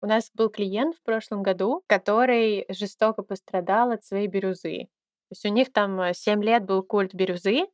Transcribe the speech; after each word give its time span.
У 0.00 0.06
нас 0.06 0.30
был 0.32 0.48
клиент 0.48 0.94
в 0.96 1.02
прошлом 1.02 1.42
году, 1.42 1.82
который 1.88 2.66
жестоко 2.68 3.22
пострадал 3.22 3.90
от 3.90 4.04
своей 4.04 4.28
бирюзы. 4.28 4.84
То 5.28 5.32
есть 5.32 5.44
у 5.44 5.48
них 5.48 5.72
там 5.72 6.14
7 6.14 6.42
лет 6.42 6.64
был 6.64 6.84
культ 6.84 7.14
бирюзы. 7.14 7.66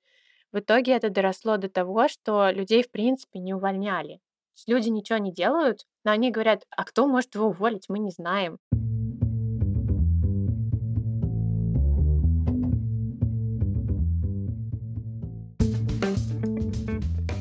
В 0.50 0.60
итоге 0.60 0.92
это 0.92 1.10
доросло 1.10 1.58
до 1.58 1.68
того, 1.68 2.08
что 2.08 2.50
людей, 2.50 2.82
в 2.82 2.90
принципе, 2.90 3.40
не 3.40 3.52
увольняли. 3.52 4.20
Люди 4.66 4.88
ничего 4.88 5.18
не 5.18 5.32
делают, 5.32 5.84
но 6.04 6.12
они 6.12 6.30
говорят, 6.30 6.64
а 6.70 6.84
кто 6.84 7.06
может 7.06 7.34
его 7.34 7.48
уволить, 7.48 7.86
мы 7.88 7.98
не 7.98 8.10
знаем. 8.10 8.58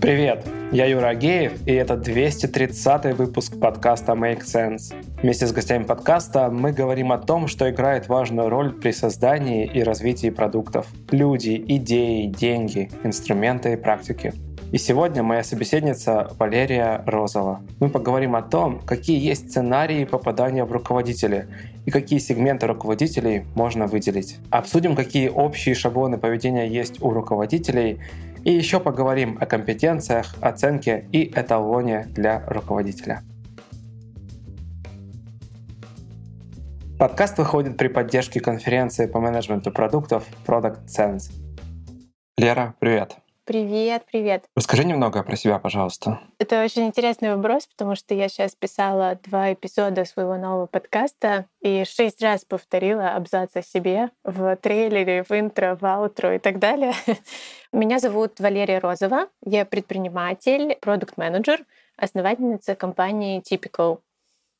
Привет, 0.04 0.46
я 0.74 0.86
Юра 0.86 1.12
Агеев, 1.12 1.66
и 1.66 1.72
это 1.72 1.96
230 1.96 3.16
выпуск 3.18 3.58
подкаста 3.58 4.12
Make 4.12 4.42
Sense. 4.42 4.94
Вместе 5.22 5.48
с 5.48 5.54
гостями 5.54 5.84
подкаста 5.84 6.50
мы 6.50 6.74
говорим 6.74 7.14
о 7.14 7.18
том, 7.18 7.48
что 7.48 7.70
играет 7.70 8.10
важную 8.10 8.50
роль 8.50 8.74
при 8.74 8.92
создании 8.92 9.66
и 9.66 9.82
развитии 9.82 10.30
продуктов. 10.30 10.88
Люди, 11.12 11.64
идеи, 11.70 12.26
деньги, 12.26 12.92
инструменты 13.06 13.72
и 13.72 13.76
практики. 13.78 14.34
И 14.74 14.78
сегодня 14.78 15.24
моя 15.24 15.44
собеседница 15.44 16.32
Валерия 16.38 17.04
Розова. 17.06 17.62
Мы 17.80 17.88
поговорим 17.88 18.36
о 18.36 18.42
том, 18.42 18.82
какие 18.82 19.26
есть 19.26 19.52
сценарии 19.52 20.04
попадания 20.04 20.66
в 20.66 20.72
руководители 20.74 21.48
и 21.86 21.92
какие 21.92 22.20
сегменты 22.20 22.68
руководителей 22.68 23.46
можно 23.56 23.88
выделить. 23.88 24.38
Обсудим, 24.50 24.96
какие 24.96 25.30
общие 25.30 25.76
шаблоны 25.76 26.18
поведения 26.18 26.68
есть 26.68 27.02
у 27.02 27.12
руководителей 27.12 28.00
и 28.44 28.52
еще 28.52 28.80
поговорим 28.80 29.38
о 29.40 29.46
компетенциях, 29.46 30.36
оценке 30.42 31.08
и 31.12 31.32
эталоне 31.34 32.08
для 32.10 32.46
руководителя. 32.48 33.22
Подкаст 37.00 37.38
выходит 37.38 37.78
при 37.78 37.88
поддержке 37.88 38.40
конференции 38.40 39.08
по 39.08 39.20
менеджменту 39.20 39.72
продуктов 39.72 40.26
Product 40.46 40.86
Sense. 40.86 41.32
Лера, 42.38 42.76
привет! 42.80 43.23
Привет, 43.46 44.06
привет. 44.10 44.46
Расскажи 44.56 44.86
немного 44.86 45.22
про 45.22 45.36
себя, 45.36 45.60
пожалуйста. 45.60 46.22
Это 46.40 46.64
очень 46.64 46.86
интересный 46.86 47.36
вопрос, 47.36 47.68
потому 47.68 47.94
что 47.96 48.14
я 48.14 48.30
сейчас 48.30 48.56
писала 48.56 49.20
два 49.22 49.52
эпизода 49.52 50.06
своего 50.06 50.38
нового 50.38 50.66
подкаста 50.66 51.48
и 51.60 51.84
шесть 51.84 52.22
раз 52.22 52.46
повторила 52.46 53.10
абзац 53.16 53.50
о 53.56 53.62
себе 53.62 54.12
в 54.24 54.56
трейлере, 54.56 55.26
в 55.28 55.32
интро, 55.32 55.78
в 55.80 55.86
аутро 55.86 56.36
и 56.36 56.40
так 56.40 56.60
далее. 56.60 56.94
Меня 57.74 58.00
зовут 58.00 58.40
Валерия 58.40 58.80
Розова. 58.80 59.28
Я 59.46 59.66
предприниматель, 59.66 60.78
продукт-менеджер, 60.80 61.66
основательница 61.98 62.76
компании 62.76 63.42
Typical. 63.42 64.00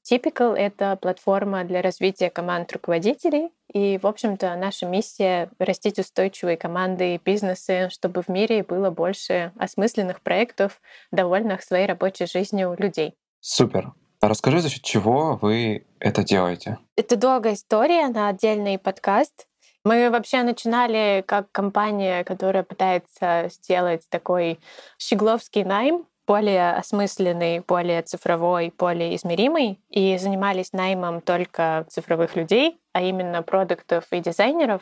Typical— 0.10 0.54
это 0.58 0.98
платформа 0.98 1.64
для 1.64 1.82
развития 1.82 2.30
команд 2.30 2.72
руководителей. 2.74 3.52
И, 3.72 3.98
в 3.98 4.06
общем-то, 4.06 4.56
наша 4.56 4.86
миссия— 4.86 5.50
растить 5.60 5.98
устойчивые 5.98 6.58
команды 6.58 7.16
и 7.16 7.22
бизнесы, 7.24 7.90
чтобы 7.90 8.22
в 8.22 8.28
мире 8.28 8.64
было 8.64 8.90
больше 8.90 9.54
осмысленных 9.58 10.22
проектов, 10.22 10.82
довольных 11.12 11.64
своей 11.64 11.86
рабочей 11.86 12.26
жизнью 12.26 12.76
людей. 12.78 13.16
Супер. 13.40 13.94
А 14.20 14.28
расскажи, 14.28 14.60
за 14.60 14.70
счет 14.70 14.84
чего 14.84 15.38
вы 15.42 15.86
это 16.00 16.24
делаете? 16.24 16.78
Это 16.96 17.16
долгая 17.16 17.54
история 17.54 18.08
на 18.08 18.30
отдельный 18.30 18.78
подкаст. 18.78 19.48
Мы 19.86 20.10
вообще 20.10 20.44
начинали 20.44 21.24
как 21.28 21.52
компания, 21.52 22.24
которая 22.24 22.64
пытается 22.64 23.50
сделать 23.50 24.08
такой 24.10 24.60
щегловский 24.98 25.66
найм, 25.66 26.06
более 26.28 26.72
осмысленный, 26.74 27.60
более 27.60 28.02
цифровой, 28.02 28.74
более 28.78 29.16
измеримый, 29.16 29.80
и 29.90 30.18
занимались 30.18 30.74
наймом 30.74 31.22
только 31.22 31.86
цифровых 31.90 32.36
людей, 32.36 32.80
а 32.94 33.02
именно 33.02 33.44
продуктов 33.44 34.06
и 34.12 34.20
дизайнеров. 34.20 34.82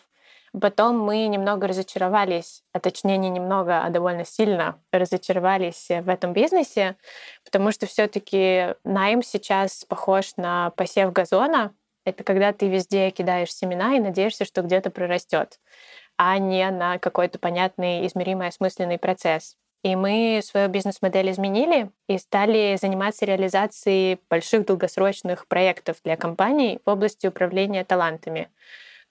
Потом 0.60 1.00
мы 1.00 1.28
немного 1.28 1.68
разочаровались, 1.68 2.62
а 2.74 2.82
точнее 2.82 3.18
не 3.18 3.30
немного, 3.30 3.84
а 3.84 3.90
довольно 3.90 4.26
сильно 4.26 4.78
разочаровались 4.92 5.88
в 5.88 6.10
этом 6.10 6.34
бизнесе, 6.34 6.98
потому 7.46 7.72
что 7.72 7.86
все 7.86 8.08
таки 8.08 8.76
найм 8.84 9.24
сейчас 9.24 9.86
похож 9.86 10.36
на 10.36 10.72
посев 10.72 11.14
газона. 11.14 11.74
Это 12.04 12.24
когда 12.26 12.52
ты 12.52 12.68
везде 12.68 13.12
кидаешь 13.12 13.54
семена 13.54 13.96
и 13.96 14.00
надеешься, 14.00 14.44
что 14.44 14.62
где-то 14.62 14.90
прорастет, 14.90 15.60
а 16.18 16.38
не 16.38 16.70
на 16.70 17.00
какой-то 17.00 17.40
понятный, 17.40 18.06
измеримый, 18.06 18.48
осмысленный 18.48 18.98
процесс. 18.98 19.56
И 19.84 19.96
мы 19.96 20.42
свою 20.44 20.70
бизнес-модель 20.70 21.32
изменили 21.32 21.90
и 22.08 22.18
стали 22.20 22.78
заниматься 22.80 23.26
реализацией 23.26 24.20
больших 24.30 24.66
долгосрочных 24.66 25.48
проектов 25.48 25.98
для 26.04 26.18
компаний 26.18 26.80
в 26.86 26.90
области 26.90 27.26
управления 27.26 27.84
талантами. 27.84 28.50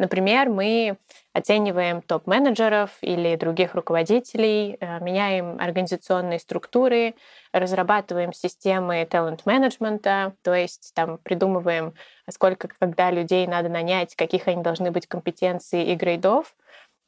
Например, 0.00 0.48
мы 0.48 0.96
оцениваем 1.34 2.00
топ-менеджеров 2.00 2.96
или 3.02 3.36
других 3.36 3.74
руководителей, 3.74 4.78
э, 4.80 4.98
меняем 5.00 5.60
организационные 5.60 6.38
структуры, 6.38 7.14
разрабатываем 7.52 8.32
системы 8.32 9.04
талант-менеджмента, 9.04 10.32
то 10.42 10.54
есть 10.54 10.92
там 10.94 11.18
придумываем, 11.18 11.92
сколько 12.30 12.68
когда 12.68 13.10
людей 13.10 13.46
надо 13.46 13.68
нанять, 13.68 14.16
каких 14.16 14.48
они 14.48 14.62
должны 14.62 14.90
быть 14.90 15.06
компетенций 15.06 15.84
и 15.84 15.94
грейдов. 15.96 16.54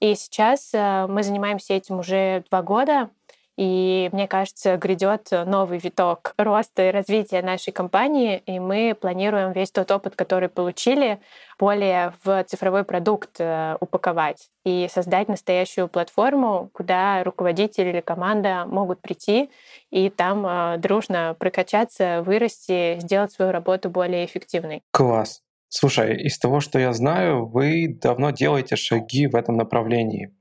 И 0.01 0.15
сейчас 0.15 0.75
э, 0.75 1.07
мы 1.09 1.23
занимаемся 1.23 1.73
этим 1.73 2.01
уже 2.01 2.45
два 2.51 2.61
года, 2.61 3.09
и 3.57 4.09
мне 4.13 4.27
кажется, 4.27 4.77
грядет 4.77 5.29
новый 5.31 5.79
виток 5.79 6.35
роста 6.39 6.89
и 6.89 6.91
развития 6.91 7.43
нашей 7.43 7.73
компании, 7.73 8.43
и 8.47 8.59
мы 8.59 8.97
планируем 8.99 9.53
весь 9.53 9.71
тот 9.71 9.91
опыт, 9.91 10.17
который 10.17 10.49
получили, 10.49 11.19
более 11.59 12.15
в 12.25 12.43
цифровой 12.45 12.83
продукт 12.83 13.37
э, 13.39 13.77
упаковать 13.81 14.49
и 14.65 14.89
создать 14.91 15.29
настоящую 15.29 15.89
платформу, 15.89 16.71
куда 16.73 17.23
руководитель 17.23 17.89
или 17.89 18.01
команда 18.01 18.65
могут 18.67 19.01
прийти 19.01 19.51
и 19.91 20.11
там 20.11 20.45
э, 20.47 20.79
дружно 20.79 21.37
прокачаться, 21.39 22.23
вырасти, 22.25 22.99
сделать 23.01 23.33
свою 23.33 23.53
работу 23.53 23.91
более 23.91 24.25
эффективной. 24.25 24.83
Класс. 24.91 25.43
Слушай, 25.69 26.23
из 26.23 26.39
того, 26.39 26.61
что 26.61 26.79
я 26.79 26.93
знаю, 26.93 27.47
вы 27.47 27.89
давно 27.89 28.31
делаете 28.31 28.77
шаги 28.77 29.27
в 29.27 29.35
этом 29.35 29.57
направлении. 29.57 30.35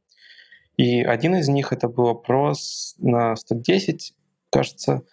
И 0.78 1.04
один 1.04 1.36
из 1.36 1.48
них 1.48 1.74
это 1.74 1.88
был 1.88 2.08
опрос 2.08 2.96
на 2.98 3.36
110, 3.36 4.14
кажется, 4.50 5.04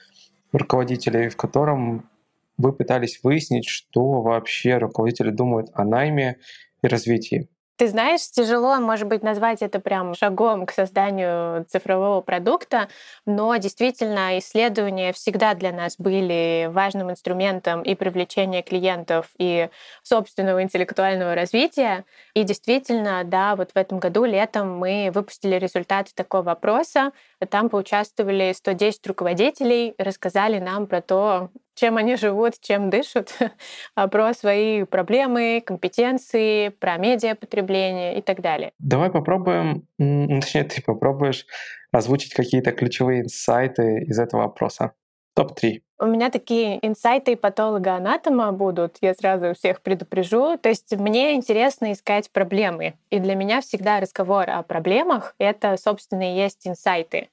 руководителей, 0.52 1.28
в 1.28 1.36
котором 1.36 2.08
вы 2.56 2.72
пытались 2.72 3.20
выяснить, 3.22 3.68
что 3.68 4.22
вообще 4.22 4.78
руководители 4.78 5.30
думают 5.30 5.70
о 5.74 5.84
найме 5.84 6.38
и 6.82 6.86
развитии. 6.86 7.48
Ты 7.78 7.86
знаешь, 7.86 8.28
тяжело, 8.32 8.74
может 8.80 9.06
быть, 9.06 9.22
назвать 9.22 9.62
это 9.62 9.78
прям 9.78 10.12
шагом 10.14 10.66
к 10.66 10.72
созданию 10.72 11.64
цифрового 11.66 12.20
продукта, 12.22 12.88
но 13.24 13.54
действительно 13.54 14.36
исследования 14.40 15.12
всегда 15.12 15.54
для 15.54 15.70
нас 15.70 15.94
были 15.96 16.68
важным 16.72 17.12
инструментом 17.12 17.82
и 17.82 17.94
привлечения 17.94 18.62
клиентов, 18.62 19.28
и 19.38 19.68
собственного 20.02 20.60
интеллектуального 20.64 21.36
развития. 21.36 22.04
И 22.34 22.42
действительно, 22.42 23.22
да, 23.22 23.54
вот 23.54 23.70
в 23.72 23.76
этом 23.76 24.00
году 24.00 24.24
летом 24.24 24.76
мы 24.76 25.12
выпустили 25.14 25.54
результаты 25.54 26.10
такого 26.16 26.50
опроса. 26.50 27.12
Там 27.48 27.68
поучаствовали 27.68 28.52
110 28.52 29.06
руководителей, 29.06 29.94
рассказали 29.98 30.58
нам 30.58 30.86
про 30.86 31.00
то, 31.00 31.50
чем 31.74 31.96
они 31.96 32.16
живут, 32.16 32.54
чем 32.60 32.90
дышат, 32.90 33.32
про 34.10 34.34
свои 34.34 34.84
проблемы, 34.84 35.62
компетенции, 35.64 36.70
про 36.70 36.96
медиапотребление 36.96 38.18
и 38.18 38.22
так 38.22 38.40
далее. 38.40 38.72
Давай 38.78 39.10
попробуем, 39.10 39.86
точнее, 39.98 40.64
ты 40.64 40.82
попробуешь 40.82 41.46
озвучить 41.92 42.34
какие-то 42.34 42.72
ключевые 42.72 43.22
инсайты 43.22 44.04
из 44.04 44.18
этого 44.18 44.44
опроса. 44.44 44.92
Топ-3. 45.38 45.82
У 46.00 46.06
меня 46.06 46.30
такие 46.30 46.84
инсайты 46.84 47.36
патолога-анатома 47.36 48.50
будут, 48.50 48.96
я 49.00 49.14
сразу 49.14 49.54
всех 49.54 49.82
предупрежу. 49.82 50.58
То 50.58 50.68
есть 50.68 50.92
мне 50.96 51.34
интересно 51.34 51.92
искать 51.92 52.28
проблемы. 52.32 52.94
И 53.10 53.20
для 53.20 53.36
меня 53.36 53.60
всегда 53.60 54.00
разговор 54.00 54.50
о 54.50 54.64
проблемах— 54.64 55.36
это, 55.38 55.76
собственно, 55.76 56.32
и 56.32 56.36
есть 56.36 56.66
инсайты. 56.66 57.28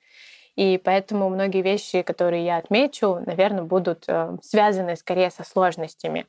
И 0.56 0.79
поэтому 0.83 1.29
многие 1.29 1.63
вещи, 1.63 2.03
которые 2.03 2.45
я 2.45 2.57
отмечу, 2.57 3.21
наверное, 3.25 3.63
будут 3.63 4.06
э, 4.07 4.38
связаны 4.44 4.95
скорее 4.97 5.31
со 5.31 5.44
сложностями. 5.44 6.27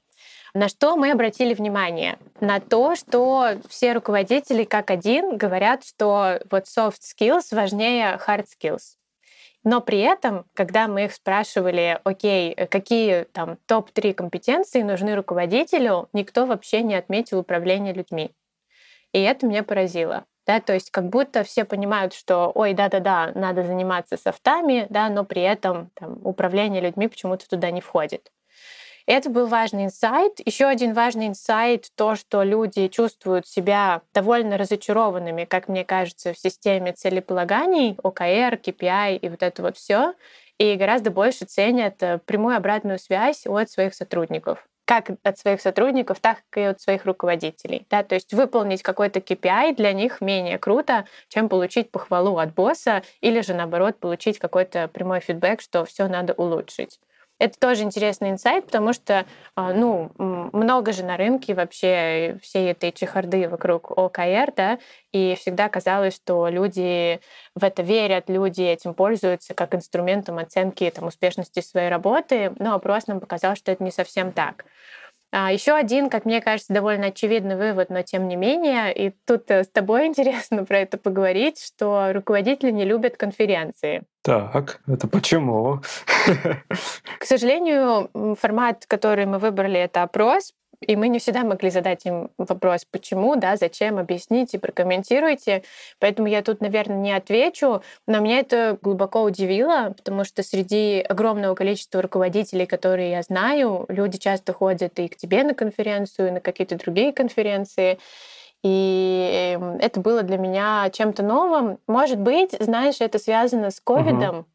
На 0.55 0.69
что 0.71 0.97
мы 0.97 1.13
обратили 1.13 1.53
внимание? 1.53 2.19
На 2.41 2.59
то, 2.59 2.97
что 2.97 3.51
все 3.69 3.93
руководители 3.93 4.65
как 4.65 4.91
один 4.91 5.37
говорят, 5.37 5.85
что 5.85 6.41
вот 6.51 6.65
soft 6.65 7.01
skills 7.03 7.55
важнее 7.55 8.19
hard 8.27 8.47
skills. 8.47 8.97
Но 9.67 9.83
при 9.83 9.99
этом, 9.99 10.47
когда 10.55 10.89
мы 10.89 11.05
их 11.05 11.13
спрашивали, 11.13 12.01
окей, 12.05 12.55
какие 12.55 13.25
там 13.25 13.59
топ-3 13.67 14.15
компетенции 14.15 14.81
нужны 14.81 15.15
руководителю, 15.15 16.09
никто 16.15 16.47
вообще 16.47 16.83
не 16.83 16.95
отметил 16.95 17.41
управление 17.41 17.93
людьми. 17.93 18.31
И 19.13 19.21
это 19.21 19.47
меня 19.47 19.63
поразило 19.63 20.25
да, 20.47 20.61
то 20.61 20.73
есть 20.73 20.91
как 20.91 21.09
будто 21.09 21.43
все 21.43 21.65
понимают, 21.65 22.15
что, 22.15 22.53
ой, 22.55 22.73
да-да-да, 22.73 23.33
надо 23.35 23.65
заниматься 23.65 24.17
софтами, 24.17 24.87
да, 24.91 25.09
но 25.09 25.25
при 25.25 25.43
этом 25.43 25.91
там, 25.95 26.21
управление 26.25 26.81
людьми 26.81 27.09
почему-то 27.09 27.49
туда 27.49 27.71
не 27.73 27.81
входит. 27.81 28.31
Это 29.07 29.31
был 29.31 29.47
важный 29.47 29.85
инсайт. 29.85 30.41
Еще 30.45 30.67
один 30.67 30.93
важный 30.93 31.29
инсайт— 31.29 31.87
то, 31.95 32.17
что 32.17 32.43
люди 32.43 32.89
чувствуют 32.89 33.47
себя 33.47 34.03
довольно 34.13 34.59
разочарованными, 34.59 35.45
как 35.45 35.69
мне 35.69 35.85
кажется, 35.85 36.33
в 36.33 36.39
системе 36.39 36.93
целеполаганий, 36.93 37.97
ОКР, 38.03 38.59
KPI 38.61 39.19
и 39.19 39.29
вот 39.29 39.45
это 39.45 39.63
вот 39.63 39.77
все, 39.77 40.15
и 40.59 40.75
гораздо 40.75 41.13
больше 41.13 41.45
ценят 41.45 42.03
э, 42.03 42.19
прямую 42.25 42.57
обратную 42.57 42.99
связь 42.99 43.47
от 43.47 43.71
своих 43.71 43.95
сотрудников 43.95 44.67
как 44.87 45.11
от 45.25 45.37
своих 45.37 45.61
сотрудников, 45.61 46.21
так 46.21 46.39
и 46.55 46.61
от 46.61 46.81
своих 46.81 47.07
руководителей. 47.07 47.85
Да? 47.91 48.05
То 48.05 48.15
есть 48.15 48.33
выполнить 48.33 48.85
какой-то 48.85 49.19
KPI 49.19 49.75
для 49.75 49.93
них 49.93 50.21
менее 50.21 50.59
круто, 50.59 51.07
чем 51.29 51.49
получить 51.49 51.91
похвалу 51.91 52.39
от 52.39 52.55
босса 52.55 53.03
или 53.21 53.41
же, 53.41 53.53
наоборот, 53.53 53.99
получить 53.99 54.39
какой-то 54.39 54.87
прямой 54.87 55.19
фидбэк, 55.19 55.61
что 55.61 55.85
все 55.85 56.07
надо 56.07 56.35
улучшить. 56.35 57.01
Это 57.39 57.59
тоже 57.59 57.83
интересный 57.83 58.31
инсайт, 58.31 58.65
потому 58.65 58.95
что, 58.95 59.27
а, 59.55 59.75
ну, 59.75 60.11
много 60.17 60.93
же 60.93 61.05
на 61.05 61.19
рынке 61.19 61.53
вообще 61.53 62.39
всей 62.43 62.71
этой 62.71 62.93
чехарды 62.93 63.47
вокруг 63.47 63.91
ОКР, 63.91 64.53
да, 64.57 64.79
и 65.13 65.35
всегда 65.39 65.69
казалось, 65.69 66.15
что 66.15 66.49
люди 66.49 67.21
в 67.55 67.63
это 67.63 67.83
верят, 67.83 68.31
люди 68.31 68.63
этим 68.63 68.95
пользуются 68.95 69.53
как 69.53 69.75
инструментом 69.75 70.39
оценки 70.39 70.91
там, 70.91 71.09
успешности 71.09 71.61
своей 71.61 71.91
работы, 71.91 72.55
но 72.59 72.75
опрос 72.75 73.07
нам 73.07 73.21
показал, 73.21 73.55
что 73.55 73.71
это 73.71 73.85
не 73.85 73.91
совсем 73.91 74.33
так. 74.33 74.65
А 75.33 75.53
еще 75.53 75.73
один, 75.73 76.09
как 76.09 76.25
мне 76.25 76.41
кажется, 76.41 76.73
довольно 76.73 77.07
очевидный 77.09 77.57
вывод, 77.57 77.91
но 77.91 78.03
тем 78.03 78.29
не 78.29 78.37
менее, 78.37 78.95
и 78.95 79.15
тут 79.27 79.51
э, 79.51 79.65
с 79.65 79.69
тобой 79.69 80.07
интересно 80.09 80.65
про 80.65 80.79
это 80.79 80.99
поговорить, 80.99 81.61
что 81.61 82.13
руководители 82.13 82.71
не 82.71 82.85
любят 82.85 83.17
конференции. 83.17 84.03
Так, 84.23 84.81
это 84.87 85.07
почему? 85.09 85.81
К 87.19 87.25
сожалению, 87.25 88.11
формат, 88.37 88.87
который 88.87 89.27
мы 89.27 89.39
выбрали, 89.39 89.79
это 89.79 90.03
опрос, 90.03 90.53
и 90.81 90.97
мы 90.97 91.09
не 91.09 91.19
всегда 91.19 91.45
могли 91.45 91.71
задать 91.71 92.07
им 92.07 92.31
вопрос, 92.39 92.85
почему, 92.85 93.37
да, 93.37 93.57
зачем, 93.57 93.99
объясните, 93.99 94.59
прокомментируйте. 94.59 95.63
Поэтому 95.99 96.29
я 96.29 96.43
тут, 96.43 96.61
наверное, 96.61 96.97
не 96.97 97.13
отвечу, 97.13 97.83
но 98.07 98.21
меня 98.21 98.41
это 98.41 98.79
глубоко 98.83 99.23
удивило, 99.23 99.95
потому 99.97 100.25
что 100.25 100.43
среди 100.43 101.01
огромного 101.01 101.55
количества 101.55 102.03
руководителей, 102.03 102.67
которые 102.67 103.11
я 103.13 103.23
знаю, 103.23 103.87
люди 103.89 104.19
часто 104.19 104.53
ходят 104.53 104.99
и 104.99 105.09
к 105.09 105.17
тебе 105.17 105.45
на 105.45 105.55
конференцию, 105.55 106.29
и 106.29 106.33
на 106.33 106.41
какие-то 106.41 106.77
другие 106.77 107.13
конференции. 107.13 107.99
И 108.63 109.55
эм, 109.55 109.77
это 109.77 110.01
было 110.01 110.23
для 110.23 110.39
меня 110.39 110.91
чем-то 110.93 111.23
новым. 111.23 111.79
Может 111.87 112.19
быть, 112.19 112.53
знаешь, 112.59 112.97
это 113.01 113.19
связано 113.19 113.71
с 113.71 113.81
ковидом, 113.81 114.39
угу. 114.39 114.47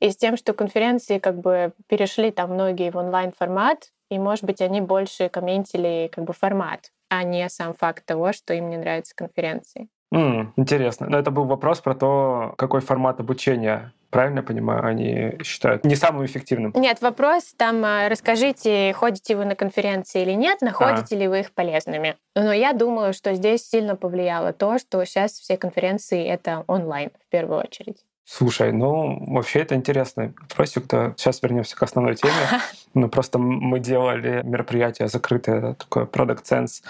и 0.00 0.10
с 0.10 0.16
тем, 0.16 0.36
что 0.36 0.54
конференции 0.54 1.18
как 1.18 1.38
бы 1.38 1.72
перешли 1.86 2.30
там 2.30 2.54
многие 2.54 2.90
в 2.90 2.96
онлайн-формат, 2.96 3.90
и, 4.10 4.18
может 4.18 4.44
быть, 4.44 4.60
они 4.60 4.80
больше 4.80 5.28
комментили 5.28 6.10
как 6.12 6.24
бы 6.24 6.32
формат, 6.32 6.92
а 7.08 7.22
не 7.22 7.48
сам 7.48 7.74
факт 7.74 8.04
того, 8.04 8.32
что 8.32 8.54
им 8.54 8.70
не 8.70 8.76
нравятся 8.76 9.14
конференции. 9.14 9.88
Mm, 10.14 10.52
интересно. 10.56 11.06
Но 11.08 11.18
это 11.18 11.30
был 11.30 11.44
вопрос 11.44 11.80
про 11.80 11.94
то, 11.94 12.54
какой 12.56 12.80
формат 12.80 13.20
обучения 13.20 13.92
правильно 14.10 14.42
понимаю, 14.42 14.84
они 14.86 15.38
считают 15.42 15.84
не 15.84 15.94
самым 15.94 16.24
эффективным? 16.24 16.72
Нет, 16.74 17.00
вопрос 17.02 17.52
там, 17.56 17.84
а, 17.84 18.08
расскажите, 18.08 18.92
ходите 18.94 19.36
вы 19.36 19.44
на 19.44 19.54
конференции 19.54 20.22
или 20.22 20.32
нет, 20.32 20.60
находите 20.62 21.14
а. 21.14 21.18
ли 21.18 21.28
вы 21.28 21.40
их 21.40 21.52
полезными. 21.52 22.16
Но 22.34 22.52
я 22.52 22.72
думаю, 22.72 23.12
что 23.12 23.34
здесь 23.34 23.68
сильно 23.68 23.96
повлияло 23.96 24.52
то, 24.52 24.78
что 24.78 25.04
сейчас 25.04 25.32
все 25.32 25.56
конференции— 25.56 26.24
это 26.26 26.64
онлайн 26.66 27.10
в 27.22 27.28
первую 27.28 27.60
очередь. 27.60 28.04
Слушай, 28.30 28.72
ну 28.72 29.24
вообще 29.32 29.60
это 29.60 29.74
интересный 29.74 30.34
вопросик. 30.38 30.84
-то. 30.84 31.14
Сейчас 31.16 31.42
вернемся 31.42 31.74
к 31.76 31.82
основной 31.82 32.14
теме. 32.14 32.34
Ну 32.94 33.08
просто 33.08 33.38
мы 33.38 33.80
делали 33.80 34.42
мероприятие 34.44 35.08
закрытое, 35.08 35.74
такое 35.74 36.04
Product 36.04 36.42
Sense 36.44 36.82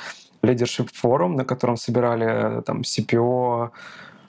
Leadership 0.42 0.88
Forum, 1.02 1.36
на 1.36 1.44
котором 1.44 1.76
собирали 1.76 2.62
там 2.62 2.80
CPO, 2.80 3.70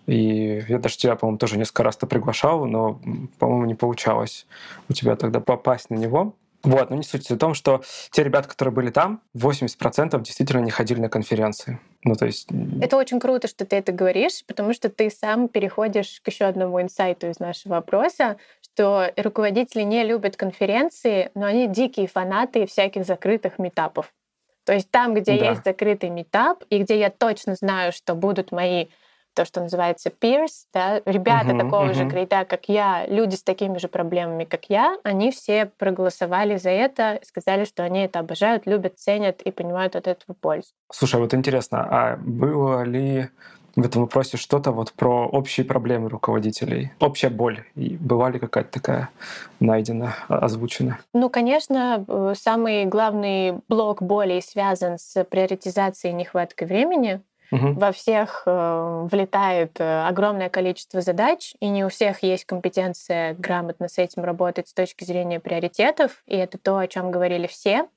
и 0.07 0.65
я 0.67 0.77
даже 0.79 0.97
тебя, 0.97 1.15
по-моему, 1.15 1.37
тоже 1.37 1.57
несколько 1.57 1.83
раз-то 1.83 2.07
приглашал, 2.07 2.65
но, 2.65 2.99
по-моему, 3.39 3.65
не 3.65 3.75
получалось 3.75 4.45
у 4.89 4.93
тебя 4.93 5.15
тогда 5.15 5.39
попасть 5.39 5.89
на 5.89 5.95
него. 5.95 6.35
Вот, 6.63 6.89
но 6.89 6.95
не 6.95 7.03
суть 7.03 7.29
в 7.29 7.37
том, 7.37 7.53
что 7.53 7.81
те 8.11 8.23
ребята, 8.23 8.49
которые 8.49 8.73
были 8.73 8.91
там, 8.91 9.21
80% 9.35 10.21
действительно 10.21 10.61
не 10.61 10.71
ходили 10.71 10.99
на 10.99 11.09
конференции. 11.09 11.79
Ну, 12.03 12.15
то 12.15 12.25
есть... 12.25 12.47
Это 12.81 12.95
очень 12.95 13.19
круто, 13.19 13.47
что 13.47 13.65
ты 13.65 13.75
это 13.75 13.91
говоришь, 13.91 14.45
потому 14.45 14.73
что 14.73 14.89
ты 14.89 15.09
сам 15.09 15.49
переходишь 15.49 16.21
к 16.23 16.29
еще 16.29 16.45
одному 16.45 16.81
инсайту 16.81 17.27
из 17.27 17.39
нашего 17.39 17.77
опроса, 17.77 18.37
что 18.61 19.11
руководители 19.17 19.81
не 19.81 20.03
любят 20.05 20.37
конференции, 20.37 21.29
но 21.35 21.45
они 21.45 21.67
дикие 21.67 22.07
фанаты 22.07 22.65
всяких 22.65 23.05
закрытых 23.05 23.59
метапов. 23.59 24.13
То 24.63 24.73
есть 24.73 24.89
там, 24.91 25.13
где 25.13 25.37
да. 25.37 25.49
есть 25.49 25.63
закрытый 25.65 26.09
метап, 26.09 26.63
и 26.69 26.77
где 26.77 26.99
я 26.99 27.09
точно 27.09 27.55
знаю, 27.55 27.91
что 27.91 28.15
будут 28.15 28.51
мои 28.51 28.85
то, 29.33 29.45
что 29.45 29.61
называется 29.61 30.09
peers, 30.09 30.65
да, 30.73 31.01
ребята 31.05 31.51
uh-huh, 31.51 31.59
такого 31.59 31.85
uh-huh. 31.85 31.93
же 31.93 32.05
грейда, 32.05 32.45
как 32.45 32.69
я, 32.69 33.05
люди 33.07 33.35
с 33.35 33.43
такими 33.43 33.77
же 33.77 33.87
проблемами, 33.87 34.43
как 34.43 34.65
я, 34.69 34.97
они 35.03 35.31
все 35.31 35.67
проголосовали 35.77 36.57
за 36.57 36.69
это, 36.69 37.19
сказали, 37.23 37.65
что 37.65 37.83
они 37.83 38.01
это 38.01 38.19
обожают, 38.19 38.65
любят, 38.65 38.97
ценят 38.97 39.41
и 39.41 39.51
понимают 39.51 39.95
от 39.95 40.07
этого 40.07 40.35
пользу. 40.35 40.69
Слушай, 40.91 41.19
вот 41.19 41.33
интересно, 41.33 41.87
а 41.89 42.17
было 42.17 42.83
ли 42.83 43.29
в 43.75 43.85
этом 43.85 44.03
вопросе 44.03 44.37
что-то 44.37 44.71
вот 44.71 44.93
про 44.93 45.27
общие 45.27 45.65
проблемы 45.65 46.09
руководителей, 46.09 46.91
общая 46.99 47.29
боль. 47.29 47.63
И 47.75 47.97
была 47.97 48.29
ли 48.29 48.39
какая-то 48.39 48.71
такая 48.71 49.09
найдена, 49.59 50.15
озвучена? 50.27 50.99
Ну, 51.13 51.29
конечно, 51.29 52.03
э, 52.07 52.33
самый 52.37 52.85
главный 52.85 53.59
блок 53.67 54.01
боли 54.01 54.41
связан 54.41 54.97
с 54.97 55.23
приоритизацией 55.23 56.13
нехваткой 56.13 56.67
времени. 56.67 57.21
Угу. 57.51 57.73
Во 57.79 57.91
всех 57.91 58.43
э, 58.45 59.07
влетает 59.09 59.79
э, 59.79 60.07
огромное 60.07 60.49
количество 60.49 61.01
задач, 61.01 61.53
и 61.59 61.67
не 61.69 61.83
у 61.83 61.89
всех 61.89 62.21
есть 62.21 62.45
компетенция 62.45 63.33
грамотно 63.33 63.87
с 63.87 63.97
этим 63.97 64.23
работать 64.23 64.67
с 64.67 64.73
точки 64.73 65.03
зрения 65.03 65.39
приоритетов, 65.39 66.21
и 66.27 66.35
это 66.35 66.57
то, 66.57 66.77
о 66.77 66.87
чем 66.87 67.09
говорили 67.09 67.47
все. 67.47 67.87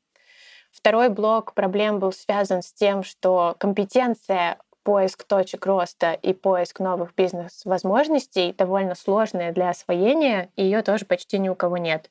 Второй 0.71 1.11
блок 1.11 1.53
проблем 1.53 1.99
был 1.99 2.13
связан 2.13 2.63
с 2.63 2.73
тем, 2.73 3.03
что 3.03 3.55
компетенция 3.59 4.57
поиск 4.83 5.25
точек 5.25 5.67
роста 5.67 6.15
и 6.15 6.33
поиск 6.33 6.81
новых 6.81 7.15
бизнес-возможностей 7.15 8.55
довольно 8.57 8.95
сложная 8.95 9.53
для 9.53 9.69
освоения, 9.69 10.51
и 10.57 10.65
ее 10.65 10.83
тоже 10.83 11.05
почти 11.05 11.39
ни 11.39 11.49
у 11.49 11.55
кого 11.55 11.77
нет. 11.77 12.11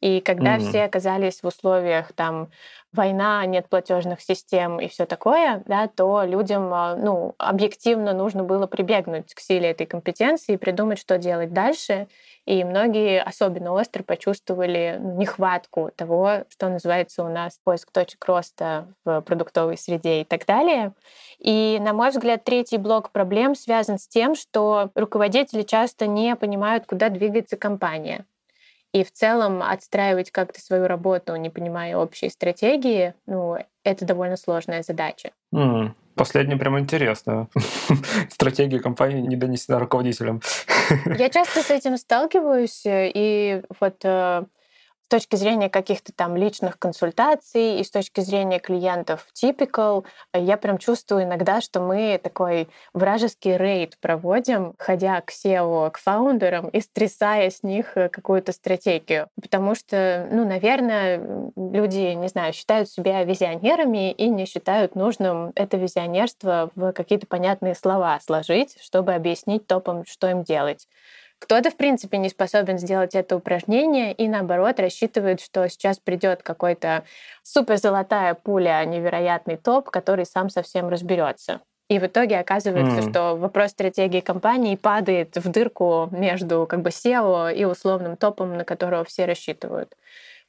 И 0.00 0.20
когда 0.20 0.56
mm-hmm. 0.56 0.68
все 0.68 0.84
оказались 0.84 1.42
в 1.42 1.46
условиях 1.46 2.12
там 2.12 2.50
война, 2.92 3.44
нет 3.46 3.68
платежных 3.68 4.20
систем 4.20 4.80
и 4.80 4.88
все 4.88 5.06
такое, 5.06 5.62
да, 5.66 5.88
то 5.88 6.22
людям 6.24 6.72
а, 6.72 6.96
ну, 6.96 7.34
объективно 7.36 8.14
нужно 8.14 8.44
было 8.44 8.66
прибегнуть 8.66 9.34
к 9.34 9.40
силе 9.40 9.70
этой 9.70 9.86
компетенции 9.86 10.54
и 10.54 10.56
придумать, 10.56 10.98
что 10.98 11.18
делать 11.18 11.52
дальше. 11.52 12.08
И 12.46 12.64
многие 12.64 13.20
особенно 13.20 13.72
остро 13.72 14.02
почувствовали 14.02 14.98
нехватку 14.98 15.90
того, 15.94 16.44
что 16.48 16.70
называется 16.70 17.22
у 17.22 17.28
нас 17.28 17.60
поиск 17.62 17.90
точек 17.92 18.24
роста 18.24 18.94
в 19.04 19.20
продуктовой 19.20 19.76
среде 19.76 20.22
и 20.22 20.24
так 20.24 20.46
далее. 20.46 20.94
И, 21.38 21.78
на 21.80 21.92
мой 21.92 22.08
взгляд, 22.08 22.44
третий 22.44 22.78
блок 22.78 23.10
проблем 23.10 23.54
связан 23.54 23.98
с 23.98 24.08
тем, 24.08 24.34
что 24.34 24.90
руководители 24.94 25.62
часто 25.62 26.06
не 26.06 26.36
понимают, 26.36 26.86
куда 26.86 27.10
двигается 27.10 27.58
компания. 27.58 28.24
И 28.92 29.04
в 29.04 29.12
целом 29.12 29.62
отстраивать 29.62 30.30
как-то 30.30 30.60
свою 30.60 30.86
работу, 30.86 31.36
не 31.36 31.50
понимая 31.50 31.96
общей 31.96 32.30
стратегии, 32.30 33.14
ну, 33.26 33.58
это 33.84 34.04
довольно 34.04 34.36
сложная 34.36 34.82
задача. 34.82 35.30
Mm. 35.54 35.92
Последнее 36.14 36.58
прям 36.58 36.78
интересно. 36.78 37.48
Стратегия 38.30 38.80
компании 38.80 39.20
не 39.20 39.36
донесена 39.36 39.78
руководителям. 39.78 40.42
Я 41.16 41.28
часто 41.28 41.62
с 41.62 41.70
этим 41.70 41.96
сталкиваюсь, 41.96 42.82
и 42.86 43.62
вот 43.78 43.96
э, 44.02 44.44
с 45.08 45.10
точки 45.10 45.36
зрения 45.36 45.70
каких-то 45.70 46.12
там 46.12 46.36
личных 46.36 46.78
консультаций 46.78 47.80
и 47.80 47.82
с 47.82 47.90
точки 47.90 48.20
зрения 48.20 48.58
клиентов 48.58 49.26
typical, 49.32 50.04
я 50.34 50.58
прям 50.58 50.76
чувствую 50.76 51.24
иногда, 51.24 51.62
что 51.62 51.80
мы 51.80 52.20
такой 52.22 52.68
вражеский 52.92 53.56
рейд 53.56 53.96
проводим, 54.00 54.74
ходя 54.78 55.22
к 55.22 55.30
SEO, 55.30 55.90
к 55.92 55.96
фаундерам 55.96 56.68
и 56.68 56.82
стрясая 56.82 57.48
с 57.48 57.62
них 57.62 57.96
э, 57.96 58.10
какую-то 58.10 58.52
стратегию. 58.52 59.28
Потому 59.40 59.74
что, 59.74 60.28
ну, 60.30 60.46
наверное, 60.46 61.50
люди, 61.56 62.12
не 62.12 62.28
знаю, 62.28 62.52
считают 62.52 62.90
себя 62.90 63.24
визионерами 63.24 64.12
и 64.12 64.28
не 64.28 64.44
считают 64.44 64.94
нужным 64.94 65.52
это 65.54 65.78
визионерство 65.78 66.70
в 66.74 66.92
какие-то 66.92 67.26
понятные 67.26 67.74
слова 67.74 68.20
сложить, 68.20 68.76
чтобы 68.82 69.14
объяснить 69.14 69.66
топам, 69.66 70.04
что 70.04 70.28
им 70.28 70.42
делать. 70.42 70.86
Кто-то, 71.38 71.70
в 71.70 71.76
принципе, 71.76 72.18
не 72.18 72.28
способен 72.28 72.78
сделать 72.78 73.14
это 73.14 73.36
упражнение 73.36 74.12
и, 74.12 74.28
наоборот, 74.28 74.80
рассчитывает, 74.80 75.40
что 75.40 75.68
сейчас 75.68 75.98
придет 75.98 76.42
какой-то 76.42 77.04
суперзолотая 77.42 78.34
пуля, 78.34 78.84
невероятный 78.84 79.56
топ, 79.56 79.90
который 79.90 80.26
сам 80.26 80.50
совсем 80.50 80.88
разберется. 80.88 81.60
И 81.88 81.98
в 81.98 82.04
итоге 82.04 82.38
оказывается, 82.38 82.98
mm. 83.00 83.10
что 83.10 83.36
вопрос 83.36 83.70
стратегии 83.70 84.20
компании 84.20 84.76
падает 84.76 85.36
в 85.36 85.48
дырку 85.48 86.08
между 86.10 86.66
как 86.68 86.82
бы 86.82 86.90
SEO 86.90 87.54
и 87.54 87.64
условным 87.64 88.16
топом, 88.16 88.58
на 88.58 88.64
которого 88.64 89.04
все 89.04 89.24
рассчитывают. 89.24 89.96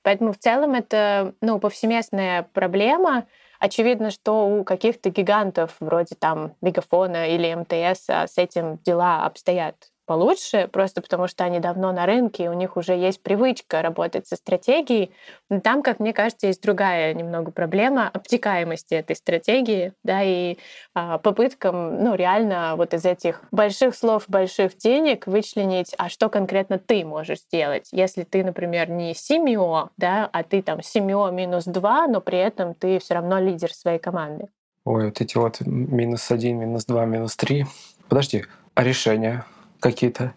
Поэтому 0.02 0.34
в 0.34 0.38
целом 0.38 0.74
это 0.74 1.34
ну, 1.42 1.60
повсеместная 1.60 2.48
проблема. 2.54 3.26
Очевидно, 3.60 4.10
что 4.12 4.48
у 4.48 4.64
каких-то 4.64 5.10
гигантов 5.10 5.76
вроде 5.80 6.16
там 6.16 6.56
Мегафона 6.62 7.30
или 7.30 7.54
МТС 7.54 8.10
а, 8.10 8.28
с 8.28 8.38
этим 8.38 8.78
дела 8.86 9.26
обстоят 9.26 9.76
получше, 10.10 10.68
просто 10.72 11.04
потому 11.04 11.28
что 11.28 11.44
они 11.44 11.60
давно 11.60 11.92
на 11.92 12.08
рынке, 12.08 12.46
и 12.46 12.48
у 12.48 12.54
них 12.54 12.78
уже 12.78 12.94
есть 12.94 13.22
привычка 13.22 13.84
работать 13.84 14.26
со 14.26 14.38
стратегией. 14.38 15.12
Но 15.52 15.60
там, 15.60 15.84
как 15.84 16.00
мне 16.00 16.14
кажется, 16.14 16.48
есть 16.48 16.64
другая 16.64 17.14
немного 17.14 17.52
проблема 17.52 18.10
обтекаемости 18.10 18.96
этой 18.96 19.16
стратегии, 19.16 19.94
да, 20.04 20.24
и 20.24 20.58
а, 20.96 21.20
попыткам, 21.20 22.04
ну, 22.04 22.16
реально 22.16 22.74
вот 22.76 22.96
из 22.96 23.06
этих 23.06 23.44
больших 23.52 23.96
слов, 23.96 24.24
больших 24.28 24.76
денег 24.78 25.28
вычленить, 25.28 25.94
а 26.00 26.10
что 26.10 26.28
конкретно 26.28 26.80
ты 26.80 27.06
можешь 27.06 27.42
сделать, 27.42 27.90
если 27.92 28.24
ты, 28.24 28.44
например, 28.44 28.90
не 28.90 29.14
семио, 29.14 29.90
да, 29.98 30.28
а 30.34 30.42
ты 30.42 30.64
там 30.64 30.82
семио 30.82 31.30
минус 31.30 31.66
два, 31.66 32.08
но 32.08 32.20
при 32.20 32.40
этом 32.40 32.74
ты 32.74 32.98
все 32.98 33.14
равно 33.14 33.38
лидер 33.38 33.72
своей 33.72 34.00
команды. 34.00 34.48
Ой, 34.86 35.06
вот 35.06 35.22
эти 35.22 35.38
вот 35.38 35.62
минус 35.62 36.32
один, 36.32 36.58
минус 36.58 36.86
два, 36.86 37.06
минус 37.06 37.36
три. 37.36 37.68
Подожди, 38.08 38.46
а 38.74 38.84
решение? 38.84 39.44
Какие-то. 39.80 40.34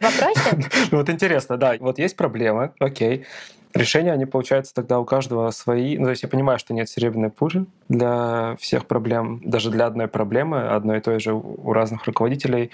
Вопросы? 0.00 0.70
Ну, 0.90 0.98
вот 0.98 1.10
интересно, 1.10 1.56
да. 1.56 1.76
Вот 1.80 1.98
есть 1.98 2.16
проблемы, 2.16 2.72
окей. 2.78 3.24
Решения, 3.74 4.12
они, 4.12 4.26
получается, 4.26 4.74
тогда 4.74 4.98
у 5.00 5.04
каждого 5.04 5.50
свои. 5.50 5.96
Ну, 5.96 6.04
то 6.04 6.10
есть 6.10 6.22
я 6.22 6.28
понимаю, 6.28 6.58
что 6.58 6.74
нет 6.74 6.88
серебряной 6.90 7.30
пули 7.30 7.64
для 7.88 8.56
всех 8.60 8.86
проблем, 8.86 9.40
даже 9.44 9.70
для 9.70 9.86
одной 9.86 10.08
проблемы, 10.08 10.68
одной 10.68 10.98
и 10.98 11.00
той 11.00 11.20
же 11.20 11.32
у 11.32 11.72
разных 11.72 12.04
руководителей. 12.04 12.70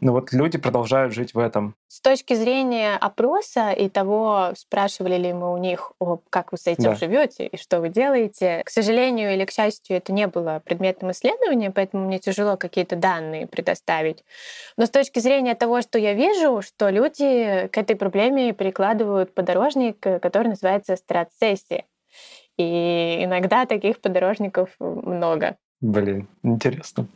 Но 0.00 0.12
вот 0.12 0.32
люди 0.32 0.58
продолжают 0.58 1.14
жить 1.14 1.34
в 1.34 1.38
этом. 1.38 1.74
С 1.88 2.00
точки 2.00 2.34
зрения 2.34 2.96
опроса 2.96 3.70
и 3.70 3.88
того, 3.88 4.52
спрашивали 4.56 5.16
ли 5.16 5.32
мы 5.32 5.52
у 5.52 5.56
них, 5.56 5.92
о, 5.98 6.18
как 6.30 6.52
вы 6.52 6.58
с 6.58 6.66
этим 6.66 6.90
да. 6.90 6.94
живете 6.94 7.46
и 7.46 7.56
что 7.56 7.80
вы 7.80 7.88
делаете, 7.88 8.62
к 8.64 8.70
сожалению 8.70 9.32
или 9.32 9.44
к 9.44 9.50
счастью, 9.50 9.96
это 9.96 10.12
не 10.12 10.26
было 10.26 10.60
предметом 10.64 11.10
исследования, 11.12 11.70
поэтому 11.70 12.06
мне 12.06 12.18
тяжело 12.18 12.56
какие-то 12.56 12.96
данные 12.96 13.46
предоставить. 13.46 14.24
Но 14.76 14.86
с 14.86 14.90
точки 14.90 15.18
зрения 15.18 15.54
того, 15.54 15.80
что 15.80 15.98
я 15.98 16.12
вижу, 16.12 16.60
что 16.60 16.90
люди 16.90 17.68
к 17.72 17.78
этой 17.78 17.96
проблеме 17.96 18.52
перекладывают 18.52 19.34
подорожник, 19.34 19.98
который 20.00 20.48
называется 20.48 20.96
стратсессия. 20.96 21.84
И 22.58 23.20
иногда 23.22 23.66
таких 23.66 24.00
подорожников 24.00 24.70
много. 24.78 25.56
Блин, 25.80 26.26
интересно 26.42 27.06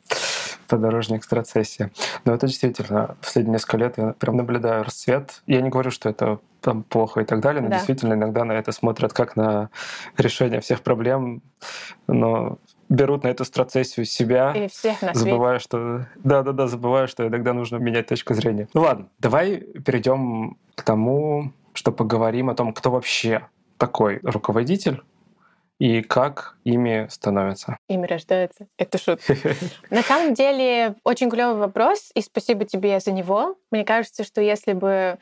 подорожник 0.70 1.24
страцессия. 1.24 1.90
Но 2.24 2.32
это 2.32 2.46
действительно, 2.46 3.16
последние 3.20 3.54
несколько 3.54 3.76
лет 3.76 3.98
я 3.98 4.14
прям 4.18 4.36
наблюдаю 4.36 4.84
расцвет. 4.84 5.42
Я 5.46 5.60
не 5.60 5.68
говорю, 5.68 5.90
что 5.90 6.08
это 6.08 6.38
там 6.60 6.82
плохо 6.84 7.20
и 7.20 7.24
так 7.24 7.40
далее, 7.40 7.62
но 7.62 7.68
да. 7.68 7.76
действительно 7.76 8.14
иногда 8.14 8.44
на 8.44 8.52
это 8.52 8.72
смотрят 8.72 9.12
как 9.12 9.36
на 9.36 9.70
решение 10.16 10.60
всех 10.60 10.82
проблем, 10.82 11.42
но 12.06 12.58
берут 12.88 13.24
на 13.24 13.28
эту 13.28 13.44
страцессию 13.44 14.04
себя, 14.04 14.52
и 14.52 14.68
всех 14.68 15.02
на 15.02 15.14
забывая, 15.14 15.58
что 15.58 16.06
да, 16.16 16.42
да, 16.42 16.52
да, 16.52 16.66
забывая, 16.66 17.06
что 17.06 17.26
иногда 17.26 17.52
нужно 17.52 17.76
менять 17.76 18.08
точку 18.08 18.34
зрения. 18.34 18.68
Ну 18.74 18.82
ладно, 18.82 19.08
давай 19.18 19.58
перейдем 19.58 20.56
к 20.74 20.82
тому, 20.82 21.52
что 21.72 21.92
поговорим 21.92 22.50
о 22.50 22.54
том, 22.54 22.72
кто 22.72 22.90
вообще 22.90 23.46
такой 23.78 24.20
руководитель, 24.22 25.02
и 25.80 26.02
как 26.02 26.56
ими 26.62 27.08
становятся? 27.08 27.78
Ими 27.88 28.06
рождаются. 28.06 28.68
Это 28.76 28.98
шутка. 28.98 29.34
На 29.90 30.02
самом 30.02 30.34
деле, 30.34 30.94
очень 31.04 31.30
клевый 31.30 31.56
вопрос, 31.56 32.10
и 32.14 32.20
спасибо 32.20 32.66
тебе 32.66 33.00
за 33.00 33.12
него. 33.12 33.56
Мне 33.70 33.84
кажется, 33.84 34.22
что 34.22 34.42
если 34.42 34.74
бы 34.74 35.18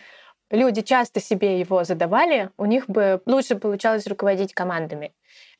люди 0.50 0.83
часто 0.83 1.21
себе 1.21 1.61
его 1.61 1.85
задавали, 1.85 2.50
у 2.59 2.65
них 2.65 2.88
бы 2.88 3.23
лучше 3.25 3.55
получалось 3.55 4.09
руководить 4.09 4.53
командами. 4.53 5.12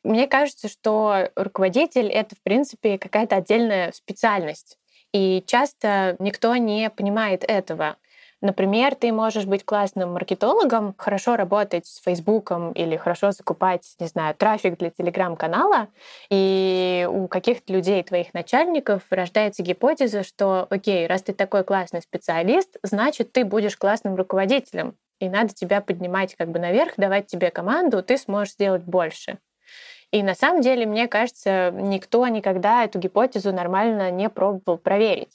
Мне 0.03 0.27
кажется, 0.27 0.69
что 0.69 1.31
руководитель— 1.37 2.09
это, 2.13 2.35
в 2.35 2.43
принципе, 2.43 2.99
какая-то 2.99 3.37
отдельная 3.37 3.93
специальность. 3.93 4.79
И 5.13 5.45
часто 5.47 6.17
никто 6.19 6.57
не 6.57 6.91
понимает 6.91 7.45
этого. 7.47 7.99
Например, 8.41 8.95
ты 8.95 9.13
можешь 9.13 9.47
быть 9.47 9.65
классным 9.65 10.13
маркетологом, 10.13 10.95
хорошо 10.97 11.35
работать 11.35 11.87
с 11.87 12.01
Фейсбуком 12.03 12.71
или 12.73 12.97
хорошо 12.97 13.33
закупать, 13.33 13.97
не 13.99 14.07
знаю, 14.07 14.35
трафик 14.37 14.79
для 14.79 14.91
телеграм-канала, 14.91 15.89
и 16.31 17.09
у 17.11 17.27
каких-то 17.27 17.73
людей, 17.73 18.01
твоих 18.05 18.33
начальников, 18.35 19.03
рождается 19.11 19.65
гипотеза, 19.65 20.23
что, 20.23 20.69
окей, 20.71 21.09
раз 21.09 21.23
ты 21.23 21.33
такой 21.33 21.65
классный 21.65 22.01
специалист, 22.01 22.77
значит, 22.85 23.33
ты 23.33 23.45
будешь 23.45 23.77
классным 23.77 24.15
руководителем, 24.15 24.95
и 25.19 25.29
надо 25.29 25.53
тебя 25.53 25.81
поднимать 25.81 26.37
как 26.37 26.51
бы 26.51 26.61
наверх, 26.61 26.93
давать 26.97 27.27
тебе 27.27 27.51
команду, 27.51 28.05
ты 28.05 28.17
сможешь 28.19 28.53
сделать 28.55 28.85
больше. 28.85 29.39
И 30.13 30.23
на 30.23 30.35
самом 30.35 30.63
деле, 30.63 30.87
мне 30.87 31.09
кажется, 31.09 31.71
никто 31.73 32.27
никогда 32.29 32.85
эту 32.85 32.99
гипотезу 32.99 33.53
нормально 33.53 34.11
не 34.11 34.29
пробовал 34.31 34.79
проверить. 34.79 35.33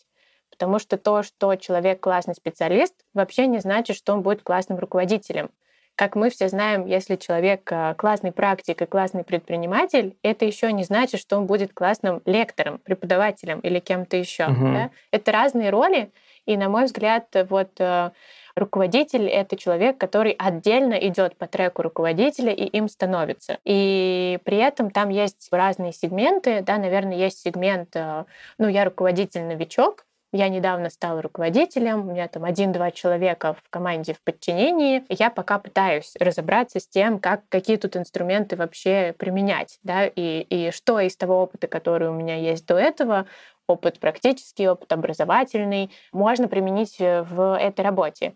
Потому 0.54 0.78
что 0.78 0.98
то, 0.98 1.24
что 1.24 1.56
человек 1.56 2.00
классный 2.00 2.36
специалист, 2.36 2.94
вообще 3.14 3.48
не 3.48 3.60
значит, 3.60 3.98
что 3.98 4.14
он 4.14 4.22
будет 4.22 4.44
классным 4.44 4.78
руководителем. 4.78 5.50
Как 5.96 6.16
мы 6.16 6.30
все 6.30 6.48
знаем, 6.48 6.86
если 6.86 7.16
человек 7.16 7.72
э, 7.72 7.94
классный 7.96 8.32
практик 8.32 8.82
и 8.82 8.86
классный 8.86 9.24
предприниматель, 9.24 10.16
это 10.24 10.46
еще 10.46 10.72
не 10.72 10.84
значит, 10.84 11.20
что 11.20 11.38
он 11.38 11.46
будет 11.46 11.74
классным 11.74 12.22
лектором, 12.26 12.80
преподавателем 12.80 13.60
или 13.60 13.80
кем-то 13.80 14.18
еще. 14.18 14.46
Угу. 14.46 14.74
Да? 14.74 14.90
Это 15.12 15.32
разные 15.32 15.70
роли, 15.70 16.12
и, 16.46 16.58
на 16.58 16.68
мой 16.70 16.86
взгляд, 16.86 17.28
вот 17.50 17.80
э, 17.80 18.12
руководитель— 18.56 19.28
это 19.30 19.56
человек, 19.56 19.98
который 19.98 20.32
отдельно 20.32 20.96
идет 20.96 21.38
по 21.38 21.48
треку 21.48 21.82
руководителя 21.82 22.52
и 22.52 22.66
им 22.66 22.90
становится. 22.90 23.60
И 23.64 24.40
при 24.44 24.58
этом 24.58 24.92
там 24.92 25.10
есть 25.10 25.48
разные 25.52 25.94
сегменты, 25.94 26.62
да, 26.62 26.78
наверное, 26.78 27.18
есть 27.18 27.40
сегмент, 27.40 27.96
э, 27.96 28.26
ну, 28.58 28.68
я 28.68 28.86
руководитель-новичок, 28.86 30.06
я 30.34 30.50
недавно 30.50 30.90
стала 30.90 31.22
руководителем, 31.22 32.02
у 32.02 32.12
меня 32.12 32.28
там 32.28 32.44
один-два 32.44 32.92
человека 32.92 33.54
в 33.54 33.70
команде 33.70 34.14
в 34.14 34.22
подчинении. 34.22 35.04
Я 35.08 35.30
пока 35.30 35.60
пытаюсь 35.60 36.14
разобраться 36.20 36.80
с 36.80 36.88
тем, 36.88 37.20
как, 37.20 37.44
какие 37.50 37.78
тут 37.78 37.96
инструменты 37.96 38.56
вообще 38.56 39.16
применять, 39.18 39.80
да, 39.84 40.06
и, 40.06 40.42
и 40.42 40.72
что 40.72 41.00
из 41.00 41.16
того 41.16 41.44
опыта, 41.44 41.68
который 41.68 42.10
у 42.10 42.14
меня 42.14 42.36
есть 42.36 42.66
до 42.66 42.76
этого, 42.76 43.28
опыт 43.68 44.00
практический, 44.00 44.68
опыт 44.68 44.92
образовательный, 44.92 45.92
можно 46.12 46.48
применить 46.48 46.98
в 47.00 47.58
этой 47.58 47.82
работе. 47.82 48.36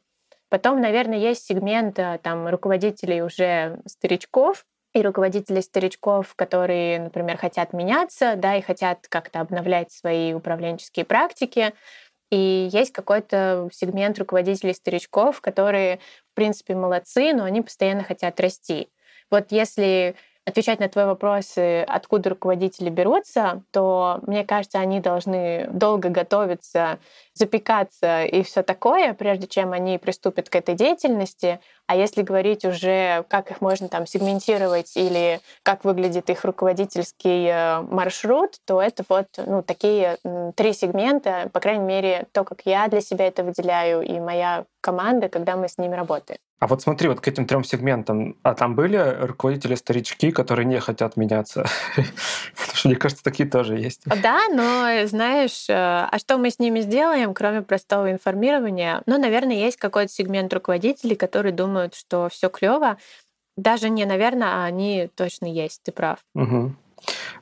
Потом, 0.50 0.80
наверное, 0.80 1.18
есть 1.18 1.46
сегмент 1.46 2.00
э, 2.00 2.20
там, 2.24 2.48
руководителей 2.48 3.22
уже 3.22 3.82
старичков, 3.86 4.66
и 4.98 5.04
руководителей 5.04 5.62
старичков, 5.62 6.34
которые, 6.36 7.00
например, 7.00 7.38
хотят 7.38 7.74
меняться, 7.74 8.36
да, 8.36 8.56
и 8.56 8.62
хотят 8.62 9.08
как-то 9.08 9.42
обновлять 9.42 9.92
свои 9.92 10.34
управленческие 10.34 11.06
практики. 11.06 11.74
И 12.32 12.70
есть 12.72 12.92
какой-то 12.92 13.70
сегмент 13.72 14.20
руководителей 14.20 14.74
старичков, 14.74 15.42
которые, 15.42 16.00
в 16.32 16.36
принципе, 16.36 16.76
молодцы, 16.76 17.34
но 17.34 17.44
они 17.46 17.62
постоянно 17.62 18.04
хотят 18.04 18.40
расти. 18.40 18.90
Вот 19.32 19.52
если 19.52 20.16
отвечать 20.48 20.80
на 20.80 20.88
твой 20.88 21.06
вопрос, 21.06 21.56
откуда 21.58 22.30
руководители 22.30 22.90
берутся, 22.90 23.64
то, 23.72 24.20
мне 24.26 24.46
кажется, 24.46 24.80
они 24.80 25.02
должны 25.02 25.68
долго 25.72 26.08
готовиться, 26.08 27.00
запекаться 27.34 28.24
и 28.24 28.42
все 28.44 28.64
такое, 28.64 29.14
прежде 29.14 29.48
чем 29.48 29.74
они 29.74 29.98
приступят 29.98 30.50
к 30.50 30.56
этой 30.56 30.74
деятельности. 30.74 31.60
А 31.86 31.98
если 31.98 32.22
говорить 32.22 32.64
уже, 32.64 33.26
как 33.28 33.52
их 33.52 33.60
можно 33.60 33.90
там 33.90 34.08
сегментировать 34.08 34.96
или 34.96 35.42
как 35.64 35.84
выглядит 35.84 36.30
их 36.30 36.46
руководительский 36.46 37.48
э, 37.48 37.82
маршрут, 37.82 38.56
то 38.66 38.82
это 38.82 39.04
вот 39.10 39.28
ну, 39.38 39.62
такие 39.62 40.18
три 40.56 40.72
сегмента, 40.72 41.50
по 41.52 41.60
крайней 41.60 41.86
мере, 41.86 42.26
то, 42.32 42.46
как 42.46 42.62
я 42.64 42.88
для 42.88 43.02
себя 43.02 43.28
это 43.28 43.44
выделяю, 43.44 44.02
и 44.02 44.18
моя 44.20 44.66
команда, 44.80 45.28
когда 45.28 45.58
мы 45.58 45.68
с 45.68 45.78
ними 45.78 45.96
работаем. 45.96 46.40
А 46.60 46.66
вот 46.66 46.82
смотри, 46.82 47.08
вот 47.08 47.22
к 47.22 47.28
этим 47.28 47.46
трем 47.46 47.64
сегментам, 47.64 48.36
а 48.42 48.56
там 48.56 48.76
были 48.76 48.98
руководители-старички, 48.98 50.32
которые 50.32 50.66
не 50.66 50.80
хотят 50.80 51.16
меняться? 51.16 51.68
Потому 51.96 52.74
что, 52.74 52.88
мне 52.88 52.98
кажется, 52.98 53.24
такие 53.24 53.48
тоже 53.48 53.78
есть. 53.78 54.02
Да, 54.06 54.48
но 54.50 55.06
знаешь, 55.06 55.70
э, 55.70 55.74
а 55.74 56.18
что 56.18 56.38
мы 56.40 56.50
с 56.50 56.58
ними 56.58 56.80
сделаем, 56.80 57.36
кроме 57.36 57.62
простого 57.62 58.12
информирования? 58.12 59.04
Ну, 59.06 59.20
наверное, 59.20 59.56
есть 59.56 59.78
какой-то 59.78 60.12
сегмент 60.12 60.52
руководителей, 60.52 61.16
которые 61.16 61.54
думают, 61.54 61.94
что 61.94 62.28
все 62.30 62.50
клево. 62.50 62.98
Даже 63.56 63.90
не, 63.90 64.06
наверное, 64.06 64.48
а 64.48 64.66
они 64.66 65.10
точно 65.16 65.46
есть, 65.46 65.82
ты 65.84 65.92
прав. 65.92 66.20
Угу. 66.34 66.74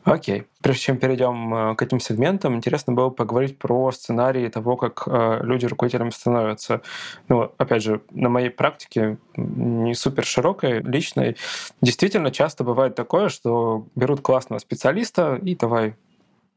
Окей. 0.04 0.46
Прежде 0.62 0.84
чем 0.84 0.98
перейдем 0.98 1.54
э, 1.54 1.76
к 1.76 1.82
этим 1.82 2.00
сегментам, 2.00 2.56
интересно 2.56 2.94
было 2.94 3.10
поговорить 3.10 3.58
про 3.58 3.92
сценарии 3.92 4.48
того, 4.50 4.78
как 4.78 5.04
э, 5.08 5.40
люди 5.42 5.66
руководителями 5.66 6.12
становятся. 6.12 6.82
Ну, 7.28 7.52
опять 7.58 7.82
же, 7.82 8.02
на 8.12 8.30
моей 8.30 8.50
практике, 8.50 9.18
не 9.36 9.96
супер 9.96 10.24
широкой, 10.24 10.82
личной, 10.82 11.38
действительно 11.82 12.30
часто 12.30 12.64
бывает 12.64 12.94
такое, 12.96 13.30
что 13.30 13.88
берут 13.96 14.22
классного 14.22 14.60
специалиста 14.60 15.40
и 15.42 15.56
давай, 15.56 15.96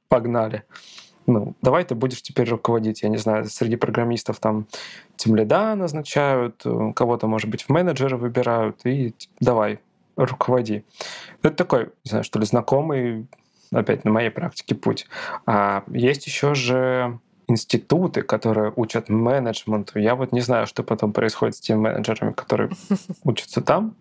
погнали. 0.09 0.65
ну, 1.27 1.55
давай 1.63 1.85
ты 1.85 1.95
будешь 1.95 2.23
теперь 2.23 2.49
руководить, 2.49 3.03
я 3.03 3.09
не 3.09 3.19
знаю, 3.19 3.47
среди 3.47 3.77
программистов 3.77 4.41
там 4.41 4.67
тем 5.17 5.37
лида 5.37 5.75
назначают, 5.75 6.65
кого-то, 6.95 7.27
может 7.27 7.49
быть, 7.51 7.63
в 7.63 7.69
менеджеры 7.71 8.17
выбирают, 8.17 8.85
и 8.85 9.15
давай, 9.41 9.79
руководи. 10.25 10.85
Это 11.43 11.55
такой, 11.55 11.87
не 12.05 12.11
знаю, 12.11 12.25
что 12.25 12.39
ли, 12.39 12.45
знакомый, 12.45 13.29
опять 13.73 14.05
на 14.05 14.11
моей 14.11 14.31
практике 14.31 14.75
путь. 14.75 15.07
А 15.47 15.85
есть 15.89 16.27
еще 16.27 16.55
же 16.55 17.19
институты, 17.47 18.23
которые 18.23 18.73
учат 18.77 19.09
менеджменту. 19.09 19.99
Я 19.99 20.15
вот 20.15 20.33
не 20.33 20.41
знаю, 20.41 20.67
что 20.67 20.83
потом 20.83 21.13
происходит 21.13 21.57
с 21.57 21.61
теми 21.61 21.79
менеджерами, 21.79 22.33
которые 22.33 22.71
учатся 23.25 23.63
там, 23.63 23.97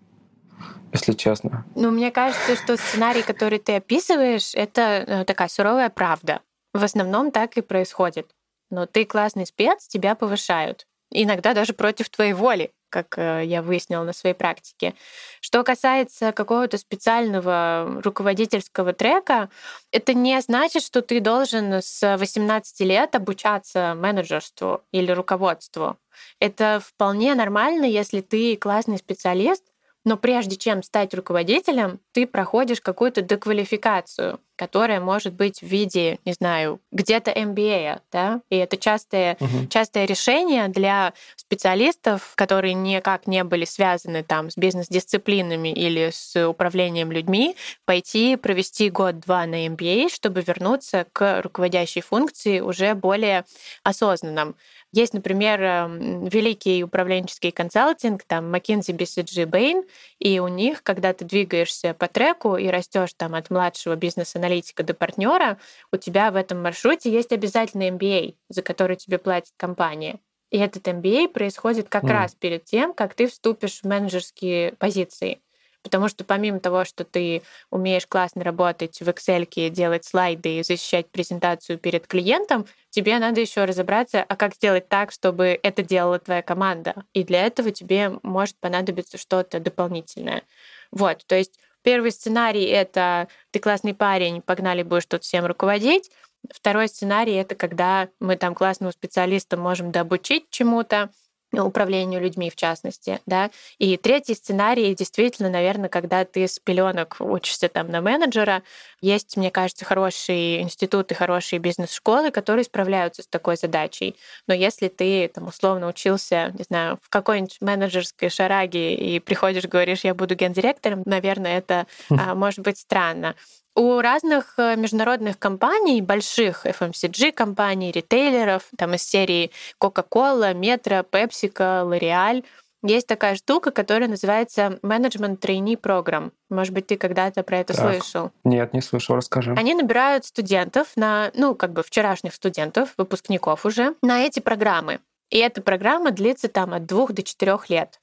если 0.92 1.14
честно. 1.14 1.66
Ну, 1.76 1.92
мне 1.92 2.12
кажется, 2.12 2.56
что 2.56 2.78
сценарий, 2.78 3.22
который 3.22 3.60
ты 3.60 3.78
описываешь, 3.78 4.54
это 4.54 4.82
э, 4.82 5.26
такая 5.26 5.48
суровая 5.48 5.90
правда. 5.90 6.42
В 6.74 6.84
основном 6.84 7.32
так 7.32 7.58
и 7.58 7.62
происходит. 7.62 8.32
Но 8.70 8.86
ты 8.86 9.06
классный 9.06 9.46
спец, 9.46 9.88
тебя 9.88 10.16
повышают. 10.16 10.86
Иногда 11.10 11.54
даже 11.54 11.74
против 11.74 12.10
твоей 12.10 12.34
воли 12.34 12.72
как 12.90 13.18
э, 13.18 13.44
я 13.46 13.62
выяснила 13.62 14.04
на 14.04 14.14
своей 14.14 14.36
практике. 14.36 14.94
Что 15.42 15.64
касается 15.64 16.32
какого-то 16.32 16.78
специального 16.78 18.02
руководительского 18.04 18.94
трека, 18.94 19.50
это 19.92 20.14
не 20.14 20.40
значит, 20.42 20.84
что 20.84 21.02
ты 21.02 21.20
должен 21.20 21.82
с 21.82 22.18
18 22.18 22.80
лет 22.82 23.16
обучаться 23.16 23.96
менеджерству 23.96 24.82
или 24.92 25.12
руководству. 25.12 25.98
Это 26.40 26.82
вполне 26.84 27.36
нормально, 27.36 27.86
если 27.86 28.22
ты 28.22 28.56
классный 28.58 28.98
специалист, 28.98 29.64
но 30.08 30.16
прежде 30.16 30.56
чем 30.56 30.84
стать 30.84 31.14
руководителем, 31.14 32.00
ты 32.14 32.26
проходишь 32.26 32.80
какую-то 32.80 33.22
деквалификацию, 33.22 34.40
которая 34.56 35.02
может 35.02 35.34
быть 35.34 35.60
в 35.60 35.66
виде, 35.66 36.20
не 36.24 36.32
знаю, 36.32 36.80
где-то 36.94 37.30
MBA, 37.32 38.00
да, 38.10 38.40
и 38.50 38.56
это 38.56 38.78
частое, 38.78 39.36
uh-huh. 39.36 39.68
частое 39.68 40.06
решение 40.06 40.70
для 40.70 41.12
специалистов, 41.36 42.32
которые 42.36 42.74
никак 42.74 43.28
не 43.28 43.44
были 43.44 43.66
связаны 43.66 44.24
там 44.24 44.50
с 44.50 44.56
бизнес-дисциплинами 44.56 45.74
или 45.74 46.10
с 46.14 46.48
управлением 46.48 47.12
людьми, 47.12 47.58
пойти 47.84 48.38
провести 48.38 48.90
год-два 48.90 49.46
на 49.46 49.68
MBA, 49.68 50.08
чтобы 50.08 50.42
вернуться 50.42 51.06
к 51.12 51.42
руководящей 51.42 52.02
функции 52.02 52.62
уже 52.62 52.94
более 52.94 53.44
осознанным. 53.84 54.56
Есть, 54.98 55.14
например, 55.14 55.62
эм, 55.62 56.26
великий 56.26 56.84
управленческий 56.84 57.52
консалтинг, 57.52 58.24
там 58.24 58.52
McKinsey, 58.52 58.98
BCG, 58.98 59.46
Bain, 59.46 59.88
и 60.18 60.40
у 60.40 60.48
них, 60.48 60.82
когда 60.82 61.14
ты 61.14 61.24
двигаешься 61.24 61.94
по 61.94 62.08
треку 62.08 62.58
и 62.58 62.66
растешь 62.66 63.12
там 63.16 63.36
от 63.36 63.52
младшего 63.52 63.96
бизнес-аналитика 63.96 64.82
до 64.82 64.96
партнера, 64.96 65.60
у 65.92 65.98
тебя 65.98 66.32
в 66.32 66.36
этом 66.36 66.64
маршруте 66.64 67.12
есть 67.12 67.32
обязательно 67.32 67.88
MBA, 67.90 68.38
за 68.50 68.64
который 68.64 68.96
тебе 68.96 69.20
платит 69.20 69.54
компания. 69.56 70.18
И 70.50 70.58
этот 70.58 70.88
MBA 70.88 71.28
происходит 71.28 71.90
как 71.90 72.06
mm. 72.06 72.12
раз 72.12 72.34
перед 72.34 72.64
тем, 72.64 72.92
как 72.96 73.14
ты 73.14 73.28
вступишь 73.28 73.82
в 73.82 73.84
менеджерские 73.84 74.72
позиции. 74.80 75.40
Потому 75.84 76.10
что 76.10 76.24
помимо 76.24 76.60
того, 76.60 76.86
что 76.86 77.06
ты 77.06 77.44
умеешь 77.70 78.08
классно 78.08 78.44
работать 78.44 79.00
в 79.00 79.08
Excel, 79.08 79.70
делать 79.70 80.06
слайды 80.06 80.60
и 80.60 80.64
защищать 80.64 81.10
презентацию 81.10 81.78
перед 81.78 82.08
клиентом, 82.08 82.66
тебе 82.90 83.18
надо 83.20 83.40
еще 83.42 83.64
разобраться, 83.64 84.24
а 84.28 84.36
как 84.36 84.56
сделать 84.56 84.90
так, 84.90 85.12
чтобы 85.12 85.60
это 85.64 85.84
делала 85.84 86.20
твоя 86.20 86.42
команда. 86.42 86.96
И 87.14 87.24
для 87.24 87.46
этого 87.46 87.72
тебе 87.72 88.20
может 88.24 88.58
понадобиться 88.60 89.18
что-то 89.18 89.60
дополнительное. 89.60 90.44
Вот, 90.92 91.26
то 91.26 91.36
есть 91.36 91.60
первый 91.84 92.12
сценарий— 92.12 92.66
это 92.66 93.28
ты 93.52 93.60
классный 93.60 93.94
парень, 93.94 94.42
погнали, 94.42 94.84
будешь 94.84 95.06
тут 95.06 95.24
всем 95.24 95.46
руководить. 95.46 96.12
Второй 96.52 96.88
сценарий— 96.88 97.34
это 97.36 97.56
когда 97.56 98.10
мы 98.20 98.36
там 98.36 98.56
классного 98.56 98.92
специалиста 98.92 99.58
можем 99.58 99.92
дообучить 99.92 100.50
чему-то, 100.50 101.10
управлению 101.54 102.22
людьми 102.22 102.50
в 102.50 102.56
частности, 102.56 103.20
да. 103.26 103.50
И 103.78 103.98
третий 103.98 104.36
сценарий 104.36 104.94
действительно, 104.96 105.50
наверное, 105.50 105.90
когда 105.90 106.26
ты 106.26 106.48
с 106.48 106.60
пеленок 106.60 107.18
учишься 107.20 107.70
там 107.70 107.90
на 107.90 108.02
менеджера, 108.02 108.64
есть, 109.02 109.38
мне 109.38 109.52
кажется, 109.52 109.86
хорошие 109.86 110.62
институты, 110.62 111.16
хорошие 111.16 111.60
бизнес-школы, 111.60 112.32
которые 112.32 112.66
справляются 112.66 113.24
с 113.24 113.28
такой 113.28 113.58
задачей. 113.58 114.16
Но 114.48 114.54
если 114.54 114.88
ты 114.88 115.28
там 115.28 115.48
условно 115.48 115.88
учился, 115.88 116.54
не 116.58 116.64
знаю, 116.64 116.98
в 117.02 117.10
какой-нибудь 117.10 117.58
менеджерской 117.62 118.30
шараге 118.30 118.96
и 118.96 119.20
приходишь, 119.20 119.66
говоришь, 119.66 120.04
я 120.04 120.14
буду 120.14 120.36
гендиректором, 120.36 121.04
наверное, 121.06 121.58
это 121.58 121.88
а, 122.10 122.36
может 122.36 122.60
быть 122.60 122.78
странно. 122.78 123.36
У 123.78 124.02
разных 124.02 124.56
э, 124.58 124.76
международных 124.76 125.38
компаний, 125.38 126.02
больших 126.02 126.66
FMCG-компаний, 126.66 127.92
ритейлеров, 127.92 128.64
там 128.76 128.96
из 128.96 129.04
серии 129.04 129.52
Coca-Cola, 129.80 130.56
Metro, 130.56 131.06
PepsiCo, 131.08 131.88
L'Oreal, 131.88 132.44
есть 132.82 133.06
такая 133.06 133.36
штука, 133.36 133.70
которая 133.70 134.10
называется 134.10 134.80
Management 134.82 135.38
Trainee 135.38 135.80
Program. 135.80 136.32
Может 136.50 136.74
быть, 136.74 136.88
ты 136.88 136.98
когда-то 136.98 137.44
про 137.44 137.60
это 137.60 137.76
так. 137.76 137.86
слышал? 137.86 138.32
Нет, 138.44 138.74
не 138.74 138.82
слышал, 138.82 139.16
расскажи. 139.16 139.54
Они 139.56 139.76
набирают 139.76 140.26
студентов 140.26 140.88
на, 140.96 141.30
ну, 141.36 141.54
как 141.54 141.74
бы 141.74 141.84
вчерашних 141.84 142.34
студентов, 142.34 142.96
выпускников 142.98 143.64
уже, 143.64 143.94
на 144.02 144.22
эти 144.22 144.40
программы. 144.40 145.02
И 145.30 145.38
эта 145.38 145.62
программа 145.62 146.10
длится 146.10 146.48
там 146.48 146.74
от 146.74 146.88
двух 146.88 147.14
до 147.14 147.22
четырех 147.22 147.70
лет. 147.70 148.00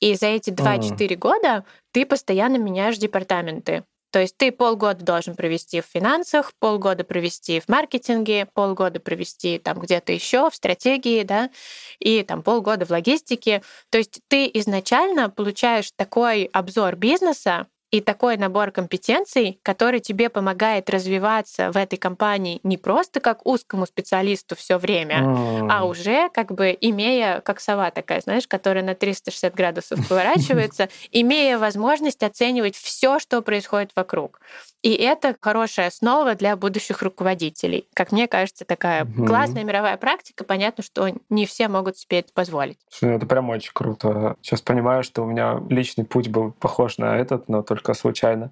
И 0.00 0.14
за 0.14 0.26
эти 0.26 0.50
2-4 0.50 0.94
mm. 0.98 1.16
года 1.16 1.64
ты 1.92 2.04
постоянно 2.04 2.56
меняешь 2.56 2.98
департаменты. 2.98 3.84
То 4.10 4.20
есть 4.20 4.36
ты 4.36 4.52
полгода 4.52 5.04
должен 5.04 5.36
провести 5.36 5.80
в 5.80 5.84
финансах, 5.84 6.52
полгода 6.58 7.04
провести 7.04 7.60
в 7.60 7.68
маркетинге, 7.68 8.46
полгода 8.54 9.00
провести 9.00 9.58
там 9.58 9.78
где-то 9.78 10.12
еще 10.12 10.50
в 10.50 10.54
стратегии, 10.54 11.22
да, 11.22 11.50
и 11.98 12.22
там 12.22 12.42
полгода 12.42 12.86
в 12.86 12.90
логистике. 12.90 13.62
То 13.90 13.98
есть 13.98 14.20
ты 14.28 14.50
изначально 14.54 15.30
получаешь 15.30 15.90
такой 15.96 16.44
обзор 16.44 16.96
бизнеса, 16.96 17.66
и 17.90 18.00
такой 18.00 18.36
набор 18.36 18.72
компетенций, 18.72 19.60
который 19.62 20.00
тебе 20.00 20.28
помогает 20.28 20.90
развиваться 20.90 21.70
в 21.70 21.76
этой 21.76 21.96
компании 21.96 22.60
не 22.62 22.76
просто 22.76 23.20
как 23.20 23.46
узкому 23.46 23.86
специалисту 23.86 24.56
все 24.56 24.78
время, 24.78 25.20
mm. 25.20 25.68
а 25.70 25.84
уже 25.84 26.28
как 26.30 26.52
бы 26.52 26.76
имея, 26.80 27.40
как 27.40 27.60
сова 27.60 27.90
такая, 27.90 28.20
знаешь, 28.20 28.46
которая 28.48 28.82
на 28.82 28.94
360 28.94 29.54
градусов 29.54 30.08
поворачивается, 30.08 30.88
имея 31.12 31.58
возможность 31.58 32.22
оценивать 32.22 32.76
все, 32.76 33.18
что 33.18 33.40
происходит 33.42 33.92
вокруг. 33.94 34.40
И 34.82 34.94
это 34.94 35.34
хорошая 35.40 35.88
основа 35.88 36.36
для 36.36 36.54
будущих 36.56 37.02
руководителей. 37.02 37.88
Как 37.92 38.12
мне 38.12 38.28
кажется, 38.28 38.64
такая 38.64 39.04
угу. 39.04 39.26
классная 39.26 39.64
мировая 39.64 39.96
практика. 39.96 40.44
Понятно, 40.44 40.84
что 40.84 41.08
не 41.28 41.44
все 41.44 41.66
могут 41.66 41.98
себе 41.98 42.20
это 42.20 42.32
позволить. 42.32 42.78
Ну, 43.00 43.16
это 43.16 43.26
прям 43.26 43.50
очень 43.50 43.72
круто. 43.74 44.36
Сейчас 44.42 44.60
понимаю, 44.60 45.02
что 45.02 45.22
у 45.22 45.26
меня 45.26 45.60
личный 45.68 46.04
путь 46.04 46.28
был 46.28 46.52
похож 46.52 46.98
на 46.98 47.16
этот, 47.16 47.48
но 47.48 47.62
только 47.62 47.75
случайно. 47.94 48.50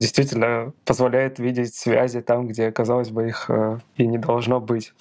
Действительно 0.00 0.72
позволяет 0.84 1.38
видеть 1.38 1.74
связи 1.74 2.20
там, 2.20 2.46
где, 2.46 2.70
казалось 2.72 3.10
бы, 3.10 3.28
их 3.28 3.46
э, 3.48 3.78
и 3.96 4.06
не 4.06 4.18
должно 4.18 4.60
быть. 4.60 4.92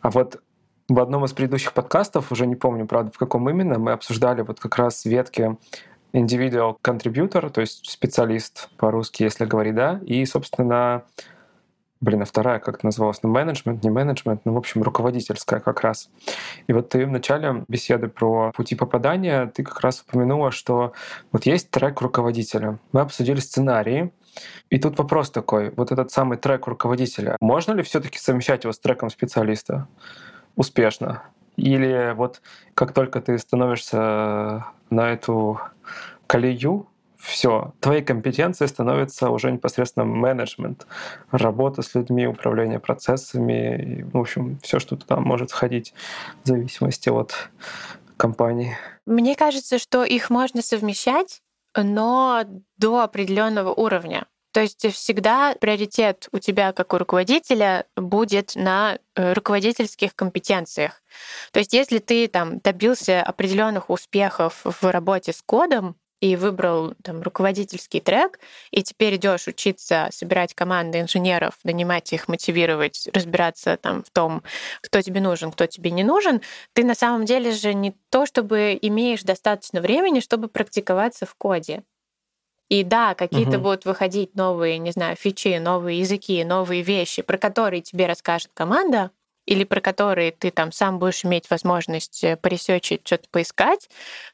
А 0.00 0.10
вот 0.10 0.40
в 0.88 1.00
одном 1.00 1.24
из 1.24 1.32
предыдущих 1.32 1.72
подкастов, 1.72 2.32
уже 2.32 2.46
не 2.46 2.56
помню, 2.56 2.86
правда, 2.86 3.12
в 3.12 3.18
каком 3.18 3.48
именно, 3.48 3.78
мы 3.78 3.92
обсуждали 3.92 4.42
вот 4.42 4.60
как 4.60 4.76
раз 4.76 5.04
ветки 5.04 5.56
individual 6.12 6.76
contributor, 6.82 7.50
то 7.50 7.60
есть 7.60 7.90
специалист 7.90 8.68
по-русски, 8.76 9.22
если 9.22 9.46
говорить, 9.46 9.74
да, 9.74 10.00
и, 10.04 10.24
собственно, 10.26 11.04
блин, 12.02 12.22
а 12.22 12.24
вторая, 12.24 12.58
как 12.58 12.76
это 12.76 12.86
называлось, 12.86 13.22
ну, 13.22 13.30
менеджмент, 13.30 13.82
не 13.82 13.90
менеджмент, 13.90 14.42
ну, 14.44 14.52
в 14.52 14.58
общем, 14.58 14.82
руководительская 14.82 15.60
как 15.60 15.80
раз. 15.80 16.10
И 16.66 16.72
вот 16.72 16.90
ты 16.90 17.06
в 17.06 17.10
начале 17.10 17.64
беседы 17.68 18.08
про 18.08 18.52
пути 18.52 18.74
попадания, 18.74 19.46
ты 19.46 19.62
как 19.62 19.80
раз 19.80 20.02
упомянула, 20.06 20.50
что 20.50 20.92
вот 21.30 21.46
есть 21.46 21.70
трек 21.70 22.00
руководителя. 22.00 22.78
Мы 22.90 23.00
обсудили 23.00 23.38
сценарии, 23.38 24.12
и 24.68 24.78
тут 24.78 24.98
вопрос 24.98 25.30
такой, 25.30 25.70
вот 25.70 25.92
этот 25.92 26.10
самый 26.10 26.36
трек 26.36 26.66
руководителя, 26.66 27.36
можно 27.40 27.72
ли 27.72 27.82
все 27.82 28.00
таки 28.00 28.18
совмещать 28.18 28.64
его 28.64 28.72
с 28.72 28.78
треком 28.80 29.08
специалиста 29.08 29.86
успешно? 30.56 31.22
Или 31.56 32.14
вот 32.16 32.42
как 32.74 32.92
только 32.92 33.20
ты 33.20 33.38
становишься 33.38 34.66
на 34.90 35.12
эту 35.12 35.60
колею, 36.26 36.88
все, 37.22 37.72
твои 37.78 38.02
компетенции 38.02 38.66
становятся 38.66 39.30
уже 39.30 39.52
непосредственно 39.52 40.04
менеджмент, 40.04 40.86
работа 41.30 41.82
с 41.82 41.94
людьми, 41.94 42.26
управление 42.26 42.80
процессами, 42.80 44.00
и, 44.00 44.02
в 44.02 44.18
общем, 44.18 44.58
все, 44.62 44.80
что 44.80 44.96
туда 44.96 45.16
может 45.20 45.52
входить 45.52 45.94
в 46.42 46.48
зависимости 46.48 47.08
от 47.08 47.50
компании. 48.16 48.76
Мне 49.06 49.36
кажется, 49.36 49.78
что 49.78 50.04
их 50.04 50.30
можно 50.30 50.62
совмещать, 50.62 51.42
но 51.76 52.44
до 52.76 53.00
определенного 53.00 53.72
уровня. 53.72 54.26
То 54.52 54.60
есть 54.60 54.86
всегда 54.92 55.54
приоритет 55.58 56.28
у 56.32 56.38
тебя 56.38 56.72
как 56.72 56.92
у 56.92 56.98
руководителя 56.98 57.86
будет 57.96 58.54
на 58.54 58.98
э, 59.14 59.32
руководительских 59.32 60.14
компетенциях. 60.14 61.02
То 61.52 61.60
есть 61.60 61.72
если 61.72 61.98
ты 61.98 62.28
там 62.28 62.58
добился 62.58 63.22
определенных 63.22 63.88
успехов 63.88 64.60
в 64.64 64.90
работе 64.90 65.32
с 65.32 65.40
кодом, 65.40 65.96
и 66.22 66.36
выбрал 66.36 66.94
там 67.02 67.20
руководительский 67.20 68.00
трек, 68.00 68.38
и 68.70 68.84
теперь 68.84 69.16
идешь 69.16 69.48
учиться 69.48 70.08
собирать 70.12 70.54
команды 70.54 71.00
инженеров, 71.00 71.54
нанимать 71.64 72.12
их, 72.12 72.28
мотивировать, 72.28 73.08
разбираться 73.12 73.76
там 73.76 74.04
в 74.04 74.10
том, 74.10 74.44
кто 74.80 75.02
тебе 75.02 75.20
нужен, 75.20 75.50
кто 75.50 75.66
тебе 75.66 75.90
не 75.90 76.04
нужен, 76.04 76.40
ты 76.74 76.84
на 76.84 76.94
самом 76.94 77.24
деле 77.24 77.50
же 77.50 77.74
не 77.74 77.96
то, 78.08 78.24
чтобы 78.24 78.78
имеешь 78.80 79.24
достаточно 79.24 79.80
времени, 79.80 80.20
чтобы 80.20 80.46
практиковаться 80.46 81.26
в 81.26 81.34
коде. 81.34 81.82
И 82.68 82.84
да, 82.84 83.14
какие-то 83.14 83.56
угу. 83.56 83.64
будут 83.64 83.84
выходить 83.84 84.36
новые, 84.36 84.78
не 84.78 84.92
знаю, 84.92 85.16
фичи, 85.16 85.58
новые 85.58 85.98
языки, 85.98 86.44
новые 86.44 86.82
вещи, 86.82 87.22
про 87.22 87.36
которые 87.36 87.82
тебе 87.82 88.06
расскажет 88.06 88.52
команда, 88.54 89.10
или 89.46 89.64
про 89.64 89.80
которые 89.80 90.32
ты 90.32 90.50
там 90.50 90.72
сам 90.72 90.98
будешь 90.98 91.24
иметь 91.24 91.50
возможность 91.50 92.22
э, 92.22 92.36
поресечить, 92.36 93.02
что-то 93.04 93.28
поискать, 93.30 93.88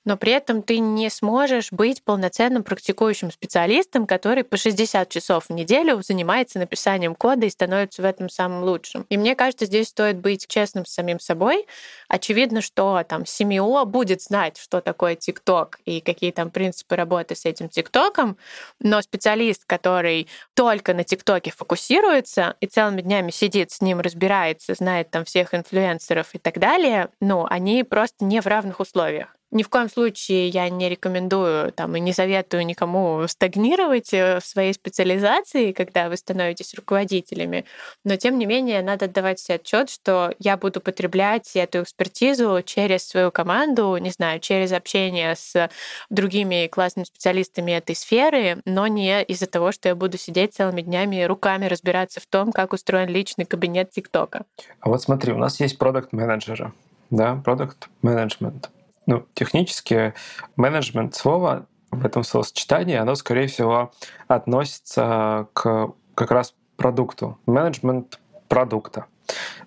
но 0.04 0.16
при 0.16 0.32
этом 0.32 0.62
ты 0.62 0.78
не 0.78 1.08
сможешь 1.10 1.72
быть 1.72 2.02
полноценным 2.02 2.62
практикующим 2.62 3.30
специалистом, 3.30 4.06
который 4.06 4.44
по 4.44 4.56
60 4.56 5.08
часов 5.08 5.46
в 5.48 5.50
неделю 5.50 6.02
занимается 6.02 6.58
написанием 6.58 7.14
кода 7.14 7.46
и 7.46 7.50
становится 7.50 8.02
в 8.02 8.04
этом 8.04 8.28
самым 8.28 8.64
лучшим. 8.64 9.06
И 9.08 9.16
мне 9.16 9.34
кажется, 9.34 9.66
здесь 9.66 9.88
стоит 9.88 10.18
быть 10.18 10.46
честным 10.46 10.84
с 10.84 10.92
самим 10.92 11.20
собой. 11.20 11.66
Очевидно, 12.08 12.60
что 12.60 13.02
там 13.08 13.24
семио 13.24 13.84
будет 13.84 14.22
знать, 14.22 14.58
что 14.58 14.80
такое 14.80 15.14
ТикТок 15.14 15.78
и 15.84 16.00
какие 16.00 16.32
там 16.32 16.50
принципы 16.50 16.96
работы 16.96 17.34
с 17.34 17.44
этим 17.44 17.68
ТикТоком, 17.68 18.36
но 18.80 19.00
специалист, 19.00 19.64
который 19.66 20.28
только 20.54 20.94
на 20.94 21.04
ТикТоке 21.04 21.50
фокусируется 21.50 22.56
и 22.60 22.66
целыми 22.66 23.00
днями 23.00 23.30
сидит 23.30 23.70
с 23.70 23.80
ним, 23.80 24.00
разбирается, 24.00 24.74
знает, 24.74 24.97
знает 24.98 25.10
там 25.10 25.24
всех 25.24 25.54
инфлюенсеров 25.54 26.34
и 26.34 26.38
так 26.38 26.58
далее, 26.58 27.08
ну, 27.20 27.46
они 27.48 27.84
просто 27.84 28.24
не 28.24 28.40
в 28.40 28.46
равных 28.46 28.80
условиях. 28.80 29.37
Ни 29.50 29.62
в 29.62 29.68
коем 29.68 29.88
случае 29.88 30.48
я 30.48 30.68
не 30.68 30.88
рекомендую 30.88 31.72
там, 31.72 31.96
и 31.96 32.00
не 32.00 32.12
советую 32.12 32.66
никому 32.66 33.26
стагнировать 33.28 34.12
э, 34.12 34.40
в 34.40 34.44
своей 34.44 34.74
специализации, 34.74 35.72
когда 35.72 36.08
вы 36.08 36.16
становитесь 36.16 36.74
руководителями. 36.74 37.64
Но 38.04 38.16
тем 38.16 38.38
не 38.38 38.46
менее, 38.46 38.82
надо 38.82 39.06
отдавать 39.06 39.40
себе 39.40 39.56
отчет, 39.56 39.88
что 39.90 40.34
я 40.38 40.56
буду 40.56 40.80
потреблять 40.80 41.56
эту 41.56 41.82
экспертизу 41.82 42.62
через 42.64 43.08
свою 43.08 43.30
команду, 43.30 43.96
не 43.96 44.10
знаю, 44.10 44.40
через 44.40 44.72
общение 44.72 45.34
с 45.34 45.70
другими 46.10 46.66
классными 46.66 47.04
специалистами 47.04 47.72
этой 47.72 47.96
сферы, 47.96 48.60
но 48.66 48.86
не 48.86 49.22
из-за 49.22 49.46
того, 49.46 49.72
что 49.72 49.88
я 49.88 49.94
буду 49.94 50.18
сидеть 50.18 50.54
целыми 50.54 50.82
днями 50.82 51.22
руками 51.22 51.66
разбираться 51.66 52.20
в 52.20 52.26
том, 52.26 52.52
как 52.52 52.72
устроен 52.72 53.08
личный 53.08 53.46
кабинет 53.46 53.90
ТикТока. 53.90 54.44
А 54.80 54.88
вот 54.88 55.02
смотри, 55.02 55.32
у 55.32 55.38
нас 55.38 55.58
есть 55.60 55.78
продукт 55.78 56.12
менеджера 56.12 56.72
да, 57.10 57.40
продукт 57.44 57.88
менеджмент 58.02 58.70
ну, 59.08 59.26
технически 59.32 60.12
менеджмент 60.56 61.14
слова 61.14 61.66
в 61.90 62.04
этом 62.04 62.22
словосочетании, 62.22 62.96
оно, 62.96 63.14
скорее 63.14 63.46
всего, 63.46 63.90
относится 64.28 65.48
к 65.54 65.94
как 66.14 66.30
раз 66.30 66.54
продукту, 66.76 67.38
менеджмент 67.46 68.20
продукта. 68.48 69.06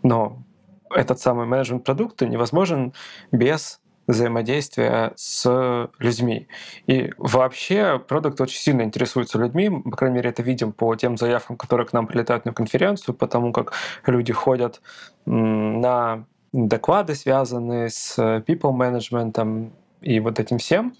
Но 0.03 0.43
этот 0.91 1.19
самый 1.19 1.47
менеджмент 1.47 1.83
продукта 1.83 2.27
невозможен 2.27 2.93
без 3.31 3.81
взаимодействия 4.05 5.13
с 5.15 5.89
людьми. 5.97 6.47
И 6.85 7.11
вообще 7.17 7.97
продукт 7.97 8.39
очень 8.41 8.59
сильно 8.59 8.83
интересуется 8.83 9.39
людьми, 9.39 9.71
по 9.71 9.97
крайней 9.97 10.17
мере, 10.17 10.29
это 10.29 10.43
видим 10.43 10.71
по 10.71 10.95
тем 10.95 11.17
заявкам, 11.17 11.57
которые 11.57 11.87
к 11.87 11.93
нам 11.93 12.05
прилетают 12.05 12.45
на 12.45 12.53
конференцию, 12.53 13.15
потому 13.15 13.51
как 13.53 13.73
люди 14.05 14.33
ходят 14.33 14.81
на 15.25 16.25
доклады, 16.53 17.15
связанные 17.15 17.89
с 17.89 18.17
э, 18.17 18.43
people 18.45 18.75
management 18.75 19.71
и 20.01 20.19
вот 20.19 20.39
этим 20.39 20.57
всем. 20.57 20.95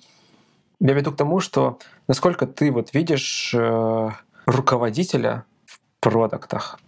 Я 0.80 0.94
веду 0.94 1.12
к 1.12 1.18
тому, 1.18 1.40
что 1.40 1.80
насколько 2.08 2.48
ты 2.48 2.72
вот 2.72 2.94
видишь 2.94 3.54
э, 3.54 4.10
руководителя 4.46 5.46
в 5.66 5.80
продуктах, 6.00 6.80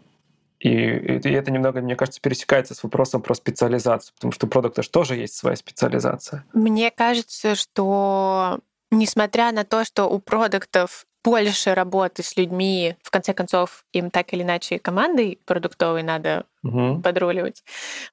и, 0.59 0.69
и 0.69 1.29
это 1.29 1.51
немного, 1.51 1.81
мне 1.81 1.95
кажется, 1.95 2.21
пересекается 2.21 2.73
с 2.73 2.83
вопросом 2.83 3.21
про 3.21 3.33
специализацию, 3.35 4.13
потому 4.15 4.31
что 4.31 4.45
у 4.45 4.49
продукта 4.49 4.81
же 4.81 4.89
тоже 4.89 5.17
есть 5.17 5.35
своя 5.35 5.57
специализация. 5.57 6.45
Мне 6.53 6.89
кажется, 6.89 7.55
что 7.55 8.59
несмотря 8.89 9.51
на 9.51 9.65
то, 9.65 9.83
что 9.83 10.05
у 10.05 10.19
продуктов 10.19 11.05
больше 11.23 11.73
работы 11.73 12.21
с 12.23 12.35
людьми, 12.37 12.95
в 13.01 13.09
конце 13.09 13.33
концов, 13.33 13.85
им 13.93 14.09
так 14.11 14.33
или 14.33 14.43
иначе 14.43 14.79
командой 14.79 15.39
продуктовой 15.45 16.03
надо 16.03 16.45
угу. 16.63 17.01
подруливать. 17.01 17.63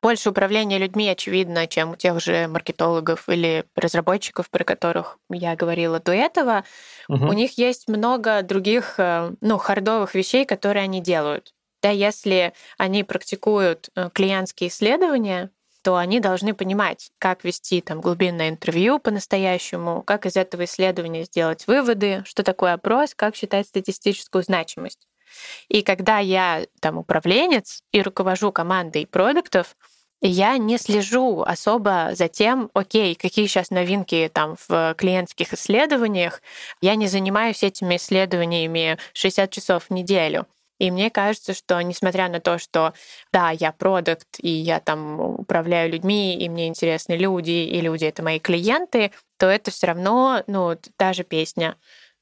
Больше 0.03 0.31
управления 0.31 0.79
людьми, 0.79 1.09
очевидно, 1.09 1.67
чем 1.67 1.91
у 1.91 1.97
тех 1.97 2.21
же 2.21 2.47
маркетологов 2.47 3.29
или 3.29 3.65
разработчиков, 3.75 4.49
про 4.51 4.65
которых 4.65 5.19
я 5.29 5.57
говорила 5.57 5.99
до 5.99 6.13
этого. 6.13 6.65
Угу. 7.09 7.27
У 7.27 7.33
них 7.33 7.59
есть 7.59 7.89
много 7.89 8.43
других, 8.43 8.95
э, 8.99 9.33
ну, 9.41 9.59
хардовых 9.59 10.15
вещей, 10.15 10.45
которые 10.45 10.85
они 10.85 11.01
делают. 11.01 11.53
Да, 11.83 11.91
если 11.91 12.53
они 12.79 13.05
практикуют 13.05 13.89
э, 13.97 14.11
клиентские 14.13 14.69
исследования, 14.69 15.51
то 15.83 15.97
они 15.97 16.21
должны 16.21 16.55
понимать, 16.55 17.11
как 17.19 17.45
вести 17.45 17.81
там 17.81 18.01
глубинное 18.01 18.51
интервью 18.51 18.99
по-настоящему, 18.99 20.03
как 20.03 20.27
из 20.27 20.37
этого 20.37 20.65
исследования 20.65 21.25
сделать 21.25 21.67
выводы, 21.67 22.23
что 22.27 22.43
такое 22.43 22.75
опрос, 22.75 23.15
как 23.15 23.35
считать 23.37 23.67
статистическую 23.67 24.43
значимость. 24.43 25.07
И 25.69 25.83
когда 25.83 26.19
я 26.19 26.67
там 26.81 26.99
управленец 26.99 27.83
и 27.93 28.03
руковожу 28.03 28.53
командой 28.53 29.07
продуктов, 29.07 29.77
я 30.21 30.59
не 30.59 30.77
слежу 30.77 31.43
особо 31.43 32.11
за 32.13 32.29
тем, 32.29 32.71
окей, 32.75 33.15
какие 33.15 33.47
сейчас 33.47 33.71
новинки 33.71 34.31
там 34.33 34.57
в 34.69 34.95
клиентских 34.99 35.55
исследованиях. 35.55 36.43
Я 36.83 36.95
не 36.95 37.07
занимаюсь 37.07 37.63
этими 37.63 37.97
исследованиями 37.97 38.99
60 39.15 39.51
часов 39.51 39.85
в 39.89 39.91
неделю. 39.91 40.47
И 40.81 40.91
мне 40.91 41.11
кажется, 41.11 41.53
что 41.53 41.81
несмотря 41.83 42.29
на 42.29 42.41
то, 42.41 42.59
что 42.59 42.95
да, 43.33 43.51
я 43.51 43.71
продукт, 43.71 44.27
и 44.39 44.49
я 44.49 44.81
там 44.81 45.21
управляю 45.21 45.93
людьми, 45.93 46.37
и 46.37 46.49
мне 46.49 46.69
интересны 46.69 47.13
люди, 47.13 47.51
и 47.51 47.81
люди 47.83 48.07
это 48.07 48.23
мои 48.23 48.41
клиенты, 48.41 49.13
то 49.37 49.47
это 49.47 49.71
все 49.71 49.89
равно, 49.89 50.43
ну, 50.47 50.77
та 50.97 51.13
же 51.13 51.23
песня. 51.23 51.77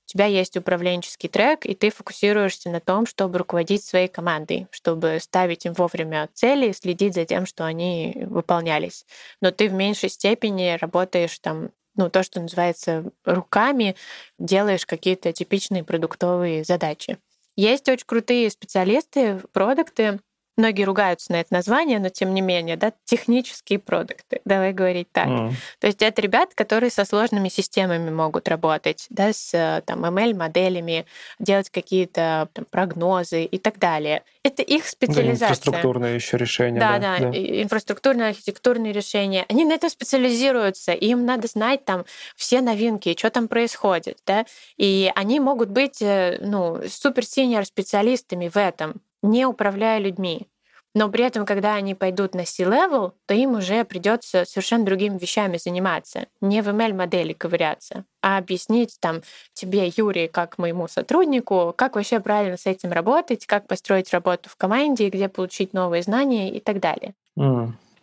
У 0.07 0.11
тебя 0.11 0.25
есть 0.25 0.57
управленческий 0.57 1.29
трек, 1.29 1.67
и 1.67 1.75
ты 1.75 1.91
фокусируешься 1.91 2.69
на 2.71 2.81
том, 2.81 3.07
чтобы 3.07 3.39
руководить 3.39 3.85
своей 3.85 4.09
командой, 4.09 4.67
чтобы 4.73 5.19
ставить 5.21 5.65
им 5.65 5.75
вовремя 5.75 6.29
цели 6.35 6.73
следить 6.73 7.15
за 7.15 7.27
тем, 7.27 7.47
что 7.47 7.65
они 7.65 8.25
выполнялись. 8.27 9.07
Но 9.41 9.53
ты 9.53 9.69
в 9.69 9.73
меньшей 9.73 10.09
степени 10.09 10.77
работаешь 10.81 11.39
там 11.39 11.71
ну, 11.95 12.11
то, 12.11 12.25
что 12.25 12.41
называется 12.41 13.05
руками, 13.25 13.95
делаешь 14.39 14.87
какие-то 14.87 15.33
типичные 15.33 15.85
продуктовые 15.85 16.65
задачи. 16.65 17.19
Есть 17.59 17.89
очень 17.89 18.07
крутые 18.07 18.51
специалисты, 18.51 19.41
продукты, 19.53 20.21
Многие 20.59 20.83
ругаются 20.83 21.31
на 21.31 21.37
это 21.37 21.55
название, 21.55 22.01
но 22.01 22.09
тем 22.09 22.35
не 22.35 22.41
менее, 22.41 22.77
да, 22.77 22.93
технические 23.05 23.79
продукты, 23.79 24.41
давай 24.45 24.73
говорить 24.73 25.07
так. 25.13 25.29
Mm. 25.29 25.53
То 25.79 25.87
есть 25.87 26.03
это 26.03 26.21
ребята, 26.21 26.57
которые 26.57 26.91
со 26.91 27.05
сложными 27.05 27.49
системами 27.49 28.11
могут 28.11 28.49
работать, 28.49 29.07
да, 29.09 29.33
с 29.33 29.83
там, 29.87 30.05
ML-моделями, 30.05 31.07
делать 31.39 31.71
какие-то 31.71 32.49
прогнозы 32.73 33.45
и 33.45 33.59
так 33.59 33.79
далее. 33.79 34.25
Это 34.43 34.63
их 34.63 34.89
специализация. 34.89 35.39
Да, 35.39 35.47
инфраструктурные 35.47 36.15
еще 36.17 36.37
решения. 36.37 36.81
Да, 36.81 36.99
да, 36.99 37.19
да, 37.21 37.29
инфраструктурные, 37.29 38.31
архитектурные 38.31 38.93
решения. 38.93 39.47
Они 39.49 39.65
на 39.65 39.75
этом 39.75 39.91
специализируются, 39.91 40.91
им 40.91 41.25
надо 41.25 41.47
знать 41.47 41.85
там 41.85 42.05
все 42.35 42.63
новинки, 42.63 43.15
что 43.17 43.31
там 43.31 43.47
происходит, 43.47 44.19
да, 44.27 44.45
и 44.77 45.13
они 45.15 45.39
могут 45.39 45.69
быть, 45.69 46.03
э, 46.03 46.39
ну, 46.41 46.81
супер-синьор 46.89 47.65
специалистами 47.65 48.49
в 48.49 48.57
этом 48.57 49.01
не 49.23 49.47
управляя 49.47 49.99
людьми. 49.99 50.49
Но 50.95 51.09
при 51.11 51.25
этом, 51.25 51.45
когда 51.45 51.75
они 51.75 51.95
пойдут 51.95 52.35
на 52.35 52.45
C-level, 52.45 53.13
то 53.27 53.35
им 53.35 53.53
уже 53.53 53.85
придется 53.85 54.45
совершенно 54.45 54.85
другими 54.85 55.19
вещами 55.19 55.59
заниматься. 55.59 56.27
Не 56.41 56.63
в 56.63 56.69
ML-модели 56.69 57.35
ковыряться, 57.35 58.05
а 58.23 58.39
объяснить 58.39 58.97
там 58.99 59.21
тебе, 59.53 59.93
Юрий, 59.97 60.29
как 60.29 60.59
моему 60.59 60.89
сотруднику, 60.89 61.75
как 61.77 61.95
вообще 61.95 62.21
правильно 62.21 62.57
с 62.57 62.67
этим 62.67 62.91
работать, 62.91 63.47
как 63.47 63.67
построить 63.67 64.13
работу 64.13 64.49
в 64.49 64.57
команде, 64.57 65.09
где 65.09 65.29
получить 65.29 65.73
новые 65.73 66.03
знания 66.03 66.51
и 66.51 66.59
так 66.59 66.81
далее. 66.81 67.15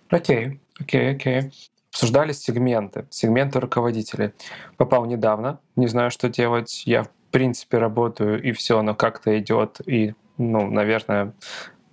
Окей, 0.09 0.61
окей, 0.79 1.15
окей. 1.15 1.51
Обсуждали 1.91 2.33
сегменты, 2.33 3.07
сегменты 3.09 3.59
руководителей. 3.59 4.31
Попал 4.77 5.05
недавно, 5.05 5.59
не 5.75 5.87
знаю, 5.87 6.11
что 6.11 6.29
делать. 6.29 6.83
Я, 6.85 7.03
в 7.03 7.09
принципе, 7.31 7.77
работаю, 7.77 8.41
и 8.41 8.51
все, 8.51 8.77
оно 8.77 8.95
как-то 8.95 9.37
идет, 9.39 9.79
и 9.85 10.13
ну, 10.37 10.69
наверное, 10.69 11.33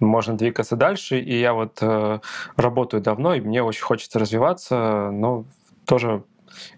можно 0.00 0.36
двигаться 0.36 0.76
дальше. 0.76 1.20
И 1.20 1.38
я 1.38 1.54
вот 1.54 1.78
э, 1.80 2.20
работаю 2.56 3.02
давно, 3.02 3.34
и 3.34 3.40
мне 3.40 3.62
очень 3.62 3.82
хочется 3.82 4.18
развиваться, 4.18 5.10
но 5.10 5.44
тоже 5.86 6.24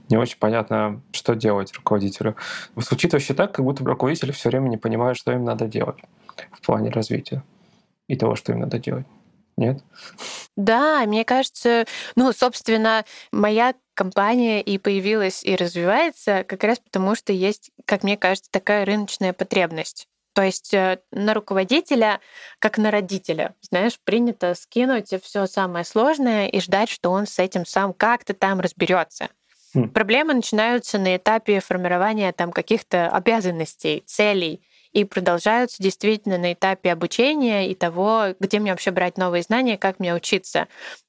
не 0.08 0.16
очень 0.16 0.38
понятно, 0.38 1.02
что 1.12 1.34
делать 1.34 1.72
руководителю. 1.74 2.36
Звучит 2.76 3.12
вообще 3.12 3.34
так, 3.34 3.52
как 3.52 3.64
будто 3.64 3.84
руководители 3.84 4.32
все 4.32 4.50
время 4.50 4.68
не 4.68 4.76
понимают, 4.76 5.18
что 5.18 5.32
им 5.32 5.44
надо 5.44 5.66
делать 5.66 5.98
в 6.52 6.64
плане 6.64 6.90
развития 6.90 7.42
и 8.06 8.16
того, 8.16 8.36
что 8.36 8.52
им 8.52 8.60
надо 8.60 8.78
делать. 8.78 9.06
Нет? 9.56 9.82
Да, 10.56 11.04
мне 11.06 11.24
кажется, 11.24 11.86
ну, 12.16 12.32
собственно, 12.32 13.04
моя 13.30 13.74
компания 13.94 14.60
и 14.60 14.78
появилась, 14.78 15.44
и 15.44 15.54
развивается 15.54 16.44
как 16.44 16.64
раз 16.64 16.80
потому, 16.80 17.14
что 17.14 17.32
есть, 17.32 17.70
как 17.84 18.02
мне 18.02 18.16
кажется, 18.16 18.50
такая 18.50 18.84
рыночная 18.84 19.32
потребность. 19.32 20.08
То 20.34 20.42
есть 20.42 20.74
э, 20.74 20.98
на 21.12 21.32
руководителя, 21.32 22.20
как 22.58 22.76
на 22.76 22.90
родителя, 22.90 23.54
знаешь, 23.60 23.98
принято 24.02 24.54
скинуть 24.54 25.14
все 25.22 25.46
самое 25.46 25.84
сложное 25.84 26.48
и 26.48 26.60
ждать, 26.60 26.90
что 26.90 27.10
он 27.10 27.26
с 27.26 27.38
этим 27.38 27.64
сам 27.64 27.94
как-то 27.94 28.34
там 28.34 28.60
разберется. 28.60 29.28
Mm. 29.76 29.88
Проблемы 29.88 30.34
начинаются 30.34 30.98
на 30.98 31.16
этапе 31.16 31.60
формирования 31.60 32.32
там 32.32 32.52
каких-то 32.52 33.08
обязанностей, 33.08 34.02
целей 34.06 34.60
и 34.92 35.04
продолжаются 35.04 35.82
действительно 35.82 36.38
на 36.38 36.52
этапе 36.52 36.92
обучения 36.92 37.68
и 37.68 37.74
того, 37.74 38.34
где 38.38 38.60
мне 38.60 38.70
вообще 38.70 38.92
брать 38.92 39.18
новые 39.18 39.42
знания, 39.42 39.76
как 39.76 39.98
мне 39.98 40.14
учиться. 40.14 40.68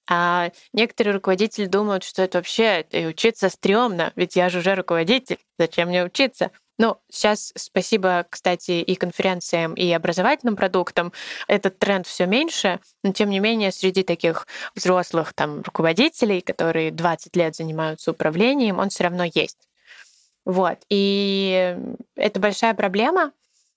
А 0.10 0.52
некоторые 0.74 1.16
руководители 1.16 1.66
думают, 1.66 2.04
что 2.04 2.24
это 2.24 2.40
вообще 2.40 2.86
учиться 3.10 3.50
стрёмно, 3.50 4.12
ведь 4.16 4.36
я 4.36 4.50
же 4.50 4.60
уже 4.60 4.76
руководитель, 4.76 5.38
зачем 5.58 5.90
мне 5.90 6.04
учиться? 6.04 6.52
Ну, 6.78 6.98
сейчас 7.10 7.54
спасибо, 7.56 8.26
кстати, 8.30 8.72
и 8.82 8.96
конференциям, 8.96 9.74
и 9.76 9.90
образовательным 9.92 10.58
продуктам, 10.58 11.14
этот 11.48 11.80
тренд 11.80 12.06
все 12.06 12.26
меньше, 12.26 12.82
но 13.02 13.14
тем 13.14 13.30
не 13.30 13.40
менее 13.40 13.72
среди 13.72 14.04
таких 14.04 14.46
взрослых 14.76 15.34
там 15.34 15.62
руководителей, 15.62 16.42
которые 16.42 16.92
20 16.92 17.36
лет 17.38 17.56
занимаются 17.56 18.12
управлением, 18.12 18.80
он 18.80 18.90
все 18.90 19.06
равно 19.06 19.24
есть. 19.24 19.70
Вот. 20.46 20.80
И 20.90 21.78
это 22.16 22.40
большая 22.42 22.74
проблема, 22.74 23.32